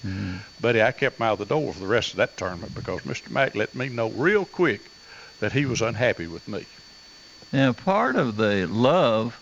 buddy. 0.62 0.82
I 0.82 0.92
kept 0.92 1.20
him 1.20 1.26
out 1.26 1.34
of 1.34 1.40
the 1.40 1.46
door 1.46 1.74
for 1.74 1.80
the 1.80 1.88
rest 1.88 2.12
of 2.12 2.18
that 2.18 2.38
tournament 2.38 2.76
because 2.76 3.02
Mr. 3.02 3.30
Mack 3.32 3.56
let 3.56 3.74
me 3.74 3.90
know 3.90 4.10
real 4.10 4.46
quick 4.46 4.82
that 5.40 5.54
he 5.54 5.66
was 5.66 5.82
unhappy 5.82 6.28
with 6.28 6.48
me. 6.48 6.66
Now, 7.54 7.72
part 7.74 8.16
of 8.16 8.38
the 8.38 8.68
love 8.68 9.40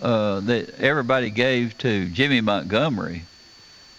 uh, 0.00 0.40
that 0.40 0.80
everybody 0.80 1.30
gave 1.30 1.76
to 1.78 2.08
Jimmy 2.08 2.40
Montgomery 2.40 3.22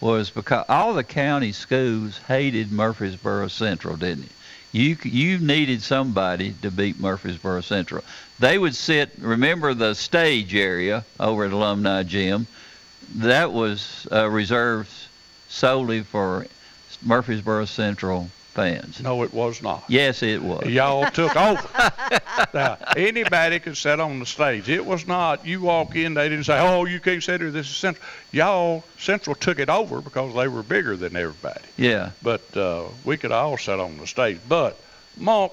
was 0.00 0.30
because 0.30 0.64
all 0.68 0.94
the 0.94 1.04
county 1.04 1.52
schools 1.52 2.18
hated 2.28 2.70
Murfreesboro 2.70 3.48
Central, 3.48 3.96
didn't 3.96 4.24
it? 4.24 4.32
You 4.76 4.98
you 5.04 5.38
needed 5.38 5.80
somebody 5.80 6.52
to 6.60 6.70
beat 6.70 7.00
Murfreesboro 7.00 7.62
Central. 7.62 8.04
They 8.38 8.58
would 8.58 8.74
sit. 8.74 9.10
Remember 9.18 9.72
the 9.72 9.94
stage 9.94 10.54
area 10.54 11.02
over 11.18 11.46
at 11.46 11.52
Alumni 11.52 12.02
Gym? 12.02 12.46
That 13.14 13.54
was 13.54 14.06
uh, 14.12 14.28
reserved 14.28 14.90
solely 15.48 16.02
for 16.02 16.46
Murfreesboro 17.02 17.64
Central 17.64 18.28
fans. 18.56 19.00
No, 19.00 19.22
it 19.22 19.32
was 19.32 19.62
not. 19.62 19.84
Yes, 19.86 20.22
it 20.22 20.42
was. 20.42 20.66
Y'all 20.66 21.08
took 21.12 21.36
over. 21.36 21.68
now, 22.54 22.78
anybody 22.96 23.60
could 23.60 23.76
sit 23.76 24.00
on 24.00 24.18
the 24.18 24.26
stage. 24.26 24.68
It 24.68 24.84
was 24.84 25.06
not, 25.06 25.46
you 25.46 25.60
walk 25.60 25.94
in, 25.94 26.14
they 26.14 26.28
didn't 26.28 26.44
say, 26.44 26.58
oh, 26.58 26.86
you 26.86 26.98
can't 26.98 27.22
sit 27.22 27.40
here, 27.40 27.50
this 27.50 27.68
is 27.68 27.76
Central. 27.76 28.04
Y'all, 28.32 28.82
Central 28.98 29.36
took 29.36 29.58
it 29.58 29.68
over 29.68 30.00
because 30.00 30.34
they 30.34 30.48
were 30.48 30.62
bigger 30.62 30.96
than 30.96 31.14
everybody. 31.16 31.60
Yeah. 31.76 32.10
But 32.22 32.56
uh, 32.56 32.84
we 33.04 33.16
could 33.18 33.30
all 33.30 33.58
sit 33.58 33.78
on 33.78 33.98
the 33.98 34.06
stage. 34.06 34.40
But 34.48 34.78
Monk 35.18 35.52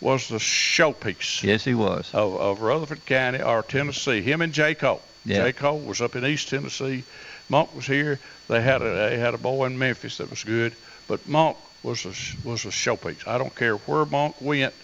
was 0.00 0.28
the 0.28 0.38
showpiece 0.38 1.42
Yes, 1.42 1.64
he 1.64 1.74
was. 1.74 2.10
of, 2.14 2.34
of 2.40 2.60
Rutherford 2.62 3.04
County 3.06 3.42
or 3.42 3.62
Tennessee. 3.62 4.22
Him 4.22 4.40
and 4.40 4.52
Jay 4.52 4.74
Cole. 4.74 5.02
Yeah. 5.24 5.44
Jay 5.44 5.52
Cole 5.52 5.80
was 5.80 6.00
up 6.00 6.16
in 6.16 6.24
East 6.24 6.48
Tennessee. 6.48 7.02
Monk 7.50 7.74
was 7.74 7.86
here. 7.86 8.18
They 8.48 8.62
had 8.62 8.80
a 8.80 8.94
they 9.10 9.18
had 9.18 9.34
a 9.34 9.38
boy 9.38 9.66
in 9.66 9.78
Memphis 9.78 10.18
that 10.18 10.30
was 10.30 10.44
good, 10.44 10.72
but 11.08 11.28
Monk 11.28 11.56
was 11.82 12.04
a 12.04 12.14
was 12.46 12.64
a 12.64 12.68
showpiece. 12.68 13.26
I 13.26 13.38
don't 13.38 13.54
care 13.54 13.76
where 13.76 14.04
Monk 14.04 14.40
went. 14.40 14.74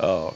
Uh, 0.00 0.32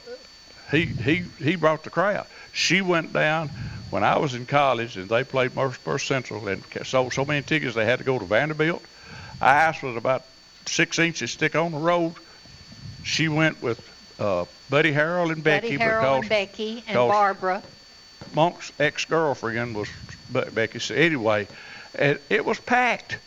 he 0.71 0.85
he 0.85 1.25
he 1.37 1.55
brought 1.55 1.83
the 1.83 1.89
crowd. 1.89 2.27
She 2.51 2.81
went 2.81 3.13
down 3.13 3.49
when 3.89 4.03
I 4.03 4.17
was 4.17 4.35
in 4.35 4.45
college, 4.45 4.97
and 4.97 5.09
they 5.09 5.23
played 5.23 5.55
Murfreesboro 5.55 5.97
Central, 5.97 6.47
and 6.47 6.63
sold 6.83 7.13
so 7.13 7.25
many 7.25 7.41
tickets 7.41 7.75
they 7.75 7.85
had 7.85 7.99
to 7.99 8.05
go 8.05 8.19
to 8.19 8.25
Vanderbilt. 8.25 8.83
Ice 9.41 9.81
was 9.81 9.95
about 9.95 10.23
six 10.65 10.99
inches 10.99 11.35
thick 11.35 11.55
on 11.55 11.71
the 11.71 11.77
road. 11.77 12.13
She 13.03 13.27
went 13.27 13.61
with 13.61 13.79
uh, 14.19 14.45
Buddy 14.69 14.91
Harrell 14.91 15.31
and 15.31 15.43
Becky 15.43 15.77
Buddy 15.77 15.77
Harold 15.77 16.21
because 16.21 16.39
and 16.39 16.49
Becky 16.51 16.83
and 16.87 16.95
Barbara. 16.95 17.63
Monk's 18.33 18.71
ex-girlfriend 18.79 19.75
was 19.75 19.89
Becky. 20.31 20.79
So 20.79 20.93
anyway, 20.93 21.47
and 21.95 22.19
it 22.29 22.45
was 22.45 22.59
packed, 22.59 23.17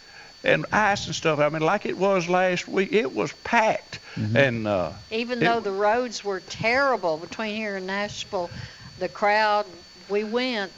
and 0.45 0.67
ice 0.73 1.07
and 1.07 1.15
stuff. 1.15 1.39
I 1.39 1.49
mean, 1.49 1.63
like 1.63 1.87
it 1.87 1.97
was 1.97 2.29
last 2.29 2.67
week, 2.69 2.93
it 2.93 3.15
was 3.15 3.33
packed. 3.45 3.99
Mm-hmm. 4.17 4.37
And 4.37 4.67
uh, 4.67 4.93
Even 5.11 5.41
It- 5.41 5.45
though 5.45 5.61
the 5.61 5.73
roads 5.73 6.25
were 6.25 6.41
terrible 6.41 7.17
between 7.17 7.57
here 7.57 7.77
and 7.77 7.87
Nashville, 7.87 8.51
the 8.99 9.09
crowd, 9.09 9.67
we 10.09 10.25
went. 10.25 10.73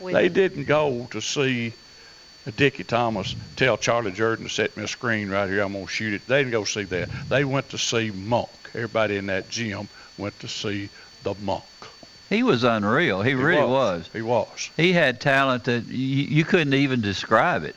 We, 0.00 0.12
they 0.12 0.28
didn't 0.28 0.64
go 0.64 1.08
to 1.10 1.20
see 1.20 1.74
Dickie 2.56 2.84
Thomas 2.84 3.34
tell 3.56 3.76
Charlie 3.76 4.12
Jordan 4.12 4.46
to 4.46 4.50
set 4.50 4.76
me 4.76 4.84
a 4.84 4.88
screen 4.88 5.28
right 5.28 5.48
here. 5.48 5.62
I'm 5.62 5.74
gonna 5.74 5.86
shoot 5.86 6.14
it. 6.14 6.26
They 6.26 6.38
didn't 6.38 6.52
go 6.52 6.64
see 6.64 6.84
that. 6.84 7.08
They 7.28 7.44
went 7.44 7.68
to 7.70 7.78
see 7.78 8.10
Monk. 8.10 8.48
Everybody 8.74 9.16
in 9.16 9.26
that 9.26 9.50
gym 9.50 9.88
went 10.16 10.38
to 10.40 10.48
see 10.48 10.88
the 11.22 11.34
Monk. 11.42 11.64
He 12.30 12.42
was 12.42 12.64
unreal. 12.64 13.22
He, 13.22 13.34
really 13.34 13.62
was. 13.66 14.08
He 14.12 14.22
was. 14.22 14.70
He 14.76 14.92
had 14.92 15.20
talent 15.20 15.64
that 15.64 15.86
you, 15.86 15.94
you 16.24 16.44
couldn't 16.44 16.74
even 16.74 17.00
describe 17.00 17.64
it. 17.64 17.74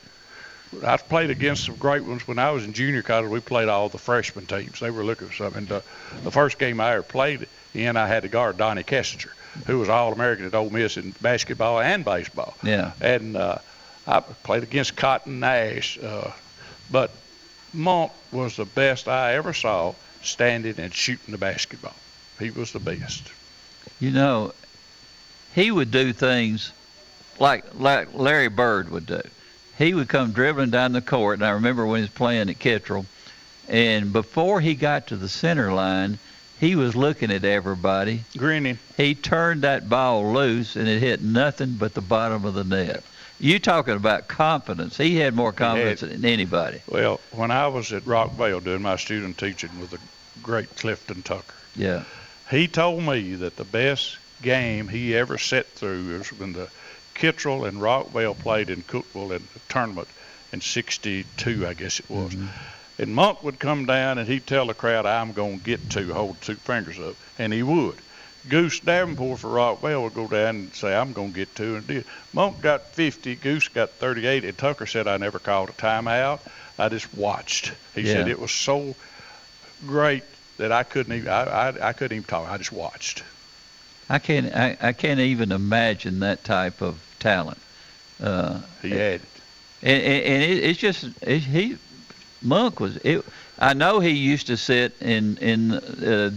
I 0.84 0.96
played 0.96 1.30
against 1.30 1.66
some 1.66 1.76
great 1.76 2.04
ones 2.04 2.26
when 2.26 2.38
I 2.38 2.50
was 2.50 2.64
in 2.64 2.72
junior 2.72 3.02
college. 3.02 3.30
We 3.30 3.40
played 3.40 3.68
all 3.68 3.88
the 3.88 3.98
freshman 3.98 4.46
teams. 4.46 4.80
They 4.80 4.90
were 4.90 5.04
looking 5.04 5.28
for 5.28 5.34
something. 5.34 5.66
The, 5.66 5.82
the 6.24 6.30
first 6.30 6.58
game 6.58 6.80
I 6.80 6.94
ever 6.94 7.02
played 7.02 7.46
in, 7.74 7.96
I 7.96 8.06
had 8.06 8.22
to 8.22 8.28
guard 8.28 8.56
Donnie 8.56 8.82
Kessinger, 8.82 9.30
who 9.66 9.78
was 9.78 9.88
All-American 9.88 10.46
at 10.46 10.54
Ole 10.54 10.70
Miss 10.70 10.96
in 10.96 11.14
basketball 11.20 11.80
and 11.80 12.04
baseball. 12.04 12.56
Yeah. 12.62 12.92
And 13.00 13.36
uh, 13.36 13.58
I 14.06 14.20
played 14.20 14.62
against 14.62 14.96
Cotton 14.96 15.40
Nash. 15.40 15.98
Uh, 15.98 16.32
but 16.90 17.10
Monk 17.72 18.12
was 18.32 18.56
the 18.56 18.64
best 18.64 19.08
I 19.08 19.34
ever 19.34 19.52
saw 19.52 19.94
standing 20.22 20.78
and 20.78 20.92
shooting 20.92 21.32
the 21.32 21.38
basketball. 21.38 21.94
He 22.38 22.50
was 22.50 22.72
the 22.72 22.80
best. 22.80 23.30
You 24.00 24.10
know, 24.10 24.52
he 25.54 25.70
would 25.70 25.90
do 25.90 26.12
things 26.12 26.72
like 27.38 27.64
like 27.78 28.14
Larry 28.14 28.48
Bird 28.48 28.90
would 28.90 29.06
do. 29.06 29.20
He 29.82 29.94
would 29.94 30.08
come 30.08 30.30
dribbling 30.30 30.70
down 30.70 30.92
the 30.92 31.00
court, 31.00 31.40
and 31.40 31.44
I 31.46 31.50
remember 31.50 31.84
when 31.84 31.98
he 31.98 32.02
was 32.02 32.10
playing 32.10 32.48
at 32.48 32.60
Kittrell, 32.60 33.04
and 33.68 34.12
before 34.12 34.60
he 34.60 34.76
got 34.76 35.08
to 35.08 35.16
the 35.16 35.28
center 35.28 35.72
line, 35.72 36.20
he 36.60 36.76
was 36.76 36.94
looking 36.94 37.32
at 37.32 37.44
everybody. 37.44 38.20
Grinning. 38.36 38.78
He 38.96 39.16
turned 39.16 39.62
that 39.62 39.88
ball 39.88 40.32
loose, 40.32 40.76
and 40.76 40.86
it 40.86 41.00
hit 41.00 41.20
nothing 41.20 41.74
but 41.80 41.94
the 41.94 42.00
bottom 42.00 42.44
of 42.44 42.54
the 42.54 42.62
net. 42.62 43.02
You 43.40 43.58
talking 43.58 43.96
about 43.96 44.28
confidence? 44.28 44.96
He 44.96 45.16
had 45.16 45.34
more 45.34 45.52
confidence 45.52 46.02
than 46.02 46.24
anybody. 46.24 46.80
Well, 46.86 47.18
when 47.32 47.50
I 47.50 47.66
was 47.66 47.92
at 47.92 48.06
Rockville 48.06 48.60
doing 48.60 48.82
my 48.82 48.94
student 48.94 49.36
teaching 49.36 49.80
with 49.80 49.90
the 49.90 49.98
great 50.44 50.76
Clifton 50.76 51.22
Tucker, 51.22 51.54
Yeah. 51.74 52.04
he 52.50 52.68
told 52.68 53.02
me 53.02 53.34
that 53.34 53.56
the 53.56 53.64
best 53.64 54.18
game 54.42 54.86
he 54.86 55.16
ever 55.16 55.38
sat 55.38 55.66
through 55.70 56.18
was 56.18 56.28
when 56.32 56.52
the 56.52 56.68
Kittrell 57.14 57.66
and 57.66 57.80
Rockville 57.80 58.34
played 58.34 58.70
in 58.70 58.82
Cookeville 58.82 59.36
in 59.36 59.42
a 59.42 59.72
tournament 59.72 60.08
in 60.52 60.60
62, 60.60 61.66
I 61.66 61.74
guess 61.74 62.00
it 62.00 62.10
was. 62.10 62.34
Mm-hmm. 62.34 62.46
And 62.98 63.14
Monk 63.14 63.42
would 63.42 63.58
come 63.58 63.86
down 63.86 64.18
and 64.18 64.28
he'd 64.28 64.46
tell 64.46 64.66
the 64.66 64.74
crowd, 64.74 65.06
I'm 65.06 65.32
going 65.32 65.58
to 65.58 65.64
get 65.64 65.90
two, 65.90 66.12
hold 66.12 66.40
two 66.40 66.54
fingers 66.54 66.98
up. 66.98 67.16
And 67.38 67.52
he 67.52 67.62
would. 67.62 67.96
Goose 68.48 68.80
Davenport 68.80 69.38
for 69.38 69.48
Rockville 69.48 70.02
would 70.02 70.14
go 70.14 70.26
down 70.28 70.56
and 70.56 70.74
say, 70.74 70.94
I'm 70.94 71.12
going 71.12 71.32
to 71.32 71.34
get 71.34 71.54
two. 71.54 71.76
And 71.76 71.86
did. 71.86 72.04
Monk 72.32 72.60
got 72.60 72.86
50, 72.88 73.36
Goose 73.36 73.68
got 73.68 73.90
38. 73.90 74.44
And 74.44 74.58
Tucker 74.58 74.86
said, 74.86 75.08
I 75.08 75.16
never 75.16 75.38
called 75.38 75.70
a 75.70 75.72
timeout. 75.72 76.40
I 76.78 76.88
just 76.88 77.12
watched. 77.14 77.72
He 77.94 78.06
said 78.06 78.28
it 78.28 78.38
was 78.38 78.50
so 78.50 78.94
great 79.86 80.24
that 80.58 80.72
I 80.72 80.82
couldn't 80.82 81.14
even, 81.14 81.28
I, 81.28 81.42
I, 81.42 81.88
I 81.88 81.92
couldn't 81.92 82.16
even 82.16 82.26
talk. 82.26 82.50
I 82.50 82.58
just 82.58 82.72
watched. 82.72 83.22
I 84.12 84.18
can't. 84.18 84.54
I, 84.54 84.76
I 84.80 84.92
can't 84.92 85.20
even 85.20 85.52
imagine 85.52 86.20
that 86.20 86.44
type 86.44 86.82
of 86.82 87.00
talent. 87.18 87.58
Uh, 88.22 88.60
He 88.82 88.90
had 88.90 89.20
it. 89.22 89.22
and, 89.82 90.02
it, 90.02 90.64
it's 90.64 90.78
just 90.78 91.04
it, 91.22 91.38
he 91.38 91.78
Monk 92.42 92.78
was 92.78 92.96
it. 92.98 93.24
I 93.58 93.72
know 93.72 94.00
he 94.00 94.10
used 94.10 94.48
to 94.48 94.56
sit 94.58 94.92
in 95.00 95.38
in 95.38 95.72
uh, 95.72 95.80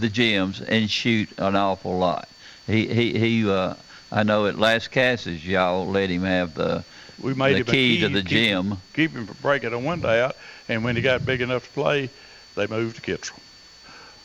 the 0.04 0.10
gyms 0.10 0.64
and 0.66 0.90
shoot 0.90 1.28
an 1.38 1.58
awful 1.58 1.98
lot. 1.98 2.30
He 2.66 2.88
he 2.88 3.20
he. 3.20 3.50
Uh, 3.50 3.74
I 4.10 4.24
know 4.24 4.46
at 4.46 4.56
Lascassas 4.56 5.44
y'all 5.44 5.86
let 5.86 6.10
him 6.10 6.24
have 6.24 6.54
the 6.54 6.86
We 7.22 7.34
made 7.34 7.56
the 7.56 7.60
him 7.60 7.68
a 7.68 7.72
key 7.72 8.00
to 8.00 8.08
the 8.08 8.22
keep- 8.22 8.30
gym. 8.30 8.78
Keep 8.94 9.12
him 9.12 9.28
from 9.28 9.38
breaking 9.42 9.74
a 9.74 9.80
window 9.80 10.08
out, 10.08 10.38
and 10.70 10.82
when 10.86 10.96
he 10.96 11.02
got 11.02 11.26
big 11.26 11.42
enough 11.42 11.66
to 11.66 11.72
play, 11.74 12.10
they 12.56 12.68
moved 12.68 12.96
to 12.96 13.02
Kittrell. 13.02 13.40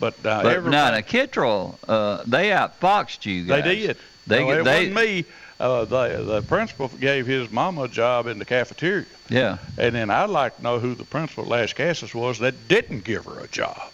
But, 0.00 0.14
uh, 0.24 0.42
But 0.42 0.64
now, 0.64 0.90
now 0.90 1.00
Kittrell, 1.00 1.76
uh, 1.86 2.22
they 2.26 2.48
outfoxed 2.48 3.26
you 3.26 3.44
they 3.44 3.62
guys. 3.62 3.76
did. 3.86 3.96
They 4.26 4.44
no, 4.44 4.50
it 4.50 4.64
they 4.64 4.90
wasn't 4.90 4.94
me. 4.94 5.24
Uh, 5.60 5.84
the 5.84 6.22
the 6.24 6.42
principal 6.42 6.88
gave 6.88 7.26
his 7.26 7.50
mama 7.50 7.82
a 7.82 7.88
job 7.88 8.26
in 8.26 8.38
the 8.38 8.46
cafeteria, 8.46 9.04
yeah. 9.28 9.58
and 9.76 9.94
then 9.94 10.08
I'd 10.10 10.30
like 10.30 10.56
to 10.56 10.62
know 10.62 10.78
who 10.78 10.94
the 10.94 11.04
principal 11.04 11.44
at 11.44 11.50
Lascassas 11.50 12.14
was 12.14 12.38
that 12.38 12.66
didn't 12.66 13.04
give 13.04 13.26
her 13.26 13.40
a 13.40 13.48
job. 13.48 13.92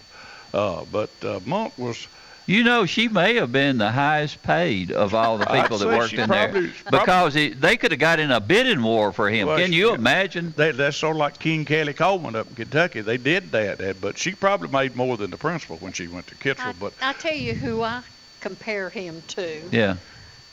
Uh, 0.54 0.84
but 0.92 1.10
uh, 1.24 1.40
Monk 1.44 1.76
was 1.76 2.06
You 2.46 2.62
know, 2.62 2.86
she 2.86 3.08
may 3.08 3.34
have 3.34 3.50
been 3.50 3.78
the 3.78 3.90
highest 3.90 4.40
paid 4.44 4.92
of 4.92 5.14
all 5.14 5.36
the 5.36 5.46
people 5.62 5.78
that 5.78 5.88
worked 5.88 6.12
in 6.12 6.28
probably- 6.28 6.60
there 6.68 6.72
probably- 6.84 6.98
because 7.00 7.34
he, 7.34 7.48
they 7.50 7.76
could 7.76 7.90
have 7.90 7.98
got 7.98 8.20
in 8.20 8.30
a 8.30 8.38
bidding 8.40 8.82
war 8.82 9.12
for 9.12 9.28
him. 9.28 9.48
Well, 9.48 9.58
Can 9.58 9.70
she- 9.72 9.76
you 9.78 9.92
imagine? 9.94 10.54
They, 10.56 10.70
that's 10.70 10.96
sort 10.96 11.16
of 11.16 11.18
like 11.18 11.40
King 11.40 11.64
Kelly 11.64 11.92
Coleman 11.92 12.36
up 12.36 12.48
in 12.48 12.54
Kentucky. 12.54 13.00
They 13.00 13.16
did 13.16 13.50
that, 13.50 14.00
but 14.00 14.16
she 14.16 14.32
probably 14.32 14.68
made 14.68 14.94
more 14.94 15.16
than 15.16 15.30
the 15.32 15.36
principal 15.36 15.76
when 15.78 15.92
she 15.92 16.06
went 16.06 16.28
to 16.28 16.36
Kittrell. 16.36 16.68
I, 16.68 16.72
But 16.78 16.92
I 17.02 17.12
tell 17.14 17.34
you 17.34 17.52
who 17.54 17.82
I 17.82 18.02
compare 18.40 18.90
him 18.90 19.22
to. 19.28 19.60
Yeah, 19.72 19.96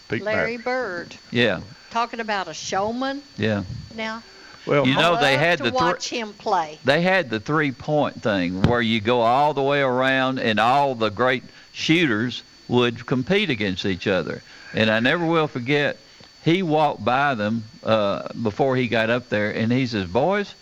Pete 0.10 0.24
Larry 0.24 0.58
Mack- 0.58 0.66
Bird. 0.66 1.16
yeah, 1.32 1.60
Talking 1.92 2.20
about 2.22 2.48
a 2.48 2.56
showman. 2.56 3.22
yeah. 3.38 3.64
Now, 3.96 4.24
Well, 4.66 4.88
You 4.88 4.96
know, 4.96 5.20
they 5.22 5.38
had 5.38 5.60
to 5.60 5.66
the 5.66 5.70
thr- 5.70 5.76
watch 5.76 6.10
him 6.10 6.34
play. 6.34 6.80
They 6.86 7.02
had 7.04 7.30
the 7.30 7.40
three-point 7.40 8.24
thing 8.24 8.64
where 8.64 8.82
you 8.82 9.00
go 9.00 9.22
all 9.22 9.54
the 9.54 9.62
way 9.62 9.82
around, 9.82 10.40
and 10.40 10.60
all 10.60 10.96
the 10.96 11.12
great 11.12 11.44
shooters 11.74 12.44
would 12.70 13.06
compete 13.06 13.50
against 13.50 13.86
each 13.86 14.08
other. 14.08 14.42
And 14.74 14.90
I 14.90 15.00
never 15.02 15.26
will 15.26 15.48
forget. 15.48 15.98
He 16.46 16.64
walked 16.64 17.04
by 17.04 17.36
them 17.36 17.64
uh, 17.84 18.30
before 18.42 18.76
he 18.76 18.88
got 18.88 19.10
up 19.10 19.30
there, 19.30 19.52
and 19.52 19.72
he 19.72 19.86
says, 19.88 20.08
"Boys, 20.08 20.54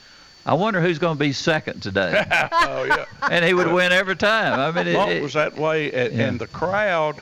I 0.46 0.54
wonder 0.54 0.82
who's 0.82 1.00
going 1.00 1.16
to 1.18 1.20
be 1.20 1.34
second 1.34 1.82
today." 1.82 2.24
oh 2.52 2.84
yeah. 2.84 3.06
and 3.32 3.44
he 3.46 3.54
would 3.54 3.72
win 3.72 3.92
every 3.92 4.16
time. 4.16 4.60
I 4.60 4.72
mean, 4.72 4.88
it, 4.88 4.94
Monk 4.94 5.12
it- 5.12 5.24
was 5.24 5.34
that 5.34 5.56
way, 5.58 5.92
and, 5.92 6.14
Yeah. 6.14 6.28
and 6.28 6.40
the 6.40 6.48
crowd, 6.48 7.22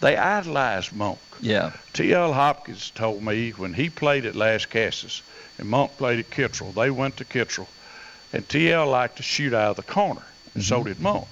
they 0.00 0.16
idolized 0.16 0.92
Monk. 0.94 1.18
yeah, 1.40 1.72
T.L. 1.94 2.32
Hopkins 2.32 2.90
told 2.90 3.22
me 3.24 3.50
when 3.50 3.74
he 3.74 3.90
played 3.90 4.24
at 4.24 4.34
Lascassas 4.34 5.22
and 5.58 5.68
Monk 5.68 5.96
played 5.98 6.20
at 6.20 6.30
Kittrell, 6.30 6.72
they 6.74 6.90
went 6.90 7.16
to 7.16 7.24
Kittrell, 7.24 7.66
and 8.32 8.48
T.L. 8.48 8.86
liked 8.86 9.16
to 9.16 9.22
shoot 9.24 9.52
out 9.52 9.70
of 9.70 9.76
the 9.76 9.82
corner, 9.92 10.22
and 10.54 10.62
so 10.62 10.84
did 10.84 11.00
Monk. 11.00 11.26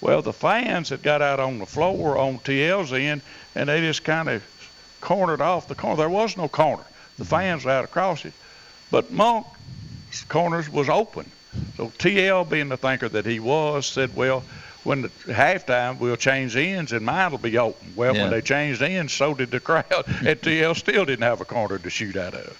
Well, 0.00 0.22
the 0.22 0.32
fans 0.32 0.88
had 0.88 1.02
got 1.02 1.20
out 1.20 1.40
on 1.40 1.58
the 1.58 1.66
floor 1.66 2.16
on 2.16 2.38
T.L.'s 2.38 2.92
end, 2.92 3.20
and 3.54 3.68
they 3.68 3.80
just 3.80 4.02
kind 4.04 4.28
of 4.28 4.42
cornered 5.00 5.40
off 5.40 5.68
the 5.68 5.74
corner. 5.74 5.96
There 5.96 6.08
was 6.08 6.36
no 6.36 6.48
corner. 6.48 6.84
The 7.18 7.24
mm-hmm. 7.24 7.30
fans 7.30 7.64
were 7.64 7.70
out 7.70 7.84
across 7.84 8.24
it, 8.24 8.32
but 8.90 9.10
Monk's 9.10 10.24
corners 10.28 10.68
was 10.68 10.88
open. 10.88 11.30
So 11.76 11.92
T.L., 11.98 12.44
being 12.44 12.68
the 12.68 12.76
thinker 12.76 13.08
that 13.08 13.26
he 13.26 13.40
was, 13.40 13.86
said, 13.86 14.14
well, 14.14 14.44
when 14.84 15.02
the 15.02 15.08
halftime, 15.26 15.98
we'll 15.98 16.16
change 16.16 16.56
ends 16.56 16.92
and 16.92 17.04
mine 17.04 17.30
will 17.30 17.38
be 17.38 17.58
open. 17.58 17.92
Well, 17.96 18.14
Yeah. 18.14 18.22
when 18.22 18.30
they 18.30 18.40
changed 18.40 18.80
ends, 18.80 19.12
so 19.12 19.34
did 19.34 19.50
the 19.50 19.60
crowd, 19.60 20.04
and 20.24 20.40
T.L. 20.40 20.74
still 20.74 21.04
didn't 21.04 21.24
have 21.24 21.40
a 21.40 21.44
corner 21.44 21.78
to 21.78 21.90
shoot 21.90 22.16
out 22.16 22.34
of. 22.34 22.56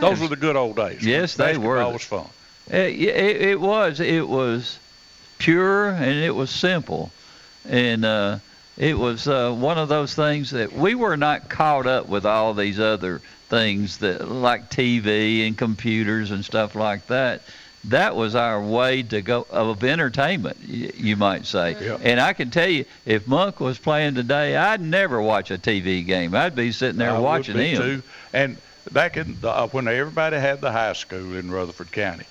Those 0.00 0.20
were 0.20 0.28
the 0.28 0.36
good 0.36 0.56
old 0.56 0.76
days. 0.76 1.04
Yes, 1.04 1.34
they 1.34 1.56
were. 1.56 1.76
Basketball 1.76 1.92
was 1.92 2.04
fun. 2.04 2.76
It, 2.76 3.00
it, 3.00 3.40
it 3.42 3.60
was. 3.60 4.00
It 4.00 4.26
was 4.28 4.78
pure 5.38 5.88
and 5.88 6.22
it 6.22 6.34
was 6.34 6.50
simple, 6.50 7.10
and 7.68 8.04
uh, 8.04 8.38
it 8.76 8.98
was 8.98 9.26
uh, 9.26 9.52
one 9.52 9.78
of 9.78 9.88
those 9.88 10.14
things 10.14 10.50
that 10.50 10.72
we 10.72 10.94
were 10.94 11.16
not 11.16 11.48
caught 11.48 11.86
up 11.86 12.08
with 12.08 12.26
all 12.26 12.54
these 12.54 12.78
other 12.78 13.20
things 13.48 13.98
that 13.98 14.28
like 14.28 14.70
TV 14.70 15.46
and 15.46 15.56
computers 15.56 16.30
and 16.30 16.44
stuff 16.44 16.74
like 16.74 17.06
that. 17.06 17.42
That 17.84 18.16
was 18.16 18.34
our 18.34 18.60
way 18.60 19.04
to 19.04 19.22
go 19.22 19.46
of 19.48 19.84
entertainment, 19.84 20.58
you 20.66 21.16
might 21.16 21.46
say. 21.46 21.76
Yeah. 21.80 21.98
And 22.02 22.20
I 22.20 22.32
can 22.32 22.50
tell 22.50 22.68
you, 22.68 22.84
if 23.04 23.28
Monk 23.28 23.60
was 23.60 23.78
playing 23.78 24.16
today, 24.16 24.56
I'd 24.56 24.80
never 24.80 25.22
watch 25.22 25.52
a 25.52 25.58
TV 25.58 26.04
game. 26.04 26.34
I'd 26.34 26.56
be 26.56 26.72
sitting 26.72 26.98
there 26.98 27.12
I 27.12 27.18
would 27.18 27.46
be 27.46 27.68
him. 27.68 27.82
Too. 27.82 28.02
And 28.32 28.56
back 28.90 29.16
in 29.16 29.40
the, 29.40 29.50
uh, 29.50 29.68
when 29.68 29.86
everybody 29.86 30.36
had 30.36 30.60
the 30.60 30.72
high 30.72 30.94
school 30.94 31.36
in 31.36 31.48
Rutherford 31.48 31.92
County, 31.92 32.24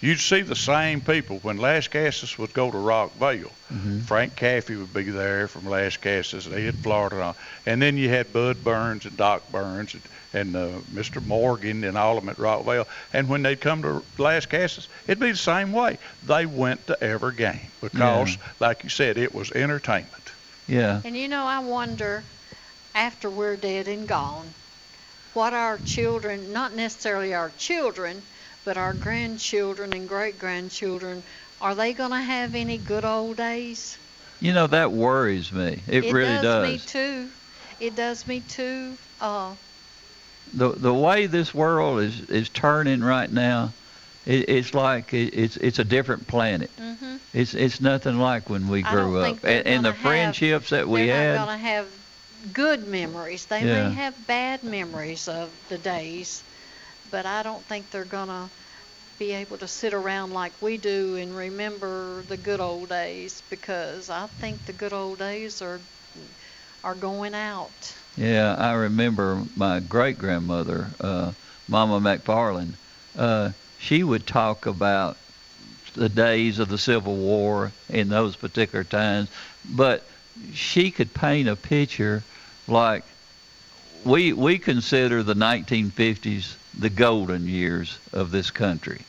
you'd 0.00 0.20
see 0.20 0.40
the 0.42 0.56
same 0.56 1.00
people. 1.00 1.38
When 1.42 1.58
Lascassas 1.58 2.38
would 2.38 2.52
go 2.54 2.70
to 2.70 2.78
Rockville, 2.78 3.50
Mm-hmm. 3.70 4.00
Frank 4.00 4.34
Caffey 4.34 4.76
would 4.76 4.92
be 4.92 5.04
there 5.04 5.46
from 5.46 5.62
Lascassas, 5.62 6.46
and 6.46 6.54
Ed 6.56 6.74
Florida, 6.74 7.14
and, 7.14 7.24
all. 7.24 7.36
and 7.66 7.80
then 7.80 7.96
you 7.96 8.08
had 8.08 8.32
Bud 8.32 8.64
Burns 8.64 9.04
and 9.04 9.16
Doc 9.16 9.48
Burns 9.52 9.94
and, 9.94 10.02
and 10.34 10.56
uh, 10.56 10.68
Mr. 10.92 11.24
Morgan 11.24 11.84
and 11.84 11.96
all 11.96 12.18
of 12.18 12.24
them 12.24 12.30
at 12.30 12.38
Rockville. 12.38 12.88
And 13.12 13.28
when 13.28 13.42
they'd 13.44 13.60
come 13.60 13.82
to 13.82 14.02
Lascassas, 14.18 14.88
it'd 15.06 15.20
be 15.20 15.30
the 15.30 15.36
same 15.36 15.70
way. 15.70 15.98
They 16.26 16.46
went 16.46 16.84
to 16.88 17.00
every 17.00 17.36
game 17.36 17.60
because, 17.80 18.36
like 18.58 18.82
you 18.82 18.90
said, 18.90 19.16
it 19.18 19.32
was 19.32 19.52
entertainment. 19.52 20.32
Yeah. 20.66 21.00
And 21.04 21.16
you 21.16 21.28
know, 21.28 21.44
I 21.44 21.60
wonder, 21.60 22.24
after 22.96 23.30
we're 23.30 23.54
dead 23.54 23.86
and 23.86 24.08
gone, 24.08 24.48
what 25.32 25.54
our 25.54 25.78
children, 25.78 26.52
not 26.52 26.74
necessarily 26.74 27.34
our 27.34 27.52
children, 27.56 28.22
but 28.64 28.76
our 28.76 28.92
grandchildren 28.94 29.92
and 29.92 30.08
great 30.08 30.38
grandchildren, 30.38 31.22
are 31.60 31.74
they 31.74 31.92
going 31.92 32.10
to 32.10 32.20
have 32.20 32.54
any 32.54 32.78
good 32.78 33.04
old 33.04 33.36
days? 33.36 33.98
You 34.40 34.52
know 34.52 34.66
that 34.66 34.92
worries 34.92 35.52
me. 35.52 35.82
It, 35.86 36.12
really 36.12 36.38
does, 36.38 36.40
It 36.40 36.42
does. 36.42 36.70
me 36.70 36.78
too. 36.78 37.30
It 37.80 37.94
does 37.94 38.26
me 38.26 38.40
too. 38.40 38.98
Uh, 39.20 39.54
the 40.52 40.72
the 40.72 40.92
way 40.94 41.26
this 41.26 41.54
world 41.54 42.00
is 42.00 42.20
is 42.22 42.48
turning 42.50 43.00
right 43.00 43.30
now, 43.30 43.74
it, 44.24 44.48
it's 44.48 44.74
like 44.74 45.12
it, 45.12 45.34
it's 45.34 45.56
it's 45.56 45.78
a 45.78 45.84
different 45.84 46.26
planet. 46.26 46.70
Mm-hmm. 46.76 47.16
It's 47.32 47.54
it's 47.54 47.80
nothing 47.80 48.18
like 48.18 48.48
when 48.48 48.68
we 48.68 48.82
grew 48.82 49.18
up, 49.18 49.40
they're 49.40 49.58
and, 49.58 49.66
and 49.66 49.84
the 49.84 49.92
have- 49.92 49.98
friendships 49.98 50.70
that 50.70 50.88
we 50.88 51.06
they're 51.06 51.16
had. 51.34 51.38
not 51.38 51.46
going 51.46 51.58
to 51.58 51.64
have 51.66 51.86
good 52.52 52.86
memories. 52.86 53.46
They 53.46 53.64
Yeah. 53.64 53.88
may 53.88 53.94
have 53.94 54.26
bad 54.26 54.62
memories 54.62 55.28
of 55.28 55.50
the 55.68 55.78
days, 55.78 56.44
but 57.10 57.26
I 57.26 57.42
don't 57.42 57.66
think 57.68 57.90
they're 57.90 58.04
going 58.04 58.28
to 58.28 58.50
be 59.18 59.32
able 59.32 59.58
to 59.58 59.68
sit 59.68 59.92
around 59.94 60.32
like 60.32 60.52
we 60.62 60.78
do 60.78 61.16
and 61.16 61.34
remember 61.34 62.24
the 62.28 62.36
good 62.36 62.60
old 62.60 62.88
days 62.88 63.42
because 63.50 64.10
I 64.10 64.28
think 64.40 64.64
the 64.66 64.72
good 64.72 64.92
old 64.92 65.18
days 65.18 65.62
are 65.62 65.80
are 66.84 66.94
going 66.94 67.34
out. 67.34 67.94
Yeah, 68.16 68.54
I 68.58 68.72
remember 68.72 69.44
my 69.56 69.80
great 69.80 70.18
grandmother, 70.18 70.94
uh, 71.00 71.32
Mama 71.68 72.00
McFarland. 72.00 72.74
Uh, 73.16 73.50
she 73.78 74.02
would 74.02 74.26
talk 74.26 74.66
about 74.66 75.18
the 75.94 76.08
days 76.08 76.58
of 76.58 76.68
the 76.68 76.78
Civil 76.78 77.16
War 77.16 77.72
in 77.88 78.08
those 78.08 78.36
particular 78.36 78.84
times, 78.84 79.28
but 79.64 80.08
she 80.52 80.90
could 80.90 81.12
paint 81.14 81.48
a 81.48 81.56
picture 81.56 82.22
like 82.66 83.04
we 84.04 84.32
we 84.32 84.58
consider 84.58 85.22
the 85.22 85.34
1950s 85.34 86.59
the 86.78 86.90
golden 86.90 87.46
years 87.46 87.98
of 88.12 88.30
this 88.30 88.50
country. 88.50 89.00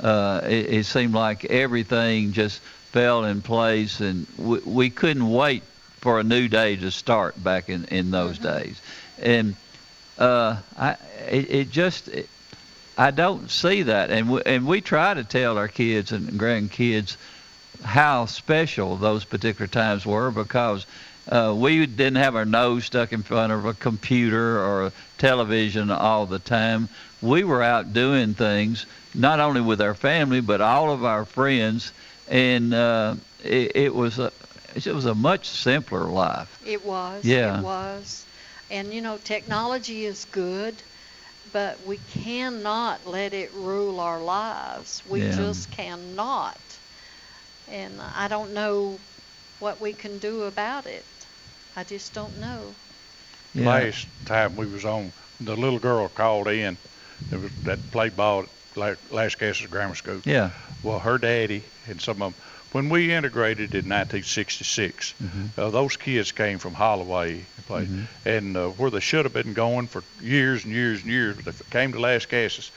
Uh, 0.00 0.40
it, 0.44 0.72
it 0.72 0.86
seemed 0.86 1.14
like 1.14 1.44
everything 1.46 2.32
just 2.32 2.60
fell 2.92 3.24
in 3.24 3.42
place, 3.42 4.00
and 4.00 4.26
we, 4.36 4.58
we 4.60 4.90
couldn't 4.90 5.30
wait 5.30 5.62
for 6.00 6.20
a 6.20 6.24
new 6.24 6.48
day 6.48 6.76
to 6.76 6.90
start 6.90 7.42
back 7.42 7.68
in 7.68 7.84
in 7.86 8.10
those 8.10 8.38
days. 8.38 8.80
And 9.22 9.54
uh, 10.18 10.56
I 10.78 10.96
it, 11.30 11.50
it 11.50 11.70
just 11.70 12.08
it, 12.08 12.28
I 12.96 13.10
don't 13.10 13.50
see 13.50 13.82
that, 13.82 14.10
and 14.10 14.30
we, 14.30 14.42
and 14.46 14.66
we 14.66 14.80
try 14.80 15.14
to 15.14 15.24
tell 15.24 15.58
our 15.58 15.68
kids 15.68 16.12
and 16.12 16.28
grandkids 16.30 17.16
how 17.82 18.26
special 18.26 18.96
those 18.96 19.24
particular 19.24 19.66
times 19.66 20.06
were 20.06 20.30
because 20.30 20.86
uh, 21.26 21.54
we 21.56 21.86
didn't 21.86 22.16
have 22.16 22.34
our 22.36 22.44
nose 22.44 22.84
stuck 22.84 23.12
in 23.12 23.22
front 23.22 23.52
of 23.52 23.64
a 23.64 23.74
computer 23.74 24.58
or 24.58 24.86
a 24.86 24.92
television 25.18 25.90
all 25.90 26.26
the 26.26 26.38
time. 26.38 26.88
We 27.20 27.44
were 27.44 27.62
out 27.62 27.92
doing 27.92 28.34
things 28.34 28.86
not 29.14 29.40
only 29.40 29.60
with 29.60 29.80
our 29.80 29.94
family 29.94 30.40
but 30.40 30.60
all 30.60 30.90
of 30.90 31.04
our 31.04 31.24
friends, 31.24 31.92
and 32.26 32.72
uh, 32.74 33.16
it, 33.38 33.72
it 33.74 33.94
was 33.94 34.18
a 34.18 34.32
it 34.74 34.86
was 34.86 35.06
a 35.06 35.14
much 35.14 35.48
simpler 35.48 36.10
life. 36.10 36.58
It 36.62 36.82
was. 36.84 37.24
Yeah. 37.24 37.58
It 37.58 37.62
was. 37.62 38.26
And 38.70 38.92
you 38.92 39.00
know, 39.00 39.18
technology 39.18 40.04
is 40.04 40.24
good, 40.24 40.82
but 41.52 41.82
we 41.84 41.98
cannot 41.98 43.06
let 43.06 43.32
it 43.34 43.52
rule 43.52 44.00
our 44.00 44.22
lives. 44.22 45.04
We 45.06 45.20
Yeah. 45.20 45.30
just 45.30 45.70
cannot. 45.70 46.80
And 47.66 48.00
I 48.00 48.28
don't 48.28 48.52
know 48.52 49.00
what 49.58 49.80
we 49.80 49.92
can 49.94 50.18
do 50.18 50.42
about 50.42 50.86
it. 50.86 51.06
I 51.76 51.84
just 51.84 52.12
don't 52.14 52.38
know. 52.40 52.74
Yeah. 53.54 53.66
Last 53.68 54.08
time 54.24 54.56
we 54.56 54.66
was 54.66 54.84
on, 54.84 55.12
the 55.40 55.56
little 55.56 55.78
girl 55.78 56.08
called 56.08 56.48
in 56.48 56.76
that, 57.30 57.38
was, 57.40 57.50
that 57.64 57.90
played 57.90 58.16
ball 58.16 58.42
at 58.44 58.48
La- 58.76 58.94
Lascassas 59.10 59.68
Grammar 59.70 59.94
School. 59.94 60.20
Yeah. 60.24 60.50
Well, 60.82 60.98
her 60.98 61.18
daddy 61.18 61.64
and 61.86 62.00
some 62.00 62.20
of 62.22 62.34
them, 62.34 62.42
when 62.72 62.88
we 62.88 63.12
integrated 63.12 63.74
in 63.74 63.88
1966, 63.88 65.14
Mhm. 65.22 65.56
uh, 65.56 65.70
those 65.70 65.96
kids 65.96 66.32
came 66.32 66.58
from 66.58 66.74
Holloway 66.74 67.46
and 67.56 67.66
played, 67.66 67.88
Mhm. 67.88 68.06
and 68.24 68.56
uh, 68.56 68.68
where 68.70 68.90
they 68.90 69.00
should 69.00 69.24
have 69.24 69.32
been 69.32 69.54
going 69.54 69.86
for 69.88 70.02
years 70.20 70.64
and 70.64 70.72
years 70.74 71.02
and 71.02 71.10
years, 71.10 71.36
but 71.36 71.44
they 71.56 71.64
came 71.70 71.92
to 71.92 71.98
Lascassas. 71.98 72.70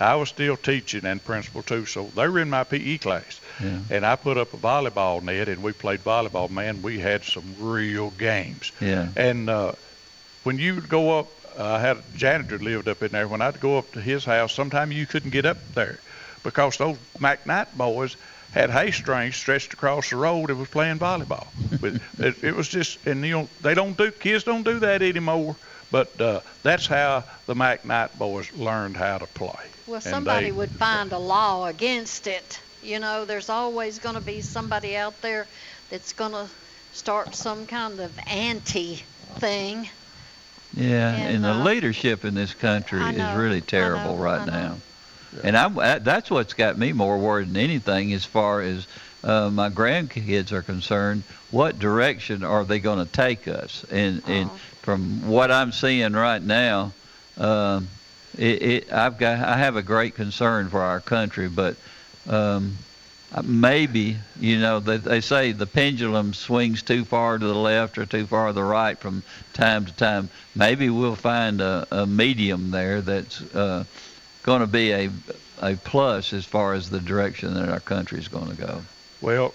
I 0.00 0.16
was 0.16 0.28
still 0.28 0.56
teaching 0.56 1.04
and 1.06 1.24
principal 1.24 1.62
too, 1.62 1.86
so 1.86 2.10
they 2.16 2.26
were 2.28 2.40
in 2.40 2.50
my 2.50 2.64
PE 2.64 2.98
class, 2.98 3.40
Yeah. 3.62 3.78
and 3.90 4.04
I 4.06 4.16
put 4.16 4.36
up 4.36 4.52
a 4.54 4.56
volleyball 4.56 5.22
net, 5.22 5.48
and 5.48 5.62
we 5.62 5.72
played 5.72 6.00
volleyball. 6.04 6.50
Man, 6.50 6.82
we 6.82 6.98
had 6.98 7.24
some 7.24 7.54
real 7.58 8.10
games. 8.10 8.72
Yeah. 8.80 9.08
And 9.16 9.48
uh, 9.48 9.72
when 10.42 10.58
you 10.58 10.74
would 10.74 10.88
go 10.88 11.18
up, 11.18 11.28
uh, 11.58 11.64
I 11.64 11.80
had 11.80 11.98
a 11.98 12.02
janitor 12.16 12.58
lived 12.58 12.88
up 12.88 13.02
in 13.02 13.12
there. 13.12 13.28
When 13.28 13.40
I'd 13.40 13.60
go 13.60 13.78
up 13.78 13.92
to 13.92 14.00
his 14.00 14.24
house, 14.24 14.52
sometimes 14.52 14.94
you 14.94 15.06
couldn't 15.06 15.30
get 15.30 15.46
up 15.46 15.58
there 15.74 15.98
because 16.42 16.76
those 16.78 16.96
McKnight 17.18 17.72
boys 17.76 18.16
had 18.52 18.70
hay 18.70 18.90
strings 18.90 19.36
stretched 19.36 19.72
across 19.72 20.10
the 20.10 20.16
road 20.16 20.50
and 20.50 20.58
was 20.58 20.68
playing 20.68 20.98
volleyball. 20.98 21.46
But 21.80 21.94
it, 22.18 22.42
it 22.44 22.54
was 22.56 22.68
just, 22.68 23.04
and 23.06 23.24
you 23.24 23.32
know, 23.32 23.48
they 23.62 23.74
don't 23.74 23.96
do, 23.96 24.10
kids 24.10 24.44
don't 24.44 24.64
do 24.64 24.78
that 24.80 25.02
anymore. 25.02 25.56
But 25.90 26.20
uh, 26.20 26.40
that's 26.62 26.86
how 26.86 27.24
the 27.46 27.54
McKnight 27.54 28.18
boys 28.18 28.52
learned 28.52 28.96
how 28.96 29.18
to 29.18 29.26
play. 29.26 29.70
Well, 29.86 29.96
And 29.96 30.02
somebody 30.04 30.46
they- 30.46 30.52
would 30.52 30.70
find 30.70 31.12
a 31.12 31.18
law 31.18 31.66
against 31.66 32.26
it. 32.26 32.60
You 32.84 32.98
know, 32.98 33.24
there's 33.24 33.48
always 33.48 33.98
going 33.98 34.14
to 34.14 34.20
be 34.20 34.42
somebody 34.42 34.96
out 34.96 35.18
there 35.22 35.46
that's 35.90 36.12
going 36.12 36.32
to 36.32 36.46
start 36.92 37.34
some 37.34 37.66
kind 37.66 37.98
of 37.98 38.12
anti 38.26 38.96
thing. 39.36 39.88
Yeah, 40.76 41.14
And, 41.14 41.36
and, 41.36 41.44
the 41.44 41.52
uh, 41.52 41.64
leadership 41.64 42.24
in 42.24 42.34
this 42.34 42.52
country 42.52 43.00
I 43.00 43.10
is 43.10 43.36
really 43.36 43.60
terrible 43.60 44.16
know, 44.16 44.22
right 44.22 44.42
I 44.42 44.46
know. 44.46 44.52
now. 44.52 44.76
And 45.42 45.56
I'm, 45.56 45.78
uh, 45.78 45.98
that's 45.98 46.30
what's 46.30 46.52
got 46.54 46.78
me 46.78 46.92
more 46.92 47.18
worried 47.18 47.48
than 47.48 47.56
anything 47.56 48.12
as 48.12 48.24
far 48.24 48.60
as 48.60 48.86
uh, 49.24 49.50
my 49.50 49.70
grandkids 49.70 50.52
are 50.52 50.62
concerned. 50.62 51.22
What 51.50 51.78
direction 51.78 52.44
are 52.44 52.64
they 52.64 52.78
going 52.78 53.04
to 53.04 53.10
take 53.10 53.48
us? 53.48 53.84
And, 53.90 54.22
and 54.28 54.50
Oh. 54.50 54.58
from 54.82 55.28
what 55.28 55.50
I'm 55.50 55.72
seeing 55.72 56.12
right 56.12 56.42
now, 56.42 56.92
um, 57.38 57.88
it, 58.38 58.62
it, 58.62 58.92
I've 58.92 59.18
got, 59.18 59.38
I 59.40 59.56
have 59.58 59.76
a 59.76 59.82
great 59.82 60.14
concern 60.14 60.68
for 60.68 60.82
our 60.82 61.00
country, 61.00 61.48
but 61.48 61.76
um, 62.28 62.76
uh, 63.34 63.42
maybe, 63.42 64.16
you 64.38 64.58
know, 64.58 64.78
they, 64.80 64.96
they 64.96 65.20
say 65.20 65.52
the 65.52 65.66
pendulum 65.66 66.32
swings 66.34 66.82
too 66.82 67.04
far 67.04 67.38
to 67.38 67.46
the 67.46 67.54
left 67.54 67.98
or 67.98 68.06
too 68.06 68.26
far 68.26 68.48
to 68.48 68.52
the 68.52 68.62
right 68.62 68.98
from 68.98 69.22
time 69.52 69.84
to 69.86 69.92
time. 69.92 70.28
Maybe 70.54 70.88
we'll 70.88 71.16
find 71.16 71.60
a, 71.60 71.86
a 71.90 72.06
medium 72.06 72.70
there 72.70 73.00
that's 73.00 73.40
uh, 73.54 73.84
going 74.44 74.60
to 74.60 74.66
be 74.68 74.92
a, 74.92 75.10
a 75.60 75.74
plus 75.76 76.32
as 76.32 76.44
far 76.44 76.74
as 76.74 76.90
the 76.90 77.00
direction 77.00 77.54
that 77.54 77.68
our 77.68 77.80
country 77.80 78.18
is 78.18 78.28
going 78.28 78.50
to 78.50 78.56
go. 78.56 78.82
Well, 79.20 79.52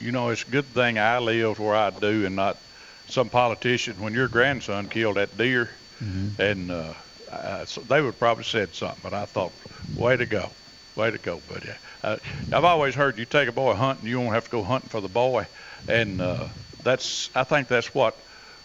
you 0.00 0.12
know, 0.12 0.28
it's 0.28 0.42
a 0.42 0.50
good 0.50 0.66
thing 0.74 0.98
I 0.98 1.18
live 1.18 1.58
where 1.58 1.74
I 1.74 1.90
do 1.90 2.26
and 2.26 2.36
not 2.36 2.58
some 3.06 3.30
politician. 3.30 4.02
When 4.02 4.12
your 4.12 4.28
grandson 4.28 4.88
killed 4.88 5.16
that 5.16 5.38
deer, 5.38 5.70
Mhm. 6.02 6.38
and 6.38 6.70
uh, 6.70 6.92
I, 7.32 7.64
so 7.64 7.80
they 7.82 8.02
would 8.02 8.18
probably 8.18 8.44
said 8.44 8.74
something, 8.74 8.98
but 9.02 9.14
I 9.14 9.24
thought, 9.24 9.52
way 9.96 10.16
to 10.16 10.26
go, 10.26 10.50
way 10.94 11.10
to 11.10 11.18
go, 11.18 11.40
buddy. 11.40 11.70
Uh, 12.02 12.16
I've 12.52 12.64
always 12.64 12.94
heard 12.94 13.18
you 13.18 13.24
take 13.24 13.48
a 13.48 13.52
boy 13.52 13.74
hunting, 13.74 14.06
you 14.06 14.20
won't 14.20 14.34
have 14.34 14.44
to 14.44 14.50
go 14.50 14.62
hunting 14.62 14.90
for 14.90 15.00
the 15.00 15.08
boy, 15.08 15.46
and 15.88 16.20
uh, 16.20 16.48
that's 16.82 17.30
I 17.34 17.44
think 17.44 17.68
that's 17.68 17.94
what 17.94 18.22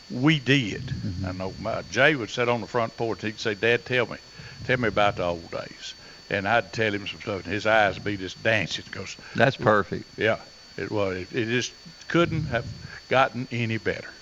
we 0.09 0.39
did. 0.39 0.93
I 1.25 1.31
know 1.33 1.53
my, 1.59 1.81
Jay 1.83 2.15
would 2.15 2.29
sit 2.29 2.47
on 2.47 2.61
the 2.61 2.67
front 2.67 2.95
porch. 2.97 3.21
He'd 3.21 3.39
say, 3.39 3.55
"Dad, 3.55 3.85
tell 3.85 4.07
me, 4.07 4.17
tell 4.63 4.77
me 4.77 4.87
about 4.87 5.17
the 5.17 5.25
old 5.25 5.51
days," 5.51 5.95
and 6.29 6.47
I'd 6.47 6.71
tell 6.71 6.93
him 6.93 7.07
some 7.07 7.19
stuff, 7.19 7.43
and 7.43 7.53
his 7.53 7.65
eyes 7.65 7.95
would 7.95 8.03
be 8.03 8.17
just 8.17 8.41
dancing 8.41 8.85
because 8.89 9.17
That's 9.35 9.57
perfect. 9.57 10.05
yeah, 10.17 10.39
it 10.77 10.91
was. 10.91 11.17
It, 11.17 11.33
it 11.33 11.45
just 11.47 11.73
couldn't 12.07 12.45
have 12.45 12.73
gotten 13.09 13.47
any 13.51 13.77
better. 13.77 14.13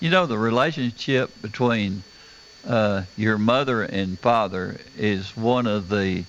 You 0.00 0.10
know, 0.10 0.26
the 0.26 0.38
relationship 0.38 1.40
between 1.40 2.04
uh, 2.64 3.02
your 3.16 3.38
mother 3.38 3.82
and 3.82 4.20
father 4.20 4.78
is 4.94 5.36
one 5.36 5.66
of 5.66 5.88
the 5.88 6.26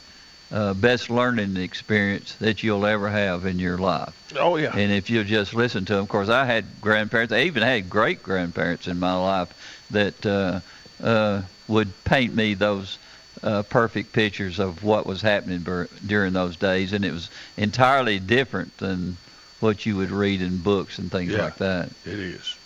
uh, 0.52 0.74
best 0.74 1.10
learning 1.10 1.58
experience 1.58 2.36
that 2.36 2.64
you'll 2.64 2.86
ever 2.86 3.10
have 3.10 3.46
in 3.46 3.60
your 3.60 3.78
life. 3.78 4.14
Oh 4.38 4.56
yeah. 4.58 4.76
And 4.76 4.92
if 4.92 5.10
you 5.10 5.24
just 5.24 5.54
listen 5.54 5.86
to 5.86 5.94
them, 5.94 6.04
of 6.04 6.10
course, 6.10 6.30
I 6.30 6.46
had 6.46 6.80
grandparents. 6.82 7.34
I 7.34 7.42
even 7.42 7.64
had 7.64 7.90
great 7.90 8.24
grandparents 8.24 8.88
in 8.88 9.00
my 9.00 9.14
life 9.16 9.50
that 9.92 10.26
uh, 10.26 10.60
uh, 11.04 11.42
would 11.68 12.04
paint 12.06 12.34
me 12.34 12.54
those 12.54 12.98
uh, 13.44 13.64
perfect 13.64 14.14
pictures 14.14 14.60
of 14.60 14.84
what 14.84 15.06
was 15.06 15.22
happening 15.22 15.64
dur- 15.64 15.90
during 16.06 16.34
those 16.34 16.56
days, 16.56 16.94
and 16.94 17.04
it 17.06 17.12
was 17.12 17.30
entirely 17.58 18.20
different 18.20 18.76
than 18.78 19.18
what 19.60 19.86
you 19.86 19.96
would 19.96 20.12
read 20.12 20.42
in 20.42 20.58
books 20.58 20.98
and 20.98 21.12
things 21.12 21.34
Yeah. 21.34 21.44
like 21.44 21.58
that. 21.58 21.90
It 22.06 22.20
is. 22.20 22.58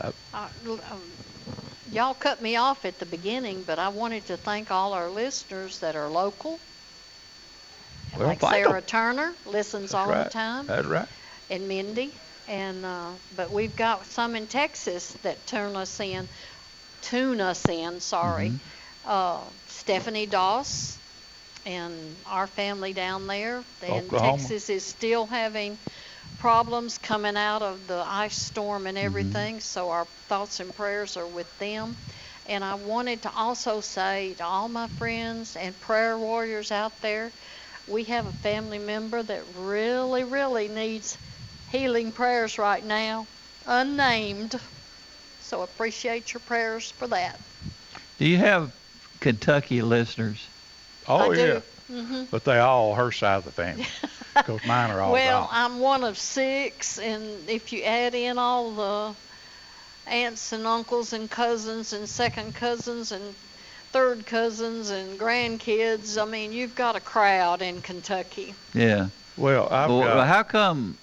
Uh, 0.00 0.10
l- 0.66 0.80
um, 0.90 1.00
y'all 1.90 2.14
cut 2.14 2.40
me 2.42 2.56
off 2.56 2.84
at 2.84 2.98
the 2.98 3.06
beginning, 3.06 3.64
but 3.64 3.78
I 3.78 3.88
wanted 3.88 4.26
to 4.26 4.36
thank 4.36 4.70
all 4.70 4.92
our 4.92 5.10
listeners 5.10 5.80
that 5.80 5.96
are 5.96 6.10
local. 6.10 6.60
Well, 8.16 8.28
like. 8.28 8.40
Sarah 8.40 8.82
Turner 8.82 9.36
listens 9.44 9.94
all 9.94 10.08
right. 10.08 10.16
the 10.16 10.24
time, 10.24 10.70
That's 10.70 10.86
right. 10.86 11.08
and 11.50 11.68
Mindy, 11.68 12.20
and 12.46 12.84
uh, 12.84 13.14
but 13.30 13.50
we've 13.52 13.76
got 13.76 14.06
some 14.06 14.34
in 14.36 14.46
Texas 14.46 15.14
that 15.22 15.46
turn 15.46 15.76
us 15.76 16.00
in, 16.00 16.28
tune 17.00 17.40
us 17.40 17.68
in. 17.68 18.00
Sorry, 18.00 18.54
Mm-hmm. 18.54 18.68
uh, 19.04 19.50
Stephanie 19.66 20.26
Doss, 20.26 21.00
and 21.64 22.16
our 22.26 22.46
family 22.46 22.92
down 22.92 23.26
there. 23.26 23.64
And 23.82 24.06
Oklahoma. 24.06 24.16
Texas 24.16 24.70
is 24.70 24.84
still 24.84 25.26
having 25.26 25.78
problems 26.38 26.98
coming 26.98 27.36
out 27.36 27.62
of 27.62 27.86
the 27.86 28.02
ice 28.06 28.36
storm 28.36 28.86
and 28.86 28.96
mm-hmm. 28.96 29.06
everything. 29.06 29.60
So 29.60 29.90
our 29.90 30.04
thoughts 30.28 30.60
and 30.60 30.74
prayers 30.74 31.16
are 31.16 31.26
with 31.26 31.58
them. 31.58 31.96
And 32.48 32.62
I 32.62 32.74
wanted 32.74 33.22
to 33.22 33.30
also 33.34 33.80
say 33.80 34.34
to 34.34 34.44
all 34.44 34.68
my 34.68 34.86
friends 34.86 35.56
and 35.56 35.78
prayer 35.80 36.16
warriors 36.16 36.70
out 36.70 37.00
there, 37.02 37.32
we 37.88 38.04
have 38.04 38.26
a 38.26 38.32
family 38.32 38.78
member 38.78 39.22
that 39.22 39.42
really, 39.58 40.24
really 40.24 40.68
needs 40.68 41.16
healing 41.70 42.12
prayers 42.12 42.58
right 42.58 42.84
now, 42.84 43.26
unnamed. 43.66 44.60
So 45.40 45.62
appreciate 45.62 46.32
your 46.32 46.40
prayers 46.40 46.90
for 46.90 47.06
that. 47.08 47.40
Do 48.18 48.26
you 48.26 48.38
have 48.38 48.74
Kentucky 49.20 49.82
listeners? 49.82 50.46
Oh 51.08 51.32
I 51.32 51.36
yeah, 51.36 51.46
do. 51.46 51.62
Hmm 51.88 52.24
but 52.30 52.44
they 52.44 52.58
all 52.58 52.94
her 52.94 53.12
side 53.12 53.36
of 53.36 53.44
the 53.44 53.52
family. 53.52 53.86
Because 54.34 54.66
mine 54.66 54.90
are 54.90 55.00
all 55.00 55.12
Well, 55.12 55.40
gone. 55.44 55.48
I'm 55.50 55.80
one 55.80 56.04
of 56.04 56.18
six, 56.18 56.98
and 56.98 57.48
if 57.48 57.72
you 57.72 57.82
add 57.84 58.14
in 58.14 58.36
all 58.36 58.70
the 58.74 60.10
aunts 60.12 60.52
and 60.52 60.66
uncles 60.66 61.14
and 61.14 61.30
cousins 61.30 61.94
and 61.94 62.06
second 62.06 62.54
cousins 62.54 63.12
and 63.12 63.34
third 63.92 64.26
cousins 64.26 64.90
and 64.90 65.18
grandkids, 65.18 66.20
I 66.20 66.26
mean, 66.26 66.52
you've 66.52 66.74
got 66.74 66.96
a 66.96 67.00
crowd 67.00 67.62
in 67.62 67.80
Kentucky. 67.80 68.54
Yeah. 68.74 69.08
Well, 69.38 69.68
I've 69.70 69.88
well, 69.88 70.00
got. 70.02 70.26
how 70.28 70.42
come 70.42 70.98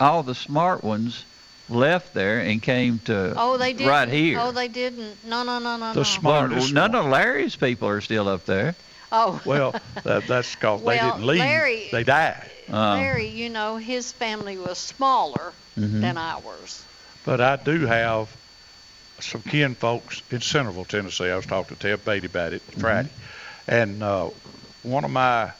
all 0.00 0.24
the 0.24 0.34
smart 0.34 0.82
ones 0.82 1.24
left 1.68 2.14
there 2.14 2.40
and 2.40 2.60
came 2.60 2.98
to 3.04 3.34
Oh, 3.36 3.58
they 3.58 3.74
did. 3.74 3.86
right 3.86 4.08
here? 4.08 4.38
Oh, 4.40 4.50
they 4.50 4.66
didn't. 4.66 5.24
No, 5.24 5.44
no, 5.44 5.60
no, 5.60 5.76
no, 5.76 5.92
The 5.92 6.00
no. 6.00 6.02
smart- 6.02 6.50
well, 6.50 6.60
smartest 6.62 6.74
none 6.74 6.92
one. 6.94 7.04
of 7.06 7.10
Larry's 7.12 7.54
people 7.54 7.86
are 7.86 8.00
still 8.00 8.28
up 8.28 8.44
there. 8.44 8.74
Oh. 9.12 9.40
well, 9.44 9.72
that, 10.04 10.26
that's 10.28 10.54
because 10.54 10.80
Well, 10.82 10.94
they 10.96 11.00
didn't 11.10 11.26
leave. 11.26 11.38
Larry- 11.40 11.88
they 11.90 12.04
died. 12.04 12.50
Uh, 12.72 12.92
Larry, 12.94 13.26
you 13.26 13.48
know, 13.50 13.76
his 13.76 14.12
family 14.12 14.56
was 14.56 14.78
smaller 14.78 15.52
Mhm. 15.76 16.00
than 16.00 16.16
ours. 16.16 16.84
But 17.24 17.40
I 17.40 17.56
do 17.56 17.86
have 17.86 18.36
some 19.20 19.42
kin 19.42 19.74
folks 19.74 20.22
in 20.30 20.40
Centerville, 20.40 20.84
Tennessee. 20.84 21.28
I 21.30 21.36
was 21.36 21.46
talking 21.46 21.76
to 21.76 21.88
Ted 21.88 22.04
Beatty 22.04 22.26
about 22.26 22.52
it 22.52 22.62
Friday. 22.78 23.10
And 23.66 24.02
uh, 24.02 24.30
one 24.82 25.04
of 25.04 25.10
my, 25.10 25.52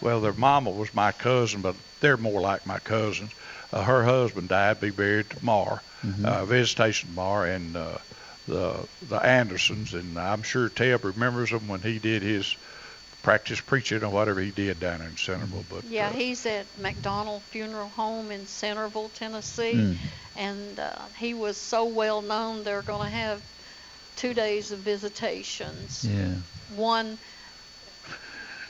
well, 0.00 0.20
their 0.20 0.32
mama 0.32 0.70
was 0.70 0.92
my 0.94 1.12
cousin, 1.12 1.60
but 1.62 1.76
they're 2.00 2.16
more 2.16 2.40
like 2.40 2.66
my 2.66 2.78
cousins. 2.78 3.32
Uh, 3.72 3.82
her 3.82 4.04
husband 4.04 4.48
died, 4.48 4.80
be 4.80 4.90
buried 4.90 5.30
tomorrow, 5.30 5.80
uh, 6.24 6.44
visitation 6.46 7.10
tomorrow, 7.10 7.50
and 7.54 7.76
uh, 7.76 7.98
the 8.46 8.88
the 9.02 9.16
Andersons, 9.16 9.92
and 9.94 10.18
I'm 10.18 10.42
sure 10.42 10.68
Ted 10.70 11.04
remembers 11.04 11.50
them 11.50 11.68
when 11.68 11.82
he 11.82 11.98
did 11.98 12.22
his 12.22 12.56
practice 13.22 13.60
preaching 13.60 14.02
or 14.04 14.10
whatever 14.10 14.40
he 14.40 14.50
did 14.50 14.80
down 14.80 15.00
in 15.02 15.16
Centerville. 15.16 15.64
But 15.68 15.84
Yeah, 15.84 16.08
uh, 16.08 16.12
he's 16.12 16.46
at 16.46 16.66
McDonald 16.78 17.42
Funeral 17.50 17.88
Home 17.90 18.30
in 18.30 18.46
Centerville, 18.46 19.08
Tennessee, 19.10 19.74
Mm. 19.74 19.96
and 20.36 20.80
uh, 20.80 20.92
he 21.18 21.34
was 21.34 21.56
so 21.56 21.84
well 21.84 22.22
known. 22.22 22.62
They're 22.64 22.82
going 22.82 23.10
to 23.10 23.16
have 23.16 23.42
two 24.16 24.34
days 24.34 24.72
of 24.72 24.80
visitations. 24.80 26.04
yeah. 26.04 26.34
One 26.74 27.18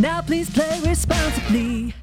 Now 0.00 0.20
please 0.20 0.50
play 0.50 0.80
responsibly. 0.84 1.94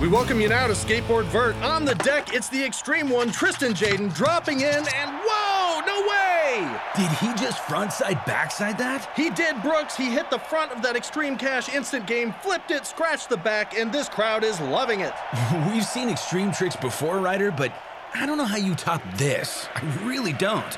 We 0.00 0.08
welcome 0.08 0.40
you 0.40 0.48
now 0.48 0.66
to 0.66 0.72
Skateboard 0.72 1.24
Vert. 1.26 1.54
On 1.62 1.84
the 1.84 1.94
deck, 1.94 2.34
it's 2.34 2.48
the 2.48 2.62
extreme 2.62 3.08
one, 3.08 3.30
Tristan 3.30 3.72
Jaden, 3.72 4.12
dropping 4.12 4.60
in, 4.60 4.66
and 4.66 5.20
whoa, 5.24 5.80
no 5.86 6.08
way! 6.08 6.78
Did 6.96 7.10
he 7.18 7.28
just 7.40 7.62
frontside 7.62 8.26
backside 8.26 8.76
that? 8.78 9.08
He 9.14 9.30
did, 9.30 9.62
Brooks. 9.62 9.96
He 9.96 10.10
hit 10.10 10.30
the 10.30 10.38
front 10.38 10.72
of 10.72 10.82
that 10.82 10.96
Extreme 10.96 11.38
Cash 11.38 11.72
instant 11.72 12.08
game, 12.08 12.34
flipped 12.42 12.72
it, 12.72 12.86
scratched 12.86 13.28
the 13.28 13.36
back, 13.36 13.78
and 13.78 13.92
this 13.92 14.08
crowd 14.08 14.42
is 14.42 14.60
loving 14.60 15.00
it. 15.00 15.14
We've 15.72 15.84
seen 15.84 16.10
extreme 16.10 16.50
tricks 16.50 16.76
before, 16.76 17.18
Ryder, 17.18 17.52
but 17.52 17.72
I 18.14 18.26
don't 18.26 18.36
know 18.36 18.44
how 18.44 18.56
you 18.56 18.74
top 18.74 19.00
this. 19.14 19.68
I 19.76 19.80
really 20.02 20.32
don't. 20.32 20.76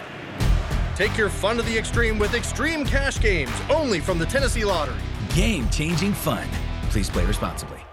Take 0.95 1.17
your 1.17 1.31
fun 1.31 1.57
to 1.57 1.62
the 1.62 1.77
extreme 1.77 2.19
with 2.19 2.35
Extreme 2.35 2.85
Cash 2.85 3.19
games, 3.21 3.53
only 3.71 3.99
from 3.99 4.19
the 4.19 4.27
Tennessee 4.27 4.67
Lottery. 4.67 5.01
Game 5.35 5.69
changing 5.71 6.12
fun. 6.12 6.47
Please 6.91 7.09
play 7.09 7.25
responsibly. 7.25 7.86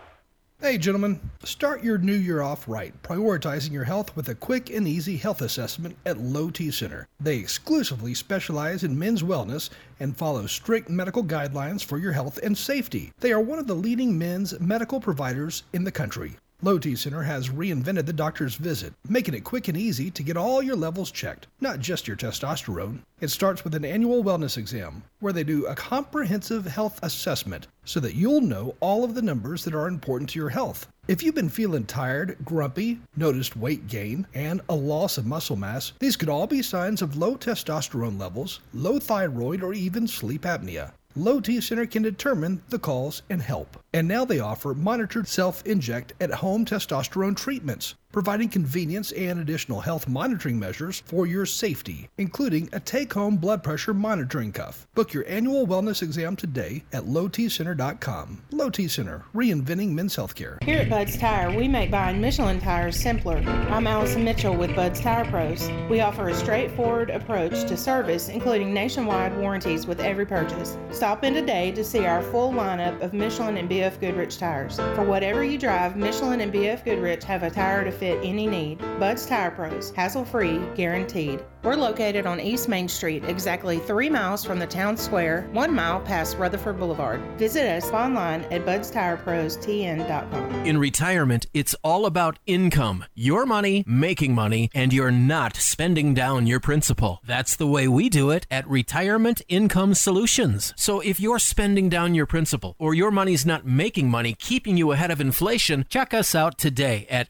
Hey, 0.64 0.78
gentlemen, 0.78 1.20
start 1.43 1.84
your 1.84 1.97
new 1.97 2.14
year 2.14 2.41
off 2.41 2.70
right, 2.70 2.93
prioritizing 3.03 3.74
your 3.74 3.84
health 3.84 4.16
with 4.16 4.30
a 4.30 4.36
quick 4.36 4.70
and 4.70 4.88
easy 4.88 5.18
health 5.18 5.41
assessment 5.41 5.97
at 6.05 6.18
Low 6.18 6.49
T 6.49 6.72
Center. 6.72 7.05
They 7.20 7.36
exclusively 7.36 8.14
specialize 8.14 8.86
in 8.86 8.97
men's 8.97 9.24
wellness 9.24 9.70
and 9.99 10.16
follow 10.16 10.47
strict 10.47 10.89
medical 10.89 11.22
guidelines 11.22 11.84
for 11.84 11.97
your 11.97 12.14
health 12.14 12.39
and 12.41 12.57
safety. 12.57 13.11
They 13.20 13.34
are 13.34 13.41
one 13.41 13.59
of 13.59 13.68
the 13.68 13.76
leading 13.76 14.18
men's 14.18 14.57
medical 14.61 15.01
providers 15.01 15.64
in 15.74 15.84
the 15.84 15.91
country. 15.91 16.38
Low 16.64 16.80
T 16.80 16.95
Center 16.95 17.24
has 17.24 17.49
reinvented 17.49 18.05
the 18.05 18.14
doctor's 18.14 18.55
visit, 18.55 18.93
making 19.09 19.34
it 19.34 19.43
quick 19.43 19.68
and 19.68 19.76
easy 19.76 20.09
to 20.11 20.24
get 20.24 20.38
all 20.38 20.64
your 20.64 20.78
levels 20.78 21.11
checked, 21.11 21.47
not 21.59 21.80
just 21.80 22.07
your 22.07 22.16
testosterone. 22.16 22.99
It 23.20 23.32
starts 23.32 23.66
with 23.66 23.76
an 23.76 23.84
annual 23.84 24.24
wellness 24.24 24.57
exam, 24.57 25.03
where 25.20 25.34
they 25.34 25.43
do 25.43 25.66
a 25.66 25.76
comprehensive 25.76 26.66
health 26.66 27.01
assessment 27.03 27.68
so 27.84 27.99
that 27.99 28.16
you'll 28.16 28.39
know 28.39 28.76
all 28.80 29.03
of 29.03 29.14
the 29.14 29.22
numbers 29.22 29.66
that 29.66 29.76
are 29.76 29.89
important 29.89 30.30
to 30.30 30.39
your 30.39 30.47
health. 30.47 30.88
If 31.09 31.22
you've 31.22 31.36
been 31.36 31.49
feeling 31.49 31.84
tired, 31.84 32.38
grumpy, 32.45 33.01
noticed 33.18 33.57
weight 33.57 33.88
gain, 33.88 34.26
and 34.34 34.61
a 34.70 34.76
loss 34.76 35.18
of 35.18 35.26
muscle 35.26 35.57
mass, 35.57 35.91
these 35.99 36.16
could 36.16 36.30
all 36.30 36.47
be 36.47 36.61
signs 36.61 37.01
of 37.01 37.18
low 37.18 37.36
testosterone 37.36 38.18
levels, 38.18 38.61
low 38.74 38.99
thyroid, 38.99 39.64
or 39.64 39.74
even 39.74 40.07
sleep 40.07 40.43
apnea. 40.43 40.93
Low 41.16 41.39
T 41.39 41.61
Center 41.61 41.86
can 41.86 42.01
determine 42.01 42.64
the 42.70 42.80
cause 42.80 43.22
and 43.30 43.41
help. 43.41 43.78
And 43.93 44.07
now 44.07 44.26
they 44.26 44.39
offer 44.39 44.74
monitored 44.74 45.28
self 45.28 45.64
inject 45.64 46.14
at 46.20 46.32
home 46.32 46.66
testosterone 46.66 47.38
treatments. 47.38 47.93
Providing 48.14 48.47
convenience 48.47 49.11
and 49.14 49.39
additional 49.39 49.82
health 49.82 50.07
monitoring 50.07 50.57
measures 50.57 51.01
for 51.05 51.26
your 51.26 51.45
safety, 51.45 52.07
including 52.18 52.70
a 52.72 52.80
take 52.80 53.11
home 53.11 53.36
blood 53.36 53.64
pressure 53.64 53.93
monitoring 53.93 54.51
cuff. 54.51 54.88
Book 54.93 55.11
your 55.11 55.28
annual 55.28 55.68
wellness 55.68 56.03
exam 56.03 56.36
today 56.36 56.84
at 56.93 57.03
lowtcenter.com. 57.03 58.41
Low 58.51 58.70
T 58.70 58.88
Center, 58.88 59.26
reinventing 59.34 59.89
men's 59.89 60.16
healthcare. 60.16 60.64
Here 60.64 60.80
at 60.80 60.89
Bud's 60.89 61.18
Tire, 61.18 61.53
we 61.53 61.68
make 61.68 61.89
buying 61.91 62.22
Michelin 62.22 62.61
tires 62.61 62.97
simpler. 62.97 63.38
I'm 63.38 63.88
Allison 63.88 64.24
Mitchell 64.24 64.55
with 64.55 64.76
Bud's 64.76 65.01
Tire 65.01 65.26
Pros. 65.26 65.68
We 65.89 66.01
offer 66.01 66.30
a 66.30 66.36
straightforward 66.36 67.09
approach 67.09 67.64
to 67.68 67.76
service, 67.76 68.30
including 68.30 68.74
nationwide 68.74 69.36
warranties 69.36 69.88
with 69.88 69.99
every 69.99 70.28
purchase. 70.28 70.78
Stop 70.91 71.24
in 71.24 71.34
today 71.34 71.72
to 71.72 71.84
see 71.84 72.05
our 72.05 72.22
full 72.22 72.53
lineup 72.53 73.01
of 73.01 73.14
Michelin 73.14 73.57
and 73.57 73.68
BF 73.68 73.99
Goodrich 73.99 74.38
tires. 74.38 74.76
For 74.78 75.03
whatever 75.03 75.43
you 75.43 75.57
drive, 75.57 75.97
Michelin 75.97 76.41
and 76.41 76.53
BF 76.53 76.86
Goodrich 76.86 77.24
have 77.24 77.41
a 77.41 77.49
tire 77.49 77.84
to 77.84 77.91
fit 77.91 78.03
any 78.06 78.47
need. 78.47 78.80
Bud's 78.99 79.26
Tire 79.26 79.51
Pros, 79.51 79.91
hassle 79.91 80.26
free, 80.26 80.60
guaranteed. 80.76 81.41
We're 81.64 81.76
located 81.76 82.26
on 82.26 82.41
East 82.41 82.68
Main 82.68 82.89
Street, 82.89 83.24
exactly 83.24 83.80
three 83.80 84.10
miles 84.10 84.43
from 84.43 84.60
the 84.60 84.68
town 84.68 84.97
square, 84.97 85.47
one 85.54 85.74
mile 85.74 86.01
past 86.01 86.38
Rutherford 86.38 86.78
Boulevard. 86.78 87.22
Visit 87.38 87.66
us 87.66 87.89
online 87.91 88.41
at 88.51 88.66
budstirepros.tn.com. 88.66 90.66
In 90.66 90.78
retirement, 90.78 91.45
it's 91.54 91.74
all 91.82 92.06
about 92.06 92.38
income. 92.45 93.06
Your 93.16 93.45
money, 93.45 93.86
making 93.88 94.36
money, 94.36 94.70
and 94.76 94.91
you're 94.91 95.10
not 95.10 95.56
spending 95.56 96.14
down 96.14 96.47
your 96.47 96.60
principal. 96.60 97.22
That's 97.26 97.56
the 97.56 97.68
way 97.68 97.88
we 97.88 98.10
do 98.10 98.30
it 98.30 98.45
at 98.51 98.68
Retirement 98.68 99.41
Income 99.47 99.93
Solutions. 99.93 100.74
So 100.76 100.99
if 100.99 101.22
you're 101.22 101.39
spending 101.39 101.88
down 101.88 102.14
your 102.14 102.26
principal 102.26 102.76
or 102.78 102.93
your 102.93 103.12
money's 103.12 103.45
not 103.45 103.66
making 103.66 104.10
money, 104.10 104.36
keeping 104.38 104.76
you 104.76 104.91
ahead 104.91 105.12
of 105.12 105.22
inflation, 105.22 105.86
check 105.88 106.14
us 106.14 106.36
out 106.36 106.58
today 106.58 107.08
at 107.10 107.30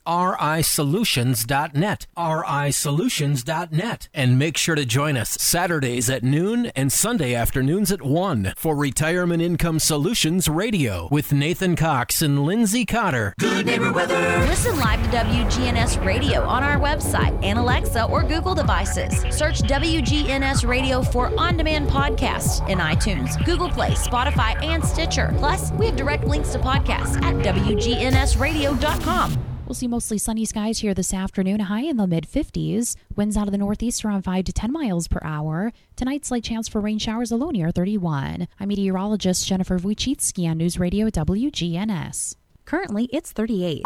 risolutions.net. 0.64 2.08
risolutions.net. 2.18 4.10
And 4.14 4.40
make 4.40 4.56
sure 4.56 4.76
to 4.76 4.86
join 4.86 5.18
us 5.18 5.32
Saturdays 5.32 6.10
at 6.10 6.24
noon 6.24 6.68
and 6.68 6.90
Sunday 6.90 7.36
afternoons 7.36 7.92
at 7.92 8.02
1 8.02 8.54
for 8.56 8.78
Retirement 8.78 9.42
Income 9.42 9.80
Solutions 9.80 10.48
Radio 10.48 11.10
with 11.12 11.34
Nathan 11.34 11.76
Cox 11.76 12.22
and 12.22 12.46
Lindsay 12.46 12.86
Cotter. 12.86 13.34
Good 13.40 13.66
neighbor 13.66 13.92
weather. 13.92 14.16
Listen 14.48 14.80
live 14.80 15.04
to 15.04 15.10
WGNS 15.18 16.06
Radio 16.06 16.44
on 16.44 16.64
our 16.64 16.80
website 16.80 17.38
and 17.44 17.60
Alexa 17.60 18.06
or 18.06 18.24
Google 18.24 18.56
devices. 18.56 19.20
Search 19.36 19.60
WGNS 19.64 20.66
Radio 20.66 21.02
for 21.02 21.38
on 21.38 21.58
demand 21.58 21.90
podcasts 21.90 22.66
in 22.70 22.78
iTunes, 22.78 23.44
Google 23.46 23.70
Play, 23.70 23.92
Spotify, 23.92 24.56
and 24.64 24.82
Stitcher. 24.84 25.36
Plus, 25.40 25.74
we 25.74 25.88
have 25.88 25.98
direct 25.98 26.24
links 26.24 26.54
to 26.54 26.60
podcasts 26.60 27.22
at 27.22 27.36
WGNSradio.com. 27.46 29.53
We'll 29.66 29.76
see 29.76 29.88
mostly 29.88 30.18
sunny 30.18 30.46
skies 30.46 30.80
here 30.80 30.94
this 30.94 31.14
afternoon, 31.14 31.62
high 31.62 31.84
in 31.84 31.98
the 31.98 32.06
mid 32.06 32.28
50s. 32.30 32.96
Winds 33.16 33.38
out 33.38 33.48
of 33.48 33.54
the 33.54 33.58
northeast 33.58 34.04
around 34.04 34.24
5 34.24 34.46
to 34.46 34.54
10 34.54 34.72
miles 34.72 35.08
per 35.08 35.20
hour. 35.24 35.72
Tonight, 35.96 36.26
slight 36.26 36.44
chance 36.44 36.68
for 36.68 36.82
rain 36.82 37.00
showers, 37.00 37.32
a 37.32 37.38
low 37.38 37.50
near 37.50 37.72
31. 37.72 38.48
I'm 38.60 38.68
meteorologist 38.68 39.48
Jennifer 39.48 39.80
Wojcicki 39.80 40.50
on 40.50 40.58
News 40.58 40.78
Radio 40.80 41.10
WGNS. 41.10 42.36
Currently, 42.66 43.10
it's 43.14 43.32
38. 43.32 43.84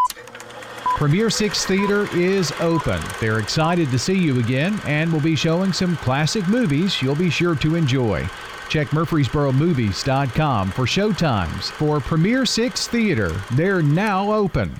Premier 0.97 1.29
Six 1.29 1.63
Theater 1.65 2.07
is 2.15 2.51
open. 2.59 2.99
They're 3.21 3.37
excited 3.37 3.91
to 3.91 3.99
see 3.99 4.17
you 4.17 4.39
again 4.39 4.79
and 4.87 5.13
will 5.13 5.21
be 5.21 5.35
showing 5.35 5.71
some 5.71 5.95
classic 5.97 6.47
movies 6.47 7.03
you'll 7.03 7.15
be 7.15 7.29
sure 7.29 7.55
to 7.57 7.75
enjoy. 7.75 8.27
Check 8.67 8.87
MurfreesboroMovies.com 8.87 10.71
for 10.71 10.85
showtimes 10.85 11.69
for 11.69 11.99
Premier 11.99 12.47
Six 12.47 12.87
Theater. 12.87 13.29
They're 13.51 13.83
now 13.83 14.31
open. 14.33 14.75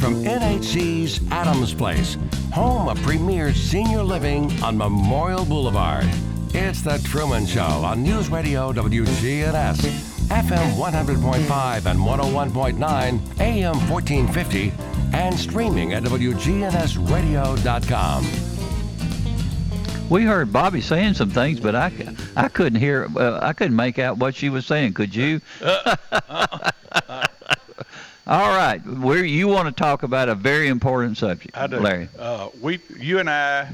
From 0.00 0.24
NHC's 0.24 1.20
Adams 1.30 1.74
Place, 1.74 2.16
home 2.54 2.88
of 2.88 2.96
premier 3.02 3.52
senior 3.52 4.02
living 4.02 4.50
on 4.62 4.78
Memorial 4.78 5.44
Boulevard. 5.44 6.06
It's 6.54 6.80
The 6.80 6.96
Truman 7.04 7.44
Show 7.44 7.60
on 7.60 8.02
News 8.02 8.30
Radio 8.30 8.72
WGNS, 8.72 9.76
FM 10.28 10.72
100.5 10.72 11.84
and 11.84 12.00
101.9, 12.00 13.40
AM 13.40 13.76
1450, 13.90 14.72
and 15.12 15.38
streaming 15.38 15.92
at 15.92 16.02
WGNSradio.com. 16.04 18.26
We 20.08 20.22
heard 20.24 20.50
Bobby 20.50 20.80
saying 20.80 21.12
some 21.14 21.28
things, 21.30 21.60
but 21.60 21.74
I, 21.76 21.92
I 22.36 22.48
couldn't 22.48 22.80
hear. 22.80 23.06
Uh, 23.14 23.38
I 23.42 23.52
couldn't 23.52 23.76
make 23.76 23.98
out 23.98 24.16
what 24.16 24.34
she 24.34 24.48
was 24.48 24.64
saying. 24.64 24.94
Could 24.94 25.14
you? 25.14 25.42
Uh, 25.62 25.96
uh, 26.10 26.20
uh, 26.28 26.69
All 28.30 28.50
right, 28.56 28.80
we 28.86 29.28
you 29.28 29.48
want 29.48 29.66
to 29.66 29.72
talk 29.82 30.04
about 30.04 30.28
a 30.28 30.36
very 30.36 30.68
important 30.68 31.18
subject, 31.18 31.58
I 31.58 31.66
do. 31.66 31.80
Larry. 31.80 32.08
Uh, 32.16 32.50
we, 32.60 32.78
you 32.96 33.18
and 33.18 33.28
I, 33.28 33.68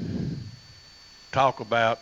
talk 1.31 1.61
about 1.61 2.01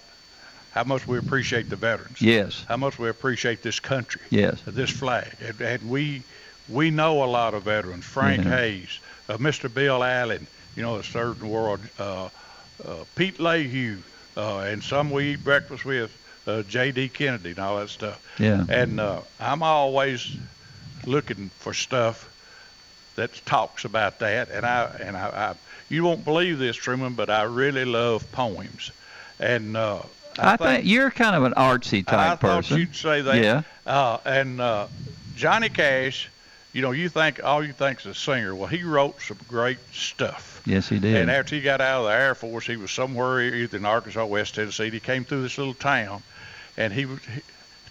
how 0.71 0.85
much 0.85 1.05
we 1.05 1.19
appreciate 1.19 1.69
the 1.69 1.75
veterans. 1.75 2.23
Yes. 2.23 2.65
How 2.69 2.77
much 2.77 2.97
we 2.97 3.09
appreciate 3.09 3.65
this 3.65 3.81
country. 3.81 4.21
Yes. 4.31 4.63
This 4.69 4.89
flag, 4.89 5.33
and, 5.45 5.61
and 5.61 5.91
we 5.91 6.23
we 6.69 6.93
know 6.93 7.25
a 7.25 7.27
lot 7.27 7.55
of 7.55 7.65
veterans. 7.65 8.05
Frank 8.05 8.45
Mhm. 8.45 8.51
Hayes, 8.57 9.01
uh, 9.29 9.37
Mr. 9.39 9.73
Bill 9.73 10.05
Allen, 10.05 10.47
you 10.77 10.83
know, 10.85 10.97
that 10.97 11.07
served 11.07 11.43
in 11.43 11.49
the 11.49 11.53
world. 11.53 11.81
Uh, 11.99 12.29
uh, 12.87 13.05
Pete 13.17 13.41
Leahy, 13.41 13.97
uh, 14.37 14.59
and 14.59 14.81
some 14.81 15.11
we 15.11 15.33
eat 15.33 15.43
breakfast 15.43 15.85
with. 15.85 16.17
Uh, 16.47 16.63
J.D. 16.63 17.09
Kennedy 17.09 17.51
and 17.51 17.59
all 17.59 17.79
that 17.79 17.89
stuff. 17.89 18.23
Yeah. 18.39 18.65
And 18.69 19.01
uh, 19.01 19.23
I'm 19.41 19.63
always 19.63 20.37
looking 21.07 21.49
for 21.59 21.73
stuff 21.73 22.31
that 23.17 23.35
talks 23.47 23.85
about 23.85 24.19
that. 24.21 24.51
And 24.51 24.65
I 24.67 24.85
and 25.01 25.17
I, 25.17 25.51
I 25.51 25.55
you 25.89 26.05
won't 26.05 26.25
believe 26.25 26.59
this, 26.59 26.77
Truman, 26.77 27.15
but 27.15 27.31
I 27.31 27.43
really 27.43 27.85
love 27.85 28.31
poems. 28.33 28.91
And 29.39 29.77
uh, 29.77 30.03
I, 30.39 30.57
think, 30.57 30.87
you're 30.87 31.11
kind 31.11 31.37
of 31.37 31.45
an 31.45 31.53
artsy 31.55 32.07
type 32.07 32.19
I 32.19 32.29
thought 32.37 32.41
person. 32.41 32.79
you'd 32.79 32.97
say 32.97 33.21
that. 33.23 33.43
Yeah. 33.43 33.63
Uh, 33.87 34.19
and 34.25 34.61
uh, 34.61 34.87
Johnny 35.37 35.69
Cash, 35.69 36.31
you 36.73 36.83
know, 36.83 36.93
you 36.93 37.09
think 37.09 37.43
all 37.45 37.65
you 37.65 37.73
think's 37.73 38.07
a 38.07 38.15
singer. 38.15 38.55
Well, 38.55 38.67
he 38.69 38.83
wrote 38.83 39.21
some 39.21 39.39
great 39.49 39.79
stuff. 39.93 40.63
Yes, 40.67 40.89
he 40.89 40.99
did. 40.99 41.17
And 41.17 41.31
after 41.31 41.55
he 41.55 41.61
got 41.61 41.81
out 41.81 42.01
of 42.01 42.07
the 42.07 42.13
Air 42.13 42.35
Force, 42.35 42.67
he 42.67 42.77
was 42.77 42.91
somewhere 42.91 43.43
either 43.43 43.77
in 43.77 43.85
Arkansas, 43.85 44.25
West 44.25 44.55
Tennessee. 44.55 44.91
He 44.91 45.01
came 45.01 45.25
through 45.25 45.43
this 45.43 45.59
little 45.59 45.75
town, 45.75 46.23
and 46.77 46.93
he, 46.93 47.07
was- 47.07 47.21
he 47.27 47.43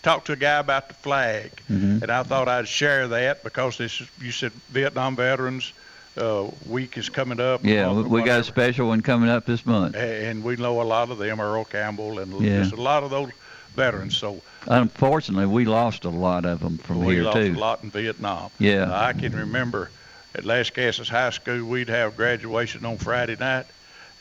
talked 0.03 0.27
to 0.27 0.33
a 0.33 0.35
guy 0.35 0.59
about 0.59 0.89
the 0.89 0.93
flag. 0.93 1.49
Mhm. 1.71 2.03
And 2.03 2.11
I 2.11 2.23
thought 2.23 2.47
I'd 2.47 2.67
share 2.67 3.07
that 3.07 3.43
because 3.43 3.77
this 3.77 4.01
you 4.21 4.31
said 4.31 4.51
Vietnam 4.69 5.15
Veterans 5.15 5.73
uh, 6.17 6.43
Week 6.67 6.95
is 6.97 7.09
coming 7.09 7.39
up. 7.39 7.61
yeah, 7.63 7.91
we, 7.91 8.03
we 8.03 8.23
got 8.23 8.41
a 8.41 8.43
special 8.43 8.89
one 8.89 9.01
coming 9.01 9.29
up 9.29 9.45
this 9.47 9.65
month. 9.65 9.95
And 9.95 10.43
we 10.43 10.55
know 10.57 10.79
a 10.81 10.83
lot 10.83 11.09
of 11.09 11.17
them, 11.17 11.39
Earl 11.39 11.63
Campbell, 11.65 12.19
and 12.19 12.39
Yeah. 12.39 12.59
just 12.61 12.73
a 12.73 12.81
lot 12.81 13.01
of 13.03 13.09
those 13.09 13.31
veterans. 13.75 14.15
So 14.17 14.39
Unfortunately, 14.67 15.47
we 15.47 15.65
lost 15.65 16.05
a 16.05 16.09
lot 16.09 16.45
of 16.45 16.59
them 16.59 16.77
from 16.77 17.03
we 17.03 17.15
here 17.15 17.23
lost 17.23 17.37
a 17.37 17.51
lot 17.53 17.83
in 17.83 17.89
Vietnam. 17.89 18.51
Yeah. 18.59 18.83
Uh, 18.91 19.01
I 19.09 19.13
can 19.13 19.35
remember 19.35 19.89
at 20.35 20.43
Lascassas 20.43 21.09
High 21.09 21.31
School, 21.31 21.65
we'd 21.65 21.89
have 21.89 22.15
graduation 22.15 22.85
on 22.85 22.97
Friday 22.97 23.35
night, 23.39 23.65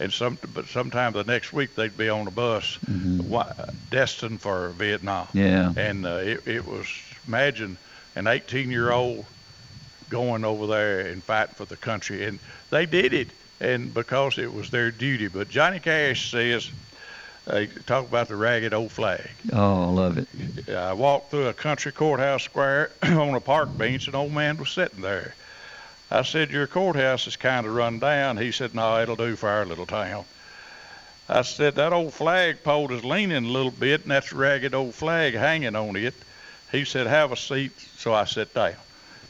and 0.03 0.13
some, 0.13 0.37
but 0.53 0.67
sometime 0.67 1.13
the 1.13 1.23
next 1.25 1.53
week 1.53 1.75
they'd 1.77 1.97
be 1.97 2.09
on 2.09 2.27
a 2.27 2.31
bus 2.31 2.79
Mhm. 2.91 3.23
wa- 3.23 3.53
destined 3.91 4.41
for 4.41 4.71
Vietnam. 4.71 5.29
Yeah. 5.33 5.73
And 5.77 6.05
uh, 6.05 6.17
it, 6.17 6.47
it 6.47 6.67
was 6.67 6.87
imagine 7.27 7.77
an 8.17 8.25
18-year-old 8.25 9.25
going 10.11 10.45
over 10.45 10.67
there 10.67 11.01
and 11.01 11.23
fighting 11.23 11.55
for 11.55 11.65
the 11.65 11.77
country, 11.77 12.25
and 12.27 12.39
they 12.71 12.85
did 12.85 13.15
it, 13.15 13.29
and 13.61 13.95
because 13.95 14.39
it 14.39 14.53
was 14.53 14.71
their 14.71 14.91
duty. 14.91 15.29
But 15.29 15.49
Johnny 15.49 15.79
Cash 15.79 16.31
says, 16.31 16.69
uh, 17.47 17.65
talk 17.87 18.07
about 18.09 18.29
the 18.29 18.37
ragged 18.37 18.75
old 18.75 18.91
flag. 18.93 19.29
Oh, 19.53 19.85
I 19.85 19.87
love 19.91 20.19
it. 20.19 20.29
I 20.69 20.93
walked 20.93 21.31
through 21.31 21.47
a 21.47 21.53
country 21.55 21.93
courthouse 21.93 22.43
square 22.43 22.91
on 23.03 23.35
a 23.35 23.41
park 23.41 23.79
bench. 23.79 24.09
An 24.09 24.15
old 24.15 24.33
man 24.33 24.57
was 24.59 24.71
sitting 24.71 25.01
there. 25.01 25.35
I 26.15 26.23
said, 26.23 26.51
"Your 26.51 26.67
courthouse 26.67 27.27
is 27.27 27.37
kind 27.37 27.67
of 27.67 27.75
run 27.75 27.99
down." 27.99 28.37
He 28.37 28.53
said, 28.53 28.75
"No, 28.75 29.01
it'll 29.01 29.17
do 29.17 29.35
for 29.35 29.49
our 29.49 29.65
little 29.65 29.87
town." 29.87 30.27
I 31.27 31.41
said, 31.41 31.77
"That 31.77 31.95
old 31.95 32.13
flagpole 32.13 32.93
is 32.93 33.03
leaning 33.03 33.47
a 33.47 33.49
little 33.49 33.71
bit, 33.71 34.03
and 34.03 34.11
that's 34.11 34.31
a 34.31 34.37
ragged 34.37 34.75
old 34.75 34.95
flag 34.95 35.33
hanging 35.33 35.75
on 35.75 35.97
it." 35.97 36.13
He 36.71 36.85
said, 36.85 37.07
"Have 37.07 37.33
a 37.33 37.37
seat." 37.37 37.73
So 37.97 38.13
I 38.13 38.27
sat 38.27 38.53
down. 38.53 38.77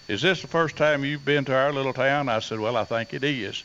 Is 0.08 0.22
this 0.22 0.42
the 0.42 0.48
first 0.48 0.74
time 0.74 1.04
you've 1.04 1.24
been 1.24 1.44
to 1.44 1.54
our 1.54 1.72
little 1.72 1.92
town? 1.92 2.28
I 2.28 2.40
said, 2.40 2.58
"Well, 2.58 2.76
I 2.76 2.82
think 2.82 3.14
it 3.14 3.22
is." 3.22 3.62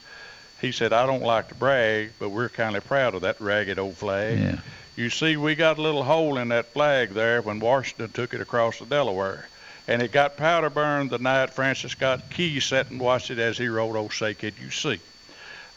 He 0.61 0.71
said, 0.71 0.93
"I 0.93 1.07
don't 1.07 1.23
like 1.23 1.47
to 1.49 1.55
brag, 1.55 2.11
but 2.19 2.29
we're 2.29 2.49
kind 2.49 2.75
of 2.75 2.85
proud 2.85 3.15
of 3.15 3.21
that 3.21 3.41
ragged 3.41 3.79
old 3.79 3.97
flag." 3.97 4.37
Yeah. 4.37 4.57
You 4.95 5.09
see, 5.09 5.37
we 5.37 5.55
got 5.55 5.79
a 5.79 5.81
little 5.81 6.03
hole 6.03 6.37
in 6.37 6.49
that 6.49 6.73
flag 6.73 7.15
there 7.15 7.41
when 7.41 7.59
Washington 7.59 8.11
took 8.11 8.35
it 8.35 8.41
across 8.41 8.77
the 8.77 8.85
Delaware. 8.85 9.47
And 9.87 10.01
it 10.01 10.11
got 10.11 10.35
powder 10.35 10.69
burned 10.69 11.11
the 11.11 11.17
night 11.17 11.51
Francis 11.51 11.93
Scott 11.93 12.29
Key 12.29 12.59
sat 12.59 12.89
and 12.89 12.99
watched 12.99 13.31
it 13.31 13.39
as 13.39 13.57
he 13.57 13.67
wrote, 13.67 13.95
Oh, 13.95 14.09
say, 14.09 14.33
could 14.33 14.55
you 14.61 14.69
see? 14.69 14.99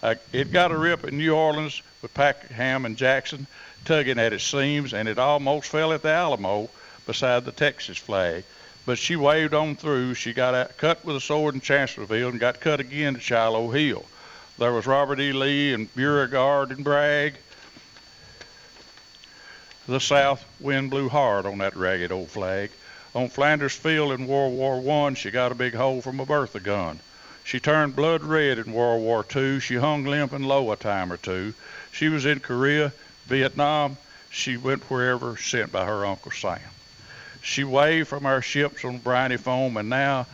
Uh, 0.02 0.16
it 0.32 0.52
got 0.52 0.72
a 0.72 0.78
rip 0.78 1.04
in 1.04 1.18
New 1.18 1.34
Orleans 1.34 1.82
with 2.02 2.14
Packham 2.14 2.86
and 2.86 2.96
Jackson 2.96 3.46
tugging 3.84 4.18
at 4.18 4.32
its 4.32 4.44
seams, 4.44 4.94
and 4.94 5.08
it 5.08 5.18
almost 5.18 5.68
fell 5.68 5.92
at 5.92 6.02
the 6.02 6.08
Alamo 6.08 6.68
beside 7.06 7.44
the 7.44 7.52
Texas 7.52 7.98
flag. 7.98 8.44
But 8.86 8.98
she 8.98 9.16
waved 9.16 9.54
on 9.54 9.76
through. 9.76 10.14
She 10.14 10.32
got 10.32 10.54
out, 10.54 10.76
cut 10.76 11.04
with 11.04 11.16
a 11.16 11.20
sword 11.20 11.54
in 11.54 11.60
Chancellorsville 11.60 12.30
and 12.30 12.40
got 12.40 12.60
cut 12.60 12.80
again 12.80 13.16
at 13.16 13.22
Shiloh 13.22 13.70
Hill. 13.70 14.04
There 14.58 14.72
was 14.72 14.86
Robert 14.86 15.20
E. 15.20 15.32
Lee 15.32 15.72
and 15.72 15.94
Beauregard 15.94 16.70
and 16.70 16.82
Bragg. 16.82 17.34
The 19.86 20.00
south 20.00 20.44
wind 20.60 20.90
blew 20.90 21.08
hard 21.08 21.46
on 21.46 21.58
that 21.58 21.76
ragged 21.76 22.12
old 22.12 22.28
flag. 22.28 22.70
On 23.12 23.28
Flanders 23.28 23.74
Field 23.74 24.12
in 24.12 24.28
World 24.28 24.52
War 24.52 24.80
One, 24.80 25.16
she 25.16 25.32
got 25.32 25.50
a 25.50 25.56
big 25.56 25.74
hole 25.74 26.00
from 26.00 26.20
a 26.20 26.26
Bertha 26.26 26.60
gun. 26.60 27.00
She 27.42 27.58
turned 27.58 27.96
blood 27.96 28.22
red 28.22 28.58
in 28.58 28.72
World 28.72 29.02
War 29.02 29.24
Two. 29.24 29.58
She 29.58 29.74
hung 29.74 30.04
limp 30.04 30.32
and 30.32 30.46
low 30.46 30.70
a 30.70 30.76
time 30.76 31.12
or 31.12 31.16
two. 31.16 31.54
She 31.90 32.08
was 32.08 32.24
in 32.24 32.38
Korea, 32.38 32.92
Vietnam. 33.26 33.96
She 34.30 34.56
went 34.56 34.88
wherever 34.88 35.36
sent 35.36 35.72
by 35.72 35.86
her 35.86 36.06
Uncle 36.06 36.30
Sam. 36.30 36.60
She 37.42 37.64
waved 37.64 38.06
from 38.06 38.26
our 38.26 38.42
ships 38.42 38.84
on 38.84 38.98
briny 38.98 39.38
foam, 39.38 39.76
and 39.76 39.88
now 39.88 40.28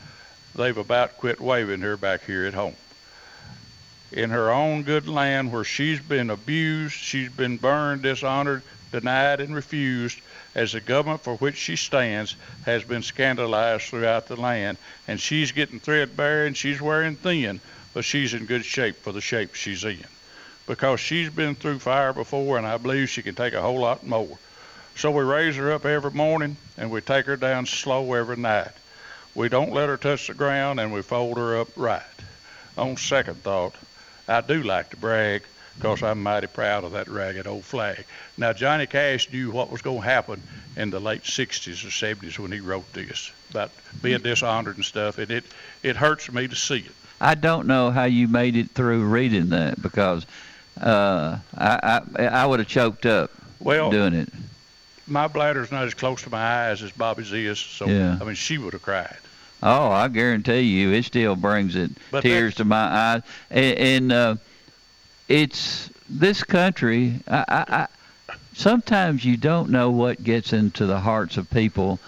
they've 0.54 0.76
about 0.76 1.16
quit 1.16 1.40
waving 1.40 1.80
her 1.80 1.96
back 1.96 2.24
here 2.26 2.44
at 2.44 2.52
home. 2.52 2.76
In 4.12 4.28
her 4.28 4.50
own 4.50 4.82
good 4.82 5.08
land 5.08 5.50
where 5.50 5.64
she's 5.64 6.00
been 6.00 6.28
abused, 6.28 6.94
she's 6.94 7.30
been 7.30 7.56
burned, 7.56 8.02
dishonored, 8.02 8.62
denied, 9.00 9.40
and 9.40 9.54
refused, 9.54 10.18
as 10.54 10.72
the 10.72 10.80
government 10.80 11.22
for 11.22 11.36
which 11.36 11.56
she 11.56 11.76
stands 11.76 12.34
has 12.64 12.82
been 12.82 13.02
scandalized 13.02 13.84
throughout 13.84 14.26
the 14.26 14.36
land, 14.36 14.78
and 15.06 15.20
she's 15.20 15.52
getting 15.52 15.78
threadbare 15.78 16.46
and 16.46 16.56
she's 16.56 16.80
wearing 16.80 17.14
thin, 17.14 17.60
but 17.92 18.06
she's 18.06 18.32
in 18.32 18.46
good 18.46 18.64
shape 18.64 18.96
for 19.02 19.12
the 19.12 19.20
shape 19.20 19.54
she's 19.54 19.84
in. 19.84 20.04
Because 20.66 20.98
she's 20.98 21.28
been 21.28 21.54
through 21.54 21.78
fire 21.78 22.14
before, 22.14 22.56
and 22.56 22.66
I 22.66 22.78
believe 22.78 23.10
she 23.10 23.22
can 23.22 23.34
take 23.34 23.52
a 23.52 23.60
whole 23.60 23.80
lot 23.80 24.06
more. 24.06 24.38
So 24.94 25.10
we 25.10 25.22
raise 25.22 25.56
her 25.56 25.72
up 25.72 25.84
every 25.84 26.10
morning, 26.10 26.56
and 26.78 26.90
we 26.90 27.02
take 27.02 27.26
her 27.26 27.36
down 27.36 27.66
slow 27.66 28.14
every 28.14 28.36
night. 28.36 28.72
We 29.34 29.50
don't 29.50 29.74
let 29.74 29.90
her 29.90 29.98
touch 29.98 30.28
the 30.28 30.34
ground, 30.34 30.80
and 30.80 30.90
we 30.90 31.02
fold 31.02 31.36
her 31.36 31.60
up 31.60 31.68
right. 31.76 32.02
On 32.78 32.96
second 32.96 33.42
thought, 33.42 33.74
I 34.26 34.40
do 34.40 34.62
like 34.62 34.90
to 34.90 34.96
brag 34.96 35.42
because 35.76 36.02
I'm 36.02 36.22
mighty 36.22 36.46
proud 36.46 36.84
of 36.84 36.92
that 36.92 37.08
ragged 37.08 37.46
old 37.46 37.64
flag. 37.64 38.04
Now, 38.36 38.52
Johnny 38.52 38.86
Cash 38.86 39.30
knew 39.30 39.50
what 39.50 39.70
was 39.70 39.82
going 39.82 40.00
to 40.00 40.06
happen 40.06 40.42
in 40.76 40.90
the 40.90 41.00
late 41.00 41.22
60s 41.22 41.84
or 41.84 41.88
70s 41.88 42.38
when 42.38 42.52
he 42.52 42.60
wrote 42.60 42.90
this 42.92 43.32
about 43.50 43.70
being 44.02 44.20
dishonored 44.20 44.76
and 44.76 44.84
stuff, 44.84 45.18
and 45.18 45.30
it, 45.30 45.44
it 45.82 45.96
hurts 45.96 46.30
me 46.30 46.48
to 46.48 46.56
see 46.56 46.78
it. 46.78 46.92
I 47.20 47.34
don't 47.34 47.66
know 47.66 47.90
how 47.90 48.04
you 48.04 48.28
made 48.28 48.56
it 48.56 48.70
through 48.70 49.04
reading 49.04 49.50
that 49.50 49.80
because 49.80 50.26
uh, 50.80 51.38
I, 51.56 52.02
I, 52.18 52.26
I 52.26 52.46
would 52.46 52.58
have 52.58 52.68
choked 52.68 53.06
up 53.06 53.30
well, 53.58 53.90
doing 53.90 54.12
it. 54.12 54.28
My 55.06 55.28
bladder's 55.28 55.70
not 55.70 55.84
as 55.84 55.94
close 55.94 56.22
to 56.22 56.30
my 56.30 56.68
eyes 56.68 56.82
as 56.82 56.92
Bobby's 56.92 57.32
is, 57.32 57.58
so 57.58 57.86
Yeah. 57.86 58.18
I 58.20 58.24
mean, 58.24 58.34
she 58.34 58.58
would 58.58 58.72
have 58.72 58.82
cried. 58.82 59.16
Oh, 59.62 59.90
I 59.90 60.08
guarantee 60.08 60.60
you, 60.60 60.92
it 60.92 61.04
still 61.06 61.34
brings 61.34 61.76
it 61.76 61.90
But 62.10 62.20
tears 62.20 62.56
to 62.56 62.64
my 62.64 62.76
eyes. 62.76 63.22
And, 63.50 63.78
and 63.78 64.12
uh, 64.12 64.36
it's 65.28 65.90
this 66.08 66.44
country. 66.44 67.20
I, 67.26 67.44
I, 67.48 67.64
I, 67.68 67.86
sometimes 68.54 69.24
you 69.24 69.36
don't 69.36 69.70
know 69.70 69.90
what 69.90 70.22
gets 70.22 70.52
into 70.52 70.86
the 70.86 71.00
hearts 71.00 71.36
of 71.36 71.50
people 71.50 71.98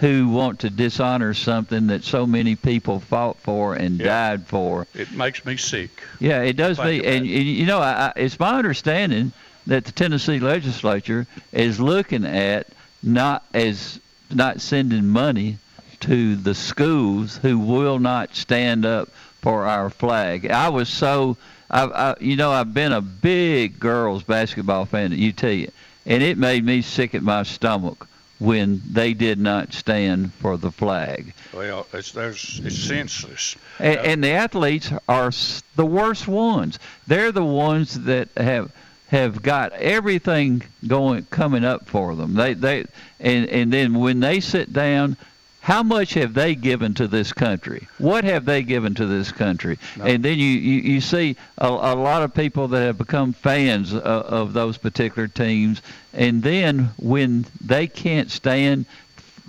who 0.00 0.28
want 0.28 0.60
to 0.60 0.70
dishonor 0.70 1.34
something 1.34 1.88
that 1.88 2.02
so 2.04 2.26
many 2.26 2.56
people 2.56 3.00
fought 3.00 3.36
for 3.38 3.74
and 3.74 3.98
died 3.98 4.46
for. 4.46 4.86
It 4.94 5.12
makes 5.12 5.44
me 5.44 5.58
sick. 5.58 5.90
Yeah, 6.18 6.40
it 6.42 6.56
does 6.56 6.78
me. 6.78 6.98
And, 6.98 7.18
and 7.18 7.26
you 7.26 7.66
know, 7.66 7.80
I, 7.80 8.06
I, 8.06 8.12
it's 8.16 8.38
my 8.38 8.56
understanding 8.56 9.32
that 9.66 9.84
the 9.84 9.92
Tennessee 9.92 10.40
legislature 10.40 11.26
is 11.52 11.78
looking 11.78 12.24
at 12.24 12.66
not 13.02 13.44
as 13.52 14.00
not 14.30 14.60
sending 14.60 15.06
money 15.06 15.58
to 16.00 16.36
the 16.36 16.54
schools 16.54 17.36
who 17.38 17.58
will 17.58 17.98
not 17.98 18.34
stand 18.34 18.86
up 18.86 19.08
for 19.42 19.66
our 19.66 19.90
flag. 19.90 20.50
I 20.50 20.68
was 20.68 20.88
so, 20.88 21.36
I, 21.70 21.84
I, 21.84 22.14
you 22.20 22.36
know, 22.36 22.50
I've 22.50 22.74
been 22.74 22.92
a 22.92 23.00
big 23.00 23.78
girls 23.78 24.22
basketball 24.22 24.86
fan 24.86 25.12
at 25.12 25.18
UT, 25.18 25.44
and 25.44 26.22
it 26.22 26.36
made 26.36 26.64
me 26.64 26.82
sick 26.82 27.14
at 27.14 27.22
my 27.22 27.44
stomach 27.44 28.08
when 28.40 28.80
they 28.90 29.12
did 29.12 29.38
not 29.38 29.72
stand 29.72 30.32
for 30.34 30.56
the 30.56 30.72
flag. 30.72 31.32
Well, 31.52 31.86
it's 31.92 32.12
there's 32.12 32.60
it's 32.64 32.78
senseless. 32.78 33.54
And, 33.78 33.98
and 34.00 34.24
the 34.24 34.30
athletes 34.30 34.90
are 35.08 35.30
the 35.76 35.86
worst 35.86 36.26
ones. 36.26 36.78
They're 37.06 37.32
the 37.32 37.44
ones 37.44 37.94
that 38.04 38.28
have 38.36 38.72
have 39.08 39.42
got 39.42 39.72
everything 39.72 40.62
going 40.86 41.26
coming 41.26 41.64
up 41.64 41.86
for 41.86 42.16
them. 42.16 42.34
They 42.34 42.54
they 42.54 42.86
and 43.20 43.48
and 43.48 43.72
then 43.72 43.94
when 43.94 44.20
they 44.20 44.40
sit 44.40 44.72
down, 44.72 45.16
how 45.60 45.82
much 45.82 46.14
have 46.14 46.32
they 46.32 46.54
given 46.54 46.94
to 46.94 47.06
this 47.06 47.32
country? 47.32 47.86
What 47.98 48.24
have 48.24 48.46
they 48.46 48.62
given 48.62 48.94
to 48.94 49.06
this 49.06 49.30
country? 49.30 49.78
And 50.02 50.24
then 50.24 50.38
you, 50.38 50.46
you, 50.46 50.80
you 50.94 51.00
see 51.00 51.36
a, 51.58 51.68
a 51.68 51.94
lot 51.94 52.22
of 52.22 52.34
people 52.34 52.68
that 52.68 52.80
have 52.80 52.98
become 52.98 53.34
fans 53.34 53.92
of, 53.92 54.02
of 54.02 54.52
those 54.54 54.78
particular 54.78 55.28
teams, 55.28 55.82
and 56.14 56.42
then 56.42 56.90
when 56.96 57.44
they 57.60 57.86
can't 57.86 58.30
stand 58.30 58.86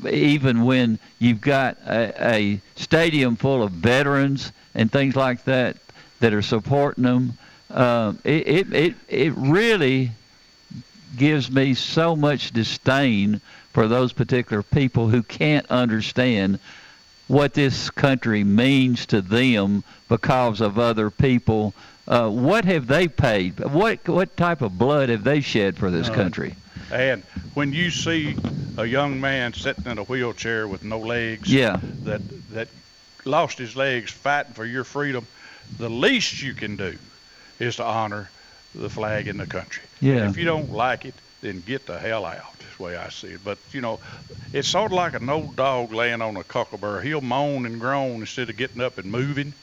even 0.10 0.64
when 0.64 1.00
you've 1.20 1.42
got 1.42 1.78
a, 1.86 2.34
a 2.34 2.62
stadium 2.76 3.36
full 3.36 3.64
of 3.64 3.72
veterans 3.72 4.52
and 4.74 4.92
things 4.92 5.16
like 5.16 5.44
that 5.46 5.78
that 6.20 6.34
are 6.34 6.42
supporting 6.42 7.04
them, 7.04 7.38
um, 7.70 8.20
it, 8.24 8.48
it, 8.48 8.74
it, 8.74 8.96
it 9.08 9.34
really 9.38 10.12
gives 11.18 11.52
me 11.52 11.74
so 11.74 12.16
much 12.16 12.52
disdain 12.52 13.42
for 13.74 13.88
those 13.88 14.14
particular 14.14 14.64
people 14.64 15.08
who 15.08 15.24
can't 15.24 15.66
understand 15.70 16.60
what 17.28 17.54
this 17.54 17.90
country 17.90 18.44
means 18.44 19.06
to 19.08 19.22
them 19.22 19.84
because 20.10 20.60
of 20.62 20.78
other 20.78 21.10
people. 21.10 21.74
Uh, 22.08 22.30
what 22.30 22.66
have 22.66 22.88
they 22.88 23.08
paid? 23.08 23.60
What 23.60 24.06
what 24.08 24.36
type 24.36 24.62
of 24.62 24.78
blood 24.78 25.10
have 25.10 25.24
they 25.24 25.40
shed 25.40 25.78
for 25.78 25.90
this 25.90 26.08
None. 26.08 26.16
country? 26.16 26.56
And 26.92 27.24
when 27.54 27.72
you 27.72 27.90
see 27.90 28.36
a 28.78 28.84
young 28.86 29.22
man 29.22 29.54
sitting 29.54 29.86
in 29.86 29.98
a 29.98 30.04
wheelchair 30.04 30.68
with 30.68 30.84
no 30.84 31.00
legs, 31.00 31.52
Yeah. 31.52 31.80
that 32.04 32.22
that 32.52 32.68
lost 33.24 33.58
his 33.60 33.76
legs 33.78 34.12
fighting 34.12 34.54
for 34.54 34.66
your 34.66 34.84
freedom, 34.84 35.26
the 35.78 35.90
least 35.90 36.42
you 36.42 36.54
can 36.54 36.76
do 36.76 36.98
is 37.60 37.78
to 37.78 37.84
honor 37.86 38.30
the 38.76 38.90
flag 38.90 39.28
in 39.30 39.38
the 39.38 39.46
country. 39.46 39.84
Yeah. 40.02 40.16
And 40.16 40.32
if 40.32 40.38
you 40.38 40.44
don't 40.44 40.72
like 40.74 41.06
it, 41.06 41.14
then 41.42 41.62
get 41.66 41.86
the 41.86 41.98
hell 42.00 42.26
out. 42.26 42.56
Way 42.82 42.98
I 42.98 43.10
see 43.10 43.30
it. 43.30 43.44
But 43.44 43.60
you 43.72 43.82
know, 43.82 44.00
it's 44.54 44.68
sort 44.70 44.92
of 44.92 44.96
like 44.96 45.14
an 45.16 45.30
old 45.30 45.56
dog 45.56 45.94
laying 45.94 46.22
on 46.22 46.38
a 46.38 46.44
cockleburr. 46.44 47.02
He'll 47.02 47.22
moan 47.22 47.66
and 47.66 47.80
groan 47.80 48.22
instead 48.22 48.50
of 48.50 48.58
getting 48.58 48.82
up 48.82 48.98
and 48.98 49.12
moving. 49.12 49.56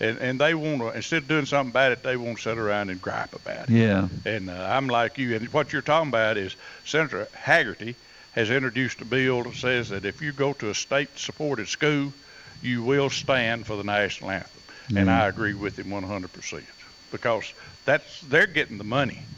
And, 0.00 0.18
and 0.18 0.40
they 0.40 0.54
want 0.54 0.80
to 0.80 0.88
instead 0.90 1.22
of 1.22 1.28
doing 1.28 1.46
something 1.46 1.70
about 1.70 1.92
it, 1.92 2.02
they 2.02 2.16
want 2.16 2.36
to 2.38 2.42
sit 2.42 2.58
around 2.58 2.90
and 2.90 3.00
gripe 3.00 3.34
about 3.34 3.70
it. 3.70 3.74
Yeah. 3.74 4.08
And 4.24 4.50
uh, 4.50 4.54
I'm 4.54 4.88
like 4.88 5.18
you. 5.18 5.34
And 5.36 5.48
what 5.52 5.72
you're 5.72 5.82
talking 5.82 6.08
about 6.08 6.36
is 6.38 6.56
Senator 6.84 7.28
Hagerty 7.34 7.96
has 8.32 8.50
introduced 8.50 9.00
a 9.00 9.04
bill 9.04 9.44
that 9.44 9.54
says 9.54 9.88
that 9.90 10.04
if 10.04 10.20
you 10.20 10.32
go 10.32 10.52
to 10.54 10.70
a 10.70 10.74
state-supported 10.74 11.68
school, 11.68 12.12
you 12.60 12.82
will 12.82 13.10
stand 13.10 13.66
for 13.66 13.76
the 13.76 13.84
national 13.84 14.30
anthem. 14.30 14.62
And 14.94 15.08
Mhm. 15.08 15.10
I 15.10 15.26
agree 15.28 15.54
with 15.54 15.78
him 15.78 15.90
100% 15.90 16.66
because 17.10 17.54
that's 17.84 18.20
they're 18.22 18.46
getting 18.46 18.78
the 18.78 18.84
money, 18.84 19.28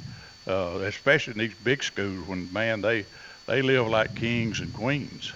uh, 0.47 0.79
especially 0.83 1.33
in 1.33 1.39
these 1.39 1.55
big 1.55 1.83
schools 1.83 2.27
when 2.27 2.53
man 2.53 2.81
they 2.83 3.07
they 3.49 3.63
live 3.63 3.89
like 3.89 4.15
kings 4.15 4.61
and 4.61 4.73
queens. 4.73 5.33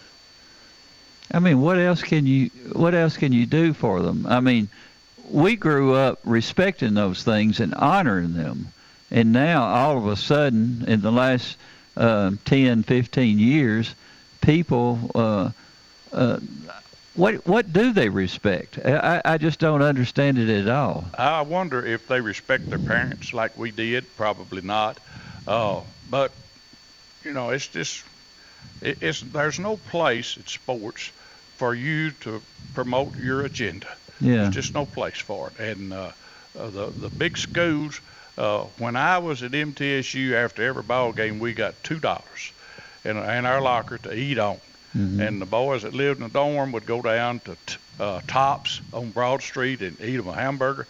I 1.33 1.39
mean, 1.39 1.61
what 1.61 1.79
else 1.79 2.03
can 2.03 2.27
you 2.27 2.51
what 2.73 2.95
else 2.95 3.17
can 3.17 3.33
you 3.33 3.47
do 3.47 3.73
for 3.73 4.03
them? 4.03 4.27
I 4.29 4.41
mean, 4.41 4.69
we 5.31 5.57
grew 5.57 5.95
up 5.95 6.21
respecting 6.25 6.95
those 6.95 7.25
things 7.25 7.59
and 7.59 7.75
honoring 7.75 8.35
them, 8.35 8.69
and 9.11 9.33
now 9.33 9.65
all 9.65 9.97
of 9.97 10.07
a 10.07 10.17
sudden, 10.17 10.85
in 10.87 11.01
the 11.01 11.11
last 11.11 11.57
uh, 11.97 12.33
10, 12.45 12.85
15 12.85 13.39
years, 13.39 13.95
people. 14.43 15.11
Uh, 15.15 15.51
uh, 16.13 16.39
what 17.15 17.47
what 17.47 17.73
do 17.73 17.93
they 17.93 18.09
respect? 18.09 18.79
I, 18.79 19.21
I 19.25 19.39
just 19.39 19.59
don't 19.59 19.83
understand 19.83 20.39
it 20.39 20.49
at 20.49 20.69
all. 20.69 21.05
I 21.17 21.43
wonder 21.43 21.85
if 21.85 22.09
they 22.09 22.21
respect 22.21 22.71
their 22.71 22.79
parents 22.79 23.35
like 23.35 23.57
we 23.59 23.71
did. 23.71 24.05
Probably 24.17 24.63
not. 24.63 24.99
Uh, 25.47 25.81
but 26.09 26.33
you 27.25 27.33
know, 27.33 27.51
it's 27.51 27.67
just 27.69 28.05
it, 28.81 28.99
it's 29.01 29.21
there's 29.21 29.59
no 29.59 29.77
place 29.77 30.37
in 30.37 30.47
sports 30.47 31.11
for 31.57 31.75
you 31.75 32.11
to 32.23 32.41
promote 32.75 33.17
your 33.19 33.45
agenda. 33.45 33.89
Yeah. 34.21 34.37
There's 34.43 34.55
just 34.55 34.75
no 34.75 34.87
place 34.87 35.19
for 35.19 35.51
it. 35.59 35.61
And 35.77 35.93
uh, 35.93 36.11
uh, 36.59 36.71
the 36.71 36.87
the 36.91 37.09
big 37.11 37.37
schools. 37.37 38.01
Uh, 38.39 38.65
when 38.79 38.97
I 38.97 39.19
was 39.19 39.43
at 39.43 39.51
MTSU, 39.53 40.33
after 40.33 40.63
every 40.63 40.83
ball 40.83 41.13
game, 41.13 41.39
we 41.39 41.53
got 41.53 41.75
two 41.85 41.99
dollars 41.99 42.53
in, 43.05 43.17
in 43.19 43.45
our 43.47 43.61
locker 43.61 43.99
to 43.99 44.15
eat 44.15 44.39
on. 44.39 44.59
Mhm. 44.97 45.27
And 45.27 45.41
the 45.41 45.47
boys 45.47 45.83
that 45.83 45.93
lived 45.95 46.21
in 46.21 46.29
the 46.29 46.33
dorm 46.33 46.73
would 46.73 46.87
go 46.87 47.03
down 47.03 47.41
to 47.41 47.57
t- 47.67 47.77
uh, 48.01 48.21
Tops 48.27 48.81
on 48.93 49.11
Broad 49.11 49.43
Street 49.43 49.81
and 49.83 49.99
eat 50.01 50.17
them 50.17 50.29
a 50.29 50.35
hamburger. 50.35 50.87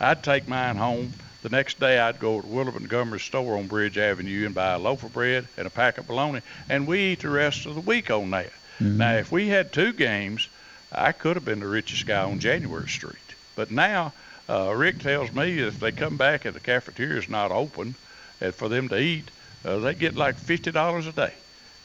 I'd 0.00 0.22
take 0.22 0.48
mine 0.48 0.76
home. 0.76 1.12
The 1.42 1.48
next 1.48 1.80
day, 1.80 1.98
I'd 1.98 2.20
go 2.20 2.40
to 2.40 2.46
Willard 2.46 2.74
Montgomery's 2.74 3.22
store 3.22 3.56
on 3.58 3.66
Bridge 3.66 3.98
Avenue 3.98 4.46
and 4.46 4.54
buy 4.54 4.72
a 4.74 4.78
loaf 4.78 5.02
of 5.02 5.12
bread 5.12 5.48
and 5.56 5.66
a 5.66 5.70
pack 5.70 5.98
of 5.98 6.06
bologna, 6.06 6.40
and 6.68 6.86
we 6.86 7.00
eat 7.12 7.20
the 7.20 7.30
rest 7.30 7.66
of 7.66 7.74
the 7.74 7.80
week 7.80 8.10
on 8.10 8.30
that. 8.30 8.52
Mhm. 8.80 8.96
Now, 8.96 9.14
if 9.14 9.32
we 9.32 9.48
had 9.48 9.72
two 9.72 9.92
games, 9.92 10.48
I 10.92 11.10
could 11.12 11.34
have 11.36 11.44
been 11.44 11.58
the 11.60 11.66
richest 11.66 12.06
guy 12.06 12.22
on 12.22 12.38
January 12.38 12.88
Street. 12.88 13.16
But 13.56 13.70
now, 13.72 14.12
uh, 14.48 14.72
Rick 14.74 15.00
tells 15.00 15.32
me 15.32 15.58
if 15.58 15.80
they 15.80 15.90
come 15.90 16.16
back 16.16 16.44
and 16.44 16.54
the 16.54 16.60
cafeteria 16.60 17.18
is 17.18 17.28
not 17.28 17.50
open, 17.50 17.96
and 18.40 18.54
for 18.54 18.68
them 18.68 18.88
to 18.90 18.98
eat, 18.98 19.28
uh, 19.64 19.78
they 19.78 19.94
get 19.94 20.14
like 20.14 20.36
fifty 20.38 20.70
dollars 20.70 21.06
a 21.08 21.12
day, 21.12 21.32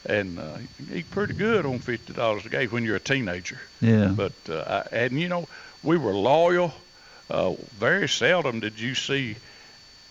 and 0.06 0.38
uh, 0.38 0.58
eat 0.94 1.10
pretty 1.10 1.34
good 1.34 1.66
on 1.66 1.80
fifty 1.80 2.12
dollars 2.12 2.46
a 2.46 2.48
day 2.48 2.66
when 2.68 2.84
you're 2.84 2.96
a 2.96 3.00
teenager. 3.00 3.58
Yeah. 3.80 4.06
But 4.14 4.32
uh, 4.48 4.82
I, 4.92 4.96
and 4.96 5.20
you 5.20 5.28
know 5.28 5.48
we 5.82 5.96
were 5.98 6.12
loyal. 6.12 6.74
Uh, 7.30 7.52
very 7.78 8.08
seldom 8.08 8.60
did 8.60 8.78
you 8.80 8.94
see 8.94 9.36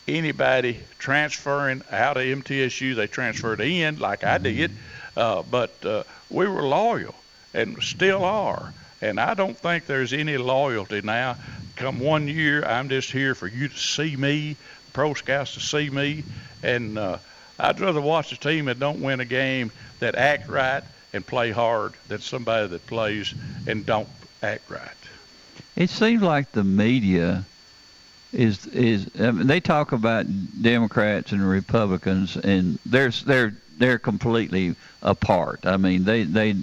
anybody 0.07 0.80
transferring 0.99 1.82
out 1.91 2.18
of 2.18 2.24
MTSU. 2.24 2.95
They 2.95 3.07
transferred 3.07 3.59
in 3.59 3.99
like 3.99 4.24
I 4.24 4.38
did, 4.38 4.72
uh, 5.15 5.43
but 5.43 5.74
uh, 5.86 6.03
we 6.30 6.47
were 6.47 6.61
loyal 6.61 7.15
and 7.53 7.82
still 7.82 8.24
are. 8.24 8.74
And 9.01 9.20
I 9.20 9.34
don't 9.34 9.57
think 9.57 9.86
there's 9.86 10.13
any 10.13 10.38
loyalty 10.38 11.01
now. 11.01 11.36
Come 11.76 11.99
one 11.99 12.28
year, 12.28 12.63
I'm 12.65 12.89
just 12.89 13.11
here 13.11 13.36
for 13.36 13.47
you 13.47 13.68
to 13.68 13.78
see 13.78 14.15
me, 14.15 14.55
pro 14.93 15.13
scouts 15.13 15.53
to 15.53 15.59
see 15.59 15.89
me, 15.89 16.24
and 16.63 16.97
uh, 16.97 17.18
I'd 17.59 17.80
rather 17.80 18.01
watch 18.01 18.32
a 18.32 18.38
team 18.38 18.65
that 18.65 18.80
don't 18.80 19.01
win 19.01 19.20
a 19.20 19.26
game 19.26 19.72
that 19.99 20.15
act 20.15 20.49
right 20.49 20.84
and 21.13 21.26
play 21.26 21.51
hard 21.51 21.93
than 22.07 22.20
somebody 22.20 22.68
that 22.68 22.88
plays 22.88 23.34
and 23.68 23.86
don't 23.86 24.09
act 24.41 24.70
right. 24.70 25.07
It 25.78 25.91
seems 25.91 26.23
like 26.23 26.53
the 26.53 26.63
media 26.63 27.45
is 28.34 28.65
is 28.67 29.11
I 29.19 29.30
mean, 29.30 29.45
they 29.45 29.59
talk 29.59 29.91
about 29.91 30.25
Democrats 30.59 31.32
and 31.32 31.47
Republicans 31.47 32.36
and 32.36 32.80
they're 32.84 33.11
they're 33.11 33.53
they're 33.78 33.99
completely 33.99 34.75
apart. 35.03 35.59
I 35.67 35.78
mean 35.78 36.03
they 36.03 36.23
they 36.23 36.55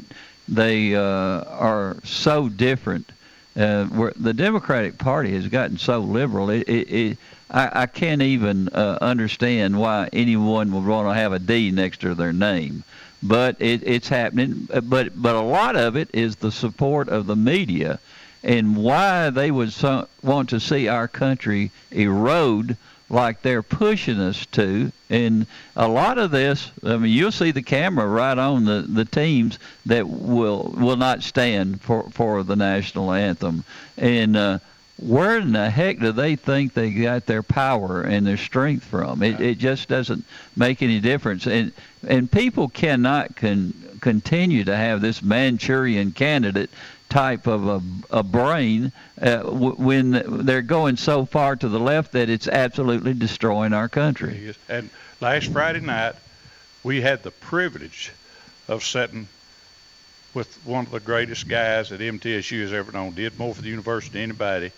they 0.48 0.96
uh, 0.96 1.44
are 1.44 1.96
so 2.02 2.48
different. 2.48 3.10
Uh, 3.56 3.84
where 3.84 4.12
the 4.16 4.34
Democratic 4.34 4.98
Party 4.98 5.32
has 5.32 5.46
gotten 5.46 5.78
so 5.78 6.00
liberal, 6.00 6.50
it, 6.50 6.68
it, 6.68 6.92
it 6.92 7.18
I, 7.48 7.82
I 7.82 7.86
can't 7.86 8.20
even 8.20 8.68
uh, 8.70 8.98
understand 9.00 9.78
why 9.78 10.08
anyone 10.12 10.72
would 10.72 10.84
want 10.84 11.06
to 11.06 11.14
have 11.14 11.32
a 11.32 11.38
D 11.38 11.70
next 11.70 12.00
to 12.00 12.16
their 12.16 12.32
name. 12.32 12.82
But 13.22 13.54
it, 13.62 13.84
it's 13.84 14.08
happening. 14.08 14.68
But 14.82 15.22
but 15.22 15.36
a 15.36 15.40
lot 15.40 15.76
of 15.76 15.94
it 15.94 16.10
is 16.12 16.34
the 16.34 16.50
support 16.50 17.08
of 17.08 17.26
the 17.26 17.36
media 17.36 18.00
and 18.44 18.76
why 18.76 19.30
they 19.30 19.50
would 19.50 19.72
so, 19.72 20.06
want 20.22 20.50
to 20.50 20.60
see 20.60 20.86
our 20.86 21.08
country 21.08 21.70
erode 21.90 22.76
like 23.08 23.42
they're 23.42 23.62
pushing 23.62 24.20
us 24.20 24.44
to. 24.46 24.92
And 25.08 25.46
a 25.76 25.88
lot 25.88 26.18
of 26.18 26.30
this, 26.30 26.70
I 26.84 26.96
mean, 26.98 27.12
you'll 27.12 27.32
see 27.32 27.50
the 27.50 27.62
camera 27.62 28.06
right 28.06 28.36
on 28.36 28.66
the, 28.66 28.84
the 28.86 29.04
teams 29.04 29.58
that 29.86 30.06
will 30.06 30.74
will 30.76 30.96
not 30.96 31.22
stand 31.22 31.80
for, 31.80 32.08
for 32.10 32.42
the 32.42 32.56
national 32.56 33.12
anthem. 33.12 33.64
And 33.96 34.36
uh, 34.36 34.58
where 34.98 35.38
in 35.38 35.52
the 35.52 35.70
heck 35.70 35.98
do 35.98 36.12
they 36.12 36.36
think 36.36 36.74
they 36.74 36.90
got 36.90 37.26
their 37.26 37.42
power 37.42 38.02
and 38.02 38.26
their 38.26 38.36
strength 38.36 38.84
from? 38.84 39.22
It, 39.22 39.40
it 39.40 39.58
just 39.58 39.88
doesn't 39.88 40.24
make 40.56 40.82
any 40.82 41.00
difference. 41.00 41.46
And 41.46 41.72
and 42.06 42.30
people 42.30 42.68
cannot 42.68 43.36
con, 43.36 43.72
continue 44.00 44.64
to 44.64 44.76
have 44.76 45.00
this 45.00 45.22
Manchurian 45.22 46.12
candidate 46.12 46.70
type 47.14 47.46
of 47.46 47.68
a, 47.68 47.80
a 48.10 48.22
brain 48.24 48.90
uh, 49.22 49.36
w- 49.36 49.76
when 49.76 50.44
they're 50.44 50.62
going 50.62 50.96
so 50.96 51.24
far 51.24 51.54
to 51.54 51.68
the 51.68 51.78
left 51.78 52.10
that 52.10 52.28
it's 52.28 52.48
absolutely 52.48 53.14
destroying 53.14 53.72
our 53.72 53.88
country. 53.88 54.52
And 54.68 54.90
last 55.20 55.52
Friday 55.52 55.78
night, 55.78 56.16
we 56.82 57.00
had 57.00 57.22
the 57.22 57.30
privilege 57.30 58.10
of 58.66 58.82
sitting 58.82 59.28
with 60.34 60.52
one 60.66 60.86
of 60.86 60.90
the 60.90 60.98
greatest 60.98 61.46
guys 61.46 61.90
that 61.90 62.00
MTSU 62.00 62.62
has 62.62 62.72
ever 62.72 62.90
known. 62.90 63.14
Did 63.14 63.38
more 63.38 63.54
for 63.54 63.62
the 63.62 63.68
university 63.68 64.14
than 64.14 64.22
anybody, 64.30 64.72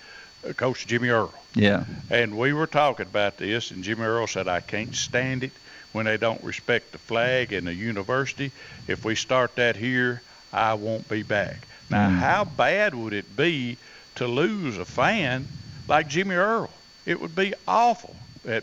uh, 0.47 0.53
Coach 0.53 0.87
Jimmy 0.87 1.09
Earle. 1.09 1.32
Yeah. 1.55 1.84
And 2.11 2.37
we 2.37 2.53
were 2.53 2.66
talking 2.66 3.07
about 3.07 3.39
this, 3.39 3.70
and 3.70 3.82
Jimmy 3.82 4.03
Earle 4.03 4.26
said, 4.26 4.47
I 4.47 4.61
can't 4.61 4.95
stand 4.95 5.43
it 5.43 5.53
when 5.93 6.05
they 6.05 6.18
don't 6.18 6.45
respect 6.45 6.93
the 6.93 6.99
flag 6.99 7.55
and 7.55 7.66
the 7.66 7.72
university. 7.72 8.53
If 8.87 9.07
we 9.07 9.14
start 9.14 9.57
that 9.57 9.76
here, 9.76 10.20
I 10.53 10.74
won't 10.74 11.09
be 11.09 11.22
back. 11.22 11.66
Now, 11.91 12.09
Mm. 12.09 12.18
how 12.18 12.45
bad 12.45 12.95
would 12.95 13.12
it 13.12 13.37
be 13.37 13.76
to 14.16 14.26
lose 14.26 14.76
a 14.78 14.84
fan 14.84 15.47
like 15.89 16.09
Jimmy 16.09 16.34
Earle? 16.34 16.70
It 17.05 17.20
would 17.20 17.34
be 17.37 17.55
awful. 17.68 18.16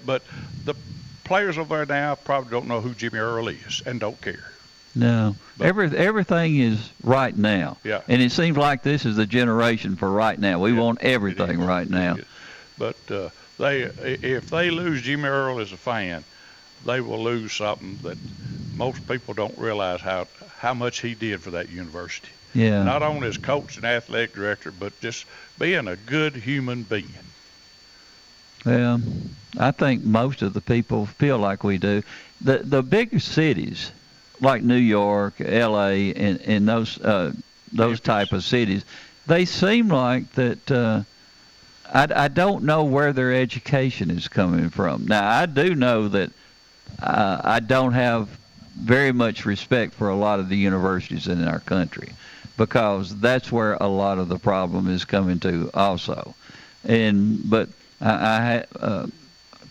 But 0.05 0.23
the 0.65 0.75
players 1.23 1.57
over 1.57 1.85
there 1.85 1.97
now 1.97 2.15
probably 2.15 2.51
don't 2.51 2.67
know 2.67 2.81
who 2.81 2.93
Jimmy 2.93 3.19
Earle 3.19 3.49
is 3.49 3.81
and 3.85 3.99
don't 3.99 4.19
care. 4.21 4.51
No, 4.95 5.35
every 5.59 5.95
everything 5.97 6.57
is 6.59 6.91
right 7.03 7.35
now. 7.35 7.77
Yeah. 7.83 8.01
And 8.07 8.21
it 8.21 8.31
seems 8.31 8.57
like 8.57 8.83
this 8.83 9.05
is 9.05 9.15
the 9.15 9.25
generation 9.25 9.95
for 9.95 10.09
right 10.09 10.37
now. 10.37 10.59
We 10.59 10.71
want 10.73 11.01
everything 11.01 11.59
right 11.61 11.89
now. 11.89 12.17
But 12.77 12.97
uh, 13.09 13.29
they, 13.57 13.81
if 13.81 14.49
they 14.49 14.69
lose 14.69 15.01
Jimmy 15.01 15.29
Earle 15.29 15.59
as 15.59 15.71
a 15.71 15.77
fan, 15.77 16.23
they 16.85 17.01
will 17.01 17.23
lose 17.23 17.53
something 17.53 17.97
that 18.03 18.17
most 18.75 19.07
people 19.07 19.33
don't 19.33 19.57
realize 19.57 20.01
how 20.01 20.27
how 20.59 20.73
much 20.73 21.01
he 21.01 21.13
did 21.15 21.41
for 21.41 21.51
that 21.51 21.69
university. 21.69 22.29
Yeah. 22.53 22.83
Not 22.83 23.01
only 23.01 23.27
as 23.27 23.37
coach 23.37 23.77
and 23.77 23.85
athletic 23.85 24.33
director, 24.33 24.71
but 24.71 24.99
just 25.01 25.25
being 25.57 25.87
a 25.87 25.95
good 25.95 26.35
human 26.35 26.83
being. 26.83 27.09
Well, 28.65 29.01
I 29.57 29.71
think 29.71 30.03
most 30.03 30.41
of 30.41 30.53
the 30.53 30.61
people 30.61 31.05
feel 31.05 31.37
like 31.37 31.63
we 31.63 31.77
do. 31.77 32.03
The 32.41 32.59
the 32.59 32.83
big 32.83 33.19
cities, 33.19 33.91
like 34.39 34.63
New 34.63 34.75
York, 34.75 35.35
L.A., 35.39 36.13
and, 36.13 36.39
and 36.41 36.67
those 36.67 36.99
uh, 37.01 37.33
those 37.71 37.99
type 37.99 38.31
of 38.31 38.43
cities, 38.43 38.85
they 39.25 39.45
seem 39.45 39.89
like 39.89 40.31
that. 40.33 40.71
Uh, 40.71 41.03
I, 41.93 42.07
I 42.15 42.27
don't 42.27 42.63
know 42.63 42.85
where 42.85 43.13
their 43.13 43.33
education 43.33 44.09
is 44.09 44.27
coming 44.27 44.69
from. 44.69 45.05
Now 45.05 45.27
I 45.27 45.45
do 45.45 45.75
know 45.75 46.07
that 46.07 46.31
uh, 47.01 47.41
I 47.43 47.59
don't 47.59 47.93
have 47.93 48.29
very 48.79 49.11
much 49.11 49.45
respect 49.45 49.93
for 49.93 50.09
a 50.09 50.15
lot 50.15 50.39
of 50.39 50.49
the 50.49 50.57
universities 50.57 51.27
in 51.27 51.47
our 51.47 51.59
country 51.59 52.09
because 52.57 53.17
that's 53.19 53.51
where 53.51 53.73
a 53.75 53.87
lot 53.87 54.17
of 54.17 54.29
the 54.29 54.37
problem 54.37 54.89
is 54.89 55.05
coming 55.05 55.39
to 55.39 55.69
also. 55.73 56.35
And 56.83 57.49
but 57.49 57.69
I, 58.01 58.11
I 58.11 58.77
uh, 58.79 59.07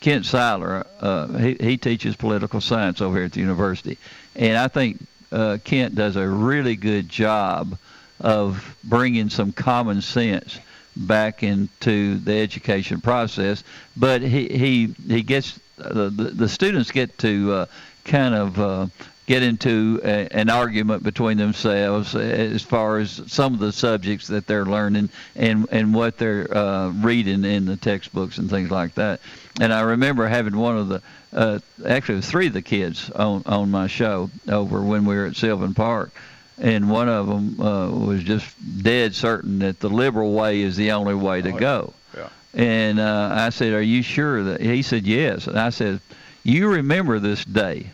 Kent 0.01 0.24
Syler, 0.24 0.87
uh, 1.01 1.28
he, 1.39 1.57
he 1.61 1.76
teaches 1.76 2.16
political 2.16 2.61
science 2.61 3.01
over 3.01 3.16
here 3.16 3.26
at 3.26 3.33
the 3.33 3.41
university, 3.41 3.99
and 4.35 4.57
I 4.57 4.68
think 4.68 5.07
uh, 5.30 5.59
Kent 5.64 5.95
does 5.95 6.16
a 6.16 6.26
really 6.26 6.76
good 6.76 7.09
job 7.09 7.78
of 8.20 8.76
bringing 8.85 9.30
some 9.30 9.53
common 9.53 10.01
sense 10.03 10.59
back 10.97 11.43
into 11.43 12.16
the 12.18 12.35
education 12.35 13.01
process. 13.01 13.64
But 13.97 14.22
he 14.22 14.49
he 14.49 14.95
he 15.07 15.22
gets 15.22 15.59
the 15.76 16.11
the 16.11 16.49
students 16.49 16.91
get 16.91 17.16
to 17.18 17.53
uh, 17.53 17.66
kind 18.05 18.35
of 18.35 18.61
uh, 18.61 18.87
get 19.27 19.43
into 19.43 20.01
a, 20.03 20.29
an 20.31 20.51
argument 20.51 21.03
between 21.03 21.39
themselves 21.39 22.14
as 22.14 22.62
far 22.62 22.99
as 22.99 23.23
some 23.27 23.55
of 23.55 23.61
the 23.61 23.73
subjects 23.73 24.27
that 24.29 24.47
they're 24.47 24.66
learning 24.66 25.09
and 25.37 25.66
and 25.70 25.95
what 25.95 26.18
they're 26.18 26.55
uh, 26.57 26.91
reading 26.91 27.45
in 27.45 27.64
the 27.64 27.77
textbooks 27.77 28.39
and 28.39 28.51
things 28.51 28.70
like 28.70 28.95
that. 28.95 29.20
And 29.61 29.73
I 29.73 29.83
remember 29.83 30.27
having 30.27 30.57
one 30.57 30.77
of 30.77 30.89
the 30.89 31.03
uh, 31.33 31.59
actually 31.87 32.20
three 32.23 32.49
of 32.49 32.53
the 32.53 32.62
kids 32.62 33.11
on 33.11 33.43
on 33.47 33.70
my 33.70 33.87
show 33.87 34.31
over 34.49 34.83
when 34.83 35.05
we 35.05 35.14
were 35.14 35.27
at 35.27 35.37
Sylvan 35.37 35.75
Park. 35.75 36.11
And 36.59 36.91
one 36.91 37.09
of 37.09 37.27
them 37.27 37.61
uh, 37.61 37.91
was 37.91 38.23
just 38.23 38.47
dead 38.83 39.14
certain 39.14 39.61
that 39.61 39.81
the 39.81 39.89
liberal 39.89 40.33
way 40.33 40.61
is 40.61 40.77
the 40.77 40.93
only 40.93 41.14
way 41.14 41.43
to 41.43 41.51
go. 41.51 41.93
Yeah. 42.14 42.29
And 42.55 43.01
uh, 43.01 43.31
I 43.33 43.49
said, 43.49 43.73
"Are 43.73 43.83
you 43.83 44.03
sure 44.03 44.45
that?" 44.45 44.61
He 44.61 44.83
said, 44.83 45.05
"Yes." 45.05 45.47
And 45.47 45.59
I 45.59 45.70
said, 45.70 46.01
"You 46.45 46.68
remember 46.68 47.18
this 47.18 47.45
day, 47.45 47.91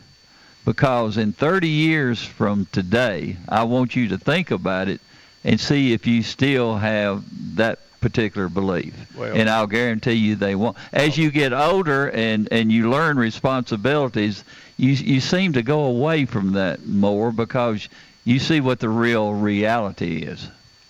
because 0.69 1.17
in 1.17 1.33
30 1.33 1.67
years 1.67 2.23
from 2.23 2.67
today, 2.73 3.39
I 3.49 3.65
want 3.65 3.97
you 3.97 4.09
to 4.09 4.19
think 4.19 4.51
about 4.51 4.89
it 4.89 5.01
and 5.43 5.59
see 5.59 5.95
if 5.95 6.07
you 6.07 6.23
still 6.23 6.77
have 6.77 7.25
that 7.57 7.79
particular 8.03 8.51
belief. 8.51 8.93
Well- 9.17 9.35
and 9.35 9.49
I'll 9.49 9.67
guarantee 9.67 10.13
you 10.13 10.37
they 10.37 10.55
won't. 10.55 10.77
As 10.93 11.17
you 11.17 11.31
get 11.31 11.55
older 11.55 12.11
and 12.11 12.49
and 12.53 12.71
you 12.71 12.91
learn 12.91 13.17
responsibilities, 13.17 14.45
you 14.77 14.91
you 14.91 15.21
seem 15.21 15.55
to 15.55 15.63
go 15.63 15.85
away 15.85 16.27
from 16.27 16.53
that 16.53 16.87
more 16.87 17.33
because 17.33 17.89
you 18.27 18.39
see 18.39 18.61
what 18.61 18.79
the 18.79 18.91
real 18.91 19.33
reality 19.33 20.19
is. 20.19 20.49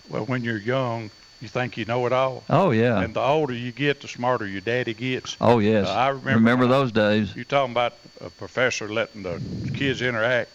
Well, 0.08 0.24
when 0.24 0.42
you're 0.42 0.58
young, 0.58 1.10
you 1.41 1.49
think 1.49 1.76
you 1.76 1.84
know 1.84 2.07
it 2.07 2.12
all. 2.12 2.43
Oh 2.51 2.70
yeah. 2.70 3.01
And 3.01 3.14
the 3.14 3.20
older 3.20 3.55
you 3.55 3.72
get, 3.72 4.01
the 4.01 4.09
smarter 4.09 4.47
your 4.47 4.61
daddy 4.61 4.95
gets. 4.95 5.36
Oh 5.41 5.59
yes. 5.59 5.86
Uh, 5.86 5.93
I 5.93 6.09
remember, 6.09 6.64
I- 6.64 6.68
those 6.68 6.93
days. 6.93 7.34
You 7.36 7.45
talking 7.45 7.72
about 7.72 7.95
a 8.20 8.30
professor 8.30 8.89
letting 8.89 9.22
the 9.22 9.41
kids 9.72 10.03
interact? 10.03 10.51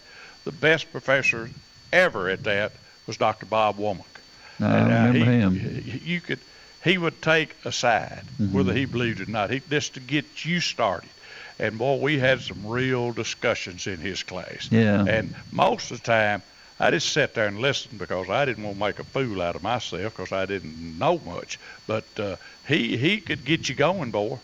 The 0.46 0.52
best 0.52 0.92
professor 0.92 1.50
ever 1.94 2.30
at 2.30 2.44
that 2.44 2.74
was 3.08 3.18
Dr. 3.18 3.46
Bob 3.46 3.78
Womack. 3.78 4.04
I 4.60 4.66
And, 4.78 4.92
uh, 4.92 4.96
remember 5.20 5.20
he, 5.20 5.40
him. 5.62 6.02
You 6.06 6.22
could, 6.22 6.40
he 6.84 6.98
would 6.98 7.22
take 7.22 7.56
a 7.66 7.72
side, 7.72 8.24
Mhm. 8.40 8.52
whether 8.52 8.74
he 8.74 8.86
believed 8.86 9.22
it 9.22 9.30
or 9.30 9.32
not, 9.32 9.52
he, 9.52 9.62
just 9.70 9.94
to 9.94 10.00
get 10.00 10.44
you 10.46 10.60
started. 10.60 11.10
And 11.60 11.78
boy, 11.78 11.98
we 11.98 12.20
had 12.20 12.42
some 12.42 12.66
real 12.66 13.12
discussions 13.14 13.88
in 13.88 13.98
his 14.00 14.24
class. 14.24 14.68
Yeah. 14.72 15.06
And 15.06 15.34
most 15.52 15.92
of 15.92 16.02
the 16.02 16.06
time, 16.06 16.42
I 16.80 16.92
just 16.92 17.12
sat 17.14 17.34
there 17.34 17.48
and 17.48 17.60
listened 17.60 18.00
because 18.00 18.30
I 18.30 18.46
didn't 18.46 18.64
want 18.64 18.78
to 18.78 18.84
make 18.84 19.00
a 19.00 19.04
fool 19.04 19.42
out 19.42 19.56
of 19.56 19.64
myself 19.64 20.16
because 20.16 20.32
I 20.32 20.46
didn't 20.46 20.98
know 20.98 21.20
much. 21.26 21.60
But 21.88 22.06
uh, 22.18 22.36
he 22.68 22.98
he 22.98 23.20
could 23.22 23.46
get 23.46 23.70
you 23.70 23.76
going, 23.76 24.12
boy, 24.12 24.40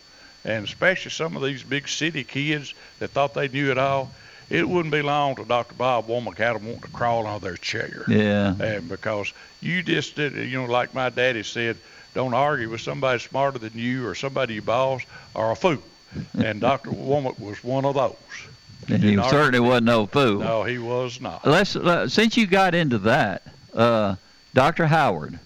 and 0.45 0.65
especially 0.65 1.11
some 1.11 1.36
of 1.36 1.43
these 1.43 1.63
big 1.63 1.88
city 1.88 2.23
kids 2.23 2.73
that 2.99 3.11
thought 3.11 3.34
they 3.34 3.47
knew 3.47 3.71
it 3.71 3.77
all. 3.77 4.11
It 4.49 4.67
wouldn't 4.67 4.91
be 4.91 5.03
long 5.03 5.36
till 5.36 5.45
Dr. 5.45 5.75
Bob 5.75 6.07
Womack 6.07 6.38
had 6.38 6.55
them 6.55 6.65
wanting 6.65 6.82
to 6.82 6.88
crawl 6.88 7.27
on 7.27 7.39
their 7.39 7.57
chair. 7.57 8.03
Yeah. 8.07 8.55
And 8.59 8.89
because 8.89 9.32
you 9.61 9.84
just 9.84 10.15
did, 10.15 10.34
you 10.36 10.59
know, 10.59 10.65
like 10.65 10.95
my 10.95 11.09
daddy 11.09 11.43
said, 11.43 11.77
don't 12.15 12.34
argue 12.34 12.69
with 12.69 12.82
somebody 12.82 13.19
smarter 13.19 13.59
than 13.59 13.73
you 13.75 14.07
or 14.07 14.15
somebody 14.15 14.55
you 14.55 14.63
boss 14.63 15.03
or 15.36 15.51
a 15.51 15.55
fool. 15.55 15.77
And 16.34 16.59
Dr. 16.61 16.89
Womack 16.89 17.39
was 17.39 17.63
one 17.63 17.86
of 17.86 17.93
those. 17.93 18.15
And 18.90 19.04
he 19.04 19.16
certainly 19.16 19.60
wasn't 19.60 19.86
no 19.86 20.06
fool. 20.06 20.40
No, 20.40 20.64
he 20.64 20.78
was 20.78 21.22
not. 21.22 21.46
Let's 21.46 21.76
uh, 21.76 22.08
since 22.10 22.38
you 22.38 22.48
got 22.48 22.74
into 22.74 22.98
that, 23.00 23.44
uh, 23.74 24.16
Dr. 24.54 24.88
Howard 24.88 25.40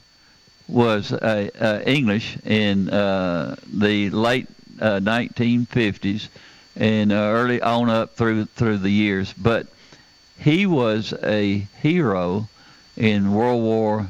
was 0.68 1.12
uh, 1.12 1.50
uh, 1.60 1.82
English 1.86 2.38
in 2.46 2.89
uh, 2.89 3.56
the 3.72 4.10
late 4.12 4.48
uh, 4.80 5.00
1950s 5.00 6.30
and 6.76 7.12
uh, 7.12 7.16
early 7.16 7.62
on 7.62 7.89
up 7.89 8.16
through 8.16 8.46
through 8.46 8.78
the 8.80 8.89
years, 8.89 9.34
but 9.34 9.68
he 10.38 10.66
was 10.66 11.14
a 11.24 11.68
hero 11.82 12.48
in 12.98 13.34
World 13.34 13.62
War 13.62 14.08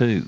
II, 0.00 0.24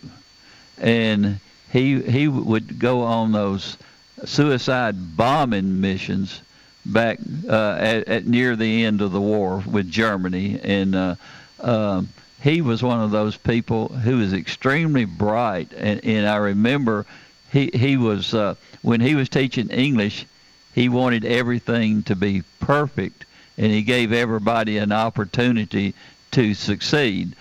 and 0.79 1.41
he 1.71 2.01
he 2.03 2.29
would 2.29 2.79
go 2.79 3.03
on 3.03 3.33
those 3.33 3.77
suicide 4.25 5.17
bombing 5.17 5.81
missions 5.81 6.41
back 6.87 7.18
uh, 7.49 7.76
at, 7.78 8.09
at 8.09 8.26
near 8.26 8.57
the 8.57 8.85
end 8.85 9.01
of 9.01 9.12
the 9.12 9.20
war 9.20 9.62
with 9.66 9.91
Germany, 9.91 10.61
and 10.62 10.95
uh, 10.95 11.14
um, 11.61 12.09
he 12.43 12.61
was 12.61 12.82
one 12.82 13.01
of 13.01 13.11
those 13.11 13.37
people 13.37 13.89
who 13.89 14.18
was 14.18 14.32
extremely 14.32 15.05
bright, 15.05 15.72
and, 15.76 16.05
and 16.05 16.26
I 16.26 16.37
remember 16.37 17.07
he 17.51 17.70
he 17.72 17.97
was 17.97 18.35
uh, 18.35 18.55
when 18.82 19.01
he 19.01 19.14
was 19.14 19.28
teaching 19.28 19.68
English, 19.68 20.26
he 20.74 20.89
wanted 20.89 21.24
everything 21.24 22.03
to 22.05 22.16
be 22.16 22.43
perfect, 22.61 23.24
and 23.57 23.72
he 23.72 23.82
gave 23.82 24.12
everybody 24.12 24.78
an 24.78 24.93
opportunity 24.93 25.95
to 26.32 26.53
succeed, 26.53 27.35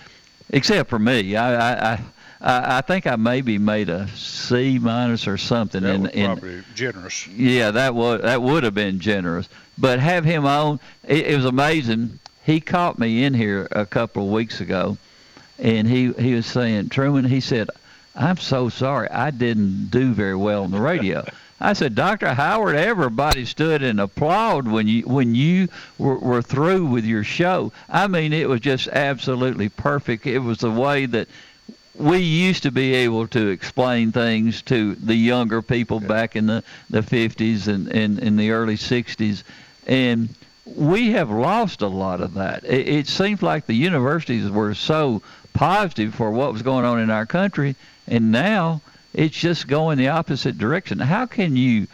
except 0.52 0.90
for 0.90 1.00
me. 1.00 1.36
I 1.36 1.54
I, 1.54 1.94
I, 1.94 2.00
I 2.44 2.78
I 2.78 2.82
think 2.82 3.08
I 3.08 3.16
maybe 3.16 3.58
made 3.58 3.90
a 3.90 4.08
C 4.10 4.78
minus 4.80 5.28
or 5.28 5.38
something 5.38 5.82
That 5.84 5.96
in 5.96 6.02
was 6.04 6.12
in 6.12 6.26
probably 6.26 6.64
generous. 6.76 7.28
yeah, 7.28 7.72
that 7.72 7.96
was 7.96 8.22
that 8.22 8.42
would 8.42 8.64
have 8.64 8.76
been 8.76 9.00
generous. 9.00 9.48
But 9.78 10.00
have 10.00 10.24
him 10.26 10.46
on, 10.46 10.80
it, 11.08 11.28
it 11.28 11.36
was 11.36 11.46
amazing. 11.46 12.20
He 12.46 12.60
caught 12.60 13.00
me 13.00 13.24
in 13.24 13.34
here 13.34 13.68
a 13.72 13.86
couple 13.86 14.26
of 14.28 14.32
weeks 14.32 14.60
ago, 14.62 14.98
and 15.58 15.88
he 15.88 16.12
he 16.14 16.36
was 16.36 16.46
saying, 16.46 16.90
Truman, 16.90 17.26
he 17.26 17.40
said, 17.40 17.70
I'm 18.16 18.38
so 18.38 18.70
sorry 18.70 19.10
I 19.10 19.32
didn't 19.32 19.90
do 19.90 20.14
very 20.14 20.36
well 20.36 20.64
on 20.64 20.72
the 20.72 20.82
radio. 20.82 21.26
I 21.62 21.72
said, 21.72 21.96
Dr. 21.96 22.34
Howard, 22.34 22.76
everybody 22.76 23.46
stood 23.46 23.82
and 23.84 24.02
applauded 24.02 24.70
when 24.70 24.86
you 24.86 25.04
when 25.04 25.34
you 25.34 25.70
were, 25.98 26.18
were 26.20 26.42
through 26.42 26.86
with 26.88 27.06
your 27.06 27.24
show. 27.24 27.72
I 27.88 28.08
mean, 28.08 28.34
it 28.34 28.50
was 28.50 28.60
just 28.60 28.90
absolutely 28.90 29.70
perfect. 29.70 30.28
It 30.28 30.40
was 30.40 30.58
the 30.58 30.70
way 30.72 31.06
that 31.06 31.30
we 31.96 32.18
used 32.18 32.64
to 32.64 32.72
be 32.72 32.94
able 32.96 33.28
to 33.28 33.50
explain 33.50 34.12
things 34.12 34.62
to 34.64 34.96
the 34.96 35.16
younger 35.16 35.62
people 35.62 36.00
back 36.00 36.36
in 36.36 36.48
the, 36.48 36.64
the 36.90 37.02
50s 37.02 37.68
and, 37.68 37.88
and 37.90 38.20
in 38.20 38.36
the 38.36 38.52
early 38.52 38.76
60s. 38.76 39.44
And 39.86 40.30
we 40.66 41.12
have 41.12 41.30
lost 41.30 41.82
a 41.82 41.88
lot 41.88 42.22
of 42.22 42.34
that. 42.36 42.64
It, 42.64 42.88
it 42.88 43.08
seems 43.08 43.44
like 43.44 43.66
the 43.66 43.76
universities 43.76 44.50
were 44.50 44.74
so 44.74 45.22
positive 45.54 46.16
for 46.16 46.32
what 46.32 46.52
was 46.52 46.62
going 46.64 46.86
on 46.86 47.00
in 47.00 47.10
our 47.10 47.26
country, 47.26 47.76
and 48.08 48.32
now 48.32 48.82
it's 49.14 49.38
just 49.38 49.68
going 49.68 49.98
the 49.98 50.08
opposite 50.08 50.58
direction. 50.58 50.98
How 50.98 51.28
can 51.28 51.56
you 51.56 51.88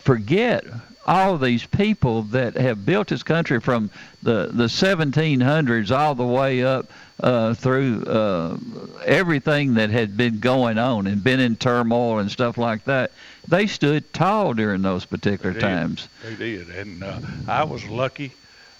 forget 0.00 0.64
all 1.06 1.38
these 1.38 1.64
people 1.64 2.22
that 2.22 2.56
have 2.56 2.84
built 2.84 3.08
this 3.08 3.22
country 3.22 3.60
from 3.60 3.90
the, 4.22 4.50
the 4.52 4.66
1700s 4.66 5.96
all 5.96 6.14
the 6.14 6.24
way 6.24 6.62
up 6.62 6.90
uh, 7.22 7.54
through 7.54 8.02
uh, 8.04 8.56
everything 9.04 9.74
that 9.74 9.90
had 9.90 10.16
been 10.16 10.40
going 10.40 10.76
on 10.76 11.06
and 11.06 11.22
been 11.22 11.40
in 11.40 11.56
turmoil 11.56 12.18
and 12.18 12.30
stuff 12.30 12.58
like 12.58 12.84
that. 12.84 13.12
They 13.46 13.66
stood 13.66 14.12
tall 14.12 14.54
during 14.54 14.82
those 14.82 15.04
particular 15.04 15.52
They 15.52 15.60
times. 15.60 16.08
They 16.24 16.34
did, 16.34 16.68
and 16.70 17.02
uh, 17.02 17.20
I 17.46 17.64
was 17.64 17.84
lucky. 17.84 18.32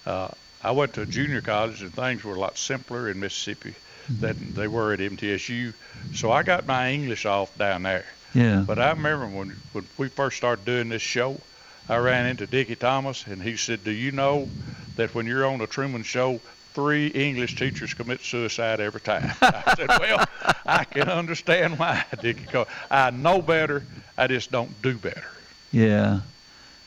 Uh, 0.04 0.28
I 0.62 0.72
went 0.72 0.94
to 0.94 1.06
junior 1.06 1.40
college, 1.40 1.82
and 1.82 1.94
things 1.94 2.24
were 2.24 2.34
a 2.34 2.38
lot 2.38 2.58
simpler 2.58 3.08
in 3.08 3.20
Mississippi 3.20 3.74
than 4.08 4.54
they 4.54 4.66
were 4.66 4.92
at 4.92 4.98
MTSU. 4.98 5.72
So 6.14 6.32
I 6.32 6.42
got 6.42 6.66
my 6.66 6.90
English 6.90 7.24
off 7.24 7.56
down 7.56 7.84
there. 7.84 8.06
Yeah. 8.34 8.64
But 8.66 8.78
I 8.78 8.90
remember 8.90 9.26
when 9.26 9.56
when 9.72 9.86
we 9.98 10.08
first 10.08 10.36
started 10.36 10.64
doing 10.64 10.88
this 10.88 11.02
show, 11.02 11.40
I 11.88 11.96
ran 11.98 12.26
into 12.26 12.46
Dickie 12.46 12.76
Thomas, 12.76 13.26
and 13.26 13.42
he 13.42 13.56
said, 13.56 13.84
"Do 13.84 13.90
you 13.90 14.10
know 14.10 14.48
that 14.96 15.14
when 15.14 15.26
you're 15.26 15.46
on 15.46 15.58
the 15.58 15.66
Truman 15.66 16.02
Show, 16.02 16.40
three 16.74 17.06
English 17.08 17.56
teachers 17.56 17.94
commit 17.94 18.20
suicide 18.22 18.80
every 18.80 19.00
time?" 19.00 19.30
I 19.42 19.74
said, 19.76 19.88
"Well, 19.88 20.24
I 20.66 20.84
can 20.84 21.08
understand 21.08 21.78
why, 21.78 22.04
Dickie. 22.20 22.46
'cause 22.46 22.66
I 22.90 23.10
know 23.10 23.42
better. 23.42 23.84
I 24.16 24.26
just 24.26 24.50
don't 24.50 24.80
do 24.82 24.96
better." 24.98 25.24
Yeah. 25.72 26.20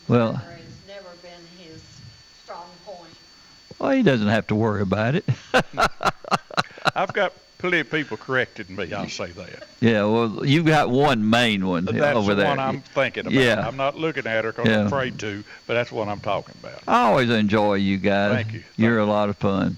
Well, 0.07 0.41
It's 0.57 0.87
never 0.87 1.09
been 1.21 1.31
his 1.57 1.81
strong 2.43 2.69
point. 2.85 3.13
well, 3.79 3.91
he 3.91 4.03
doesn't 4.03 4.27
have 4.27 4.47
to 4.47 4.55
worry 4.55 4.81
about 4.81 5.15
it. 5.15 5.25
I've 6.95 7.11
got 7.13 7.33
plenty 7.69 7.79
of 7.81 7.89
people 7.89 8.17
corrected 8.17 8.69
me. 8.69 8.93
I'll 8.93 9.09
say 9.09 9.31
that. 9.31 9.67
yeah. 9.79 10.03
Well, 10.03 10.45
you've 10.45 10.65
got 10.65 10.89
one 10.89 11.27
main 11.29 11.65
one 11.67 11.85
That's 11.85 12.15
over 12.15 12.35
the 12.35 12.41
there. 12.43 12.49
one 12.49 12.59
I'm 12.59 12.81
thinking 12.81 13.21
about. 13.27 13.33
Yeah. 13.33 13.67
I'm 13.67 13.75
not 13.77 13.97
looking 13.97 14.27
at 14.27 14.45
her 14.45 14.51
'cause 14.51 14.67
Yeah. 14.67 14.81
I'm 14.81 14.85
afraid 14.87 15.17
to, 15.19 15.43
but 15.67 15.73
that's 15.73 15.91
what 15.91 16.07
I'm 16.07 16.19
talking 16.19 16.55
about. 16.63 16.79
I 16.87 17.01
always 17.07 17.29
enjoy 17.29 17.75
you 17.75 17.97
guys. 17.97 18.33
Thank 18.43 18.53
you. 18.53 18.63
You're 18.77 18.99
a 18.99 19.05
lot 19.05 19.29
of 19.29 19.37
fun. 19.37 19.77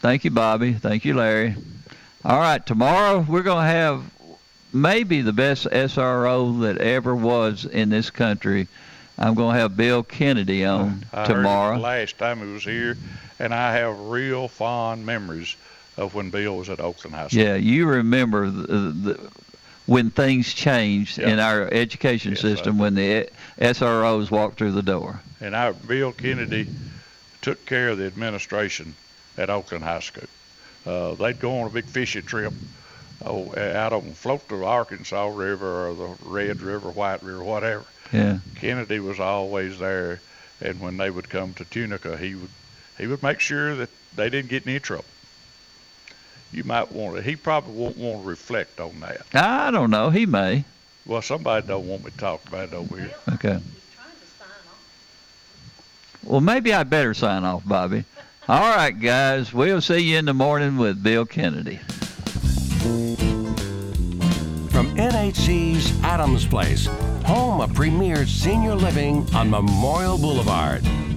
Thank 0.00 0.24
you, 0.24 0.30
Bobby. 0.30 0.72
Thank 0.72 1.04
you, 1.04 1.14
Larry. 1.14 1.54
All 2.24 2.38
right, 2.40 2.64
tomorrow 2.64 3.18
we're 3.28 3.42
going 3.42 3.64
to 3.64 3.70
have 3.70 4.02
maybe 4.72 5.20
the 5.22 5.32
best 5.32 5.66
SRO 5.70 6.60
that 6.62 6.78
ever 6.78 7.14
was 7.14 7.64
in 7.66 7.90
this 7.90 8.10
country. 8.10 8.66
I'm 9.18 9.34
going 9.34 9.54
to 9.54 9.60
have 9.60 9.76
Bill 9.76 10.02
Kennedy 10.02 10.64
on 10.64 11.04
I 11.12 11.26
tomorrow. 11.26 11.76
Last 11.78 12.16
time 12.18 12.38
he 12.38 12.52
was 12.52 12.64
here, 12.64 12.96
and 13.38 13.52
I 13.52 13.74
have 13.74 13.98
real 14.00 14.48
fond 14.48 15.04
memories 15.04 15.54
of 15.96 16.14
when 16.14 16.30
Bill 16.30 16.56
was 16.56 16.68
at 16.68 16.80
Oakland 16.80 17.14
High 17.14 17.28
School. 17.28 17.40
Yeah, 17.40 17.56
you 17.56 17.86
remember 17.86 18.50
the, 18.50 18.66
the, 18.66 19.30
when 19.86 20.10
things 20.10 20.52
changed 20.52 21.18
in 21.18 21.38
our 21.38 21.68
education 21.72 22.32
Yes, 22.32 22.40
system 22.40 22.78
when 22.78 22.94
the 22.94 23.28
SROs 23.58 24.30
walked 24.30 24.58
through 24.58 24.72
the 24.72 24.82
door. 24.82 25.20
And 25.40 25.54
our 25.54 25.72
Bill 25.72 26.12
Kennedy 26.12 26.68
took 27.40 27.64
care 27.66 27.90
of 27.90 27.98
the 27.98 28.06
administration 28.06 28.94
at 29.36 29.50
Oakland 29.50 29.84
High 29.84 30.00
School. 30.00 30.28
Uh, 30.86 31.14
they'd 31.14 31.38
go 31.38 31.60
on 31.60 31.66
a 31.66 31.70
big 31.70 31.84
fishing 31.84 32.22
trip 32.22 32.52
oh, 33.24 33.54
out 33.56 33.92
on 33.92 34.02
float 34.12 34.48
the 34.48 34.64
Arkansas 34.64 35.28
River 35.28 35.88
or 35.88 35.94
the 35.94 36.16
Red 36.24 36.60
River, 36.60 36.90
White 36.90 37.22
River, 37.22 37.42
whatever. 37.42 37.84
Yeah. 38.12 38.38
Kennedy 38.56 39.00
was 39.00 39.20
always 39.20 39.78
there, 39.78 40.20
and 40.60 40.80
when 40.80 40.96
they 40.96 41.10
would 41.10 41.28
come 41.28 41.54
to 41.54 41.64
Tunica, 41.64 42.16
he 42.16 42.34
would 42.34 42.50
he 42.98 43.06
would 43.06 43.22
make 43.22 43.40
sure 43.40 43.74
that 43.76 43.88
they 44.14 44.28
didn't 44.28 44.50
get 44.50 44.64
in 44.64 44.70
any 44.70 44.80
trouble. 44.80 45.04
You 46.52 46.64
might 46.64 46.92
want 46.92 47.16
to. 47.16 47.22
He 47.22 47.34
probably 47.34 47.74
won't 47.74 47.96
want 47.96 48.22
to 48.22 48.28
reflect 48.28 48.78
on 48.78 49.00
that. 49.00 49.22
I 49.34 49.70
don't 49.70 49.90
know. 49.90 50.10
He 50.10 50.26
may. 50.26 50.64
Well, 51.06 51.22
somebody 51.22 51.66
don't 51.66 51.88
want 51.88 52.04
me 52.04 52.10
to 52.10 52.16
talk 52.16 52.46
about 52.46 52.68
it 52.68 52.74
over 52.74 52.96
here. 52.98 53.14
Okay. 53.34 53.58
Well, 56.24 56.40
maybe 56.40 56.72
I 56.72 56.84
better 56.84 57.14
sign 57.14 57.42
off, 57.44 57.66
Bobby. 57.66 58.04
All 58.48 58.76
right, 58.76 58.90
guys. 58.90 59.52
We'll 59.52 59.80
see 59.80 59.98
you 59.98 60.18
in 60.18 60.26
the 60.26 60.34
morning 60.34 60.76
with 60.76 61.02
Bill 61.02 61.24
Kennedy. 61.24 61.78
From 64.70 64.94
NHC's 64.96 66.00
Adams 66.02 66.46
Place, 66.46 66.86
home 67.24 67.60
of 67.60 67.74
premier 67.74 68.26
senior 68.26 68.74
living 68.74 69.26
on 69.34 69.50
Memorial 69.50 70.18
Boulevard. 70.18 70.84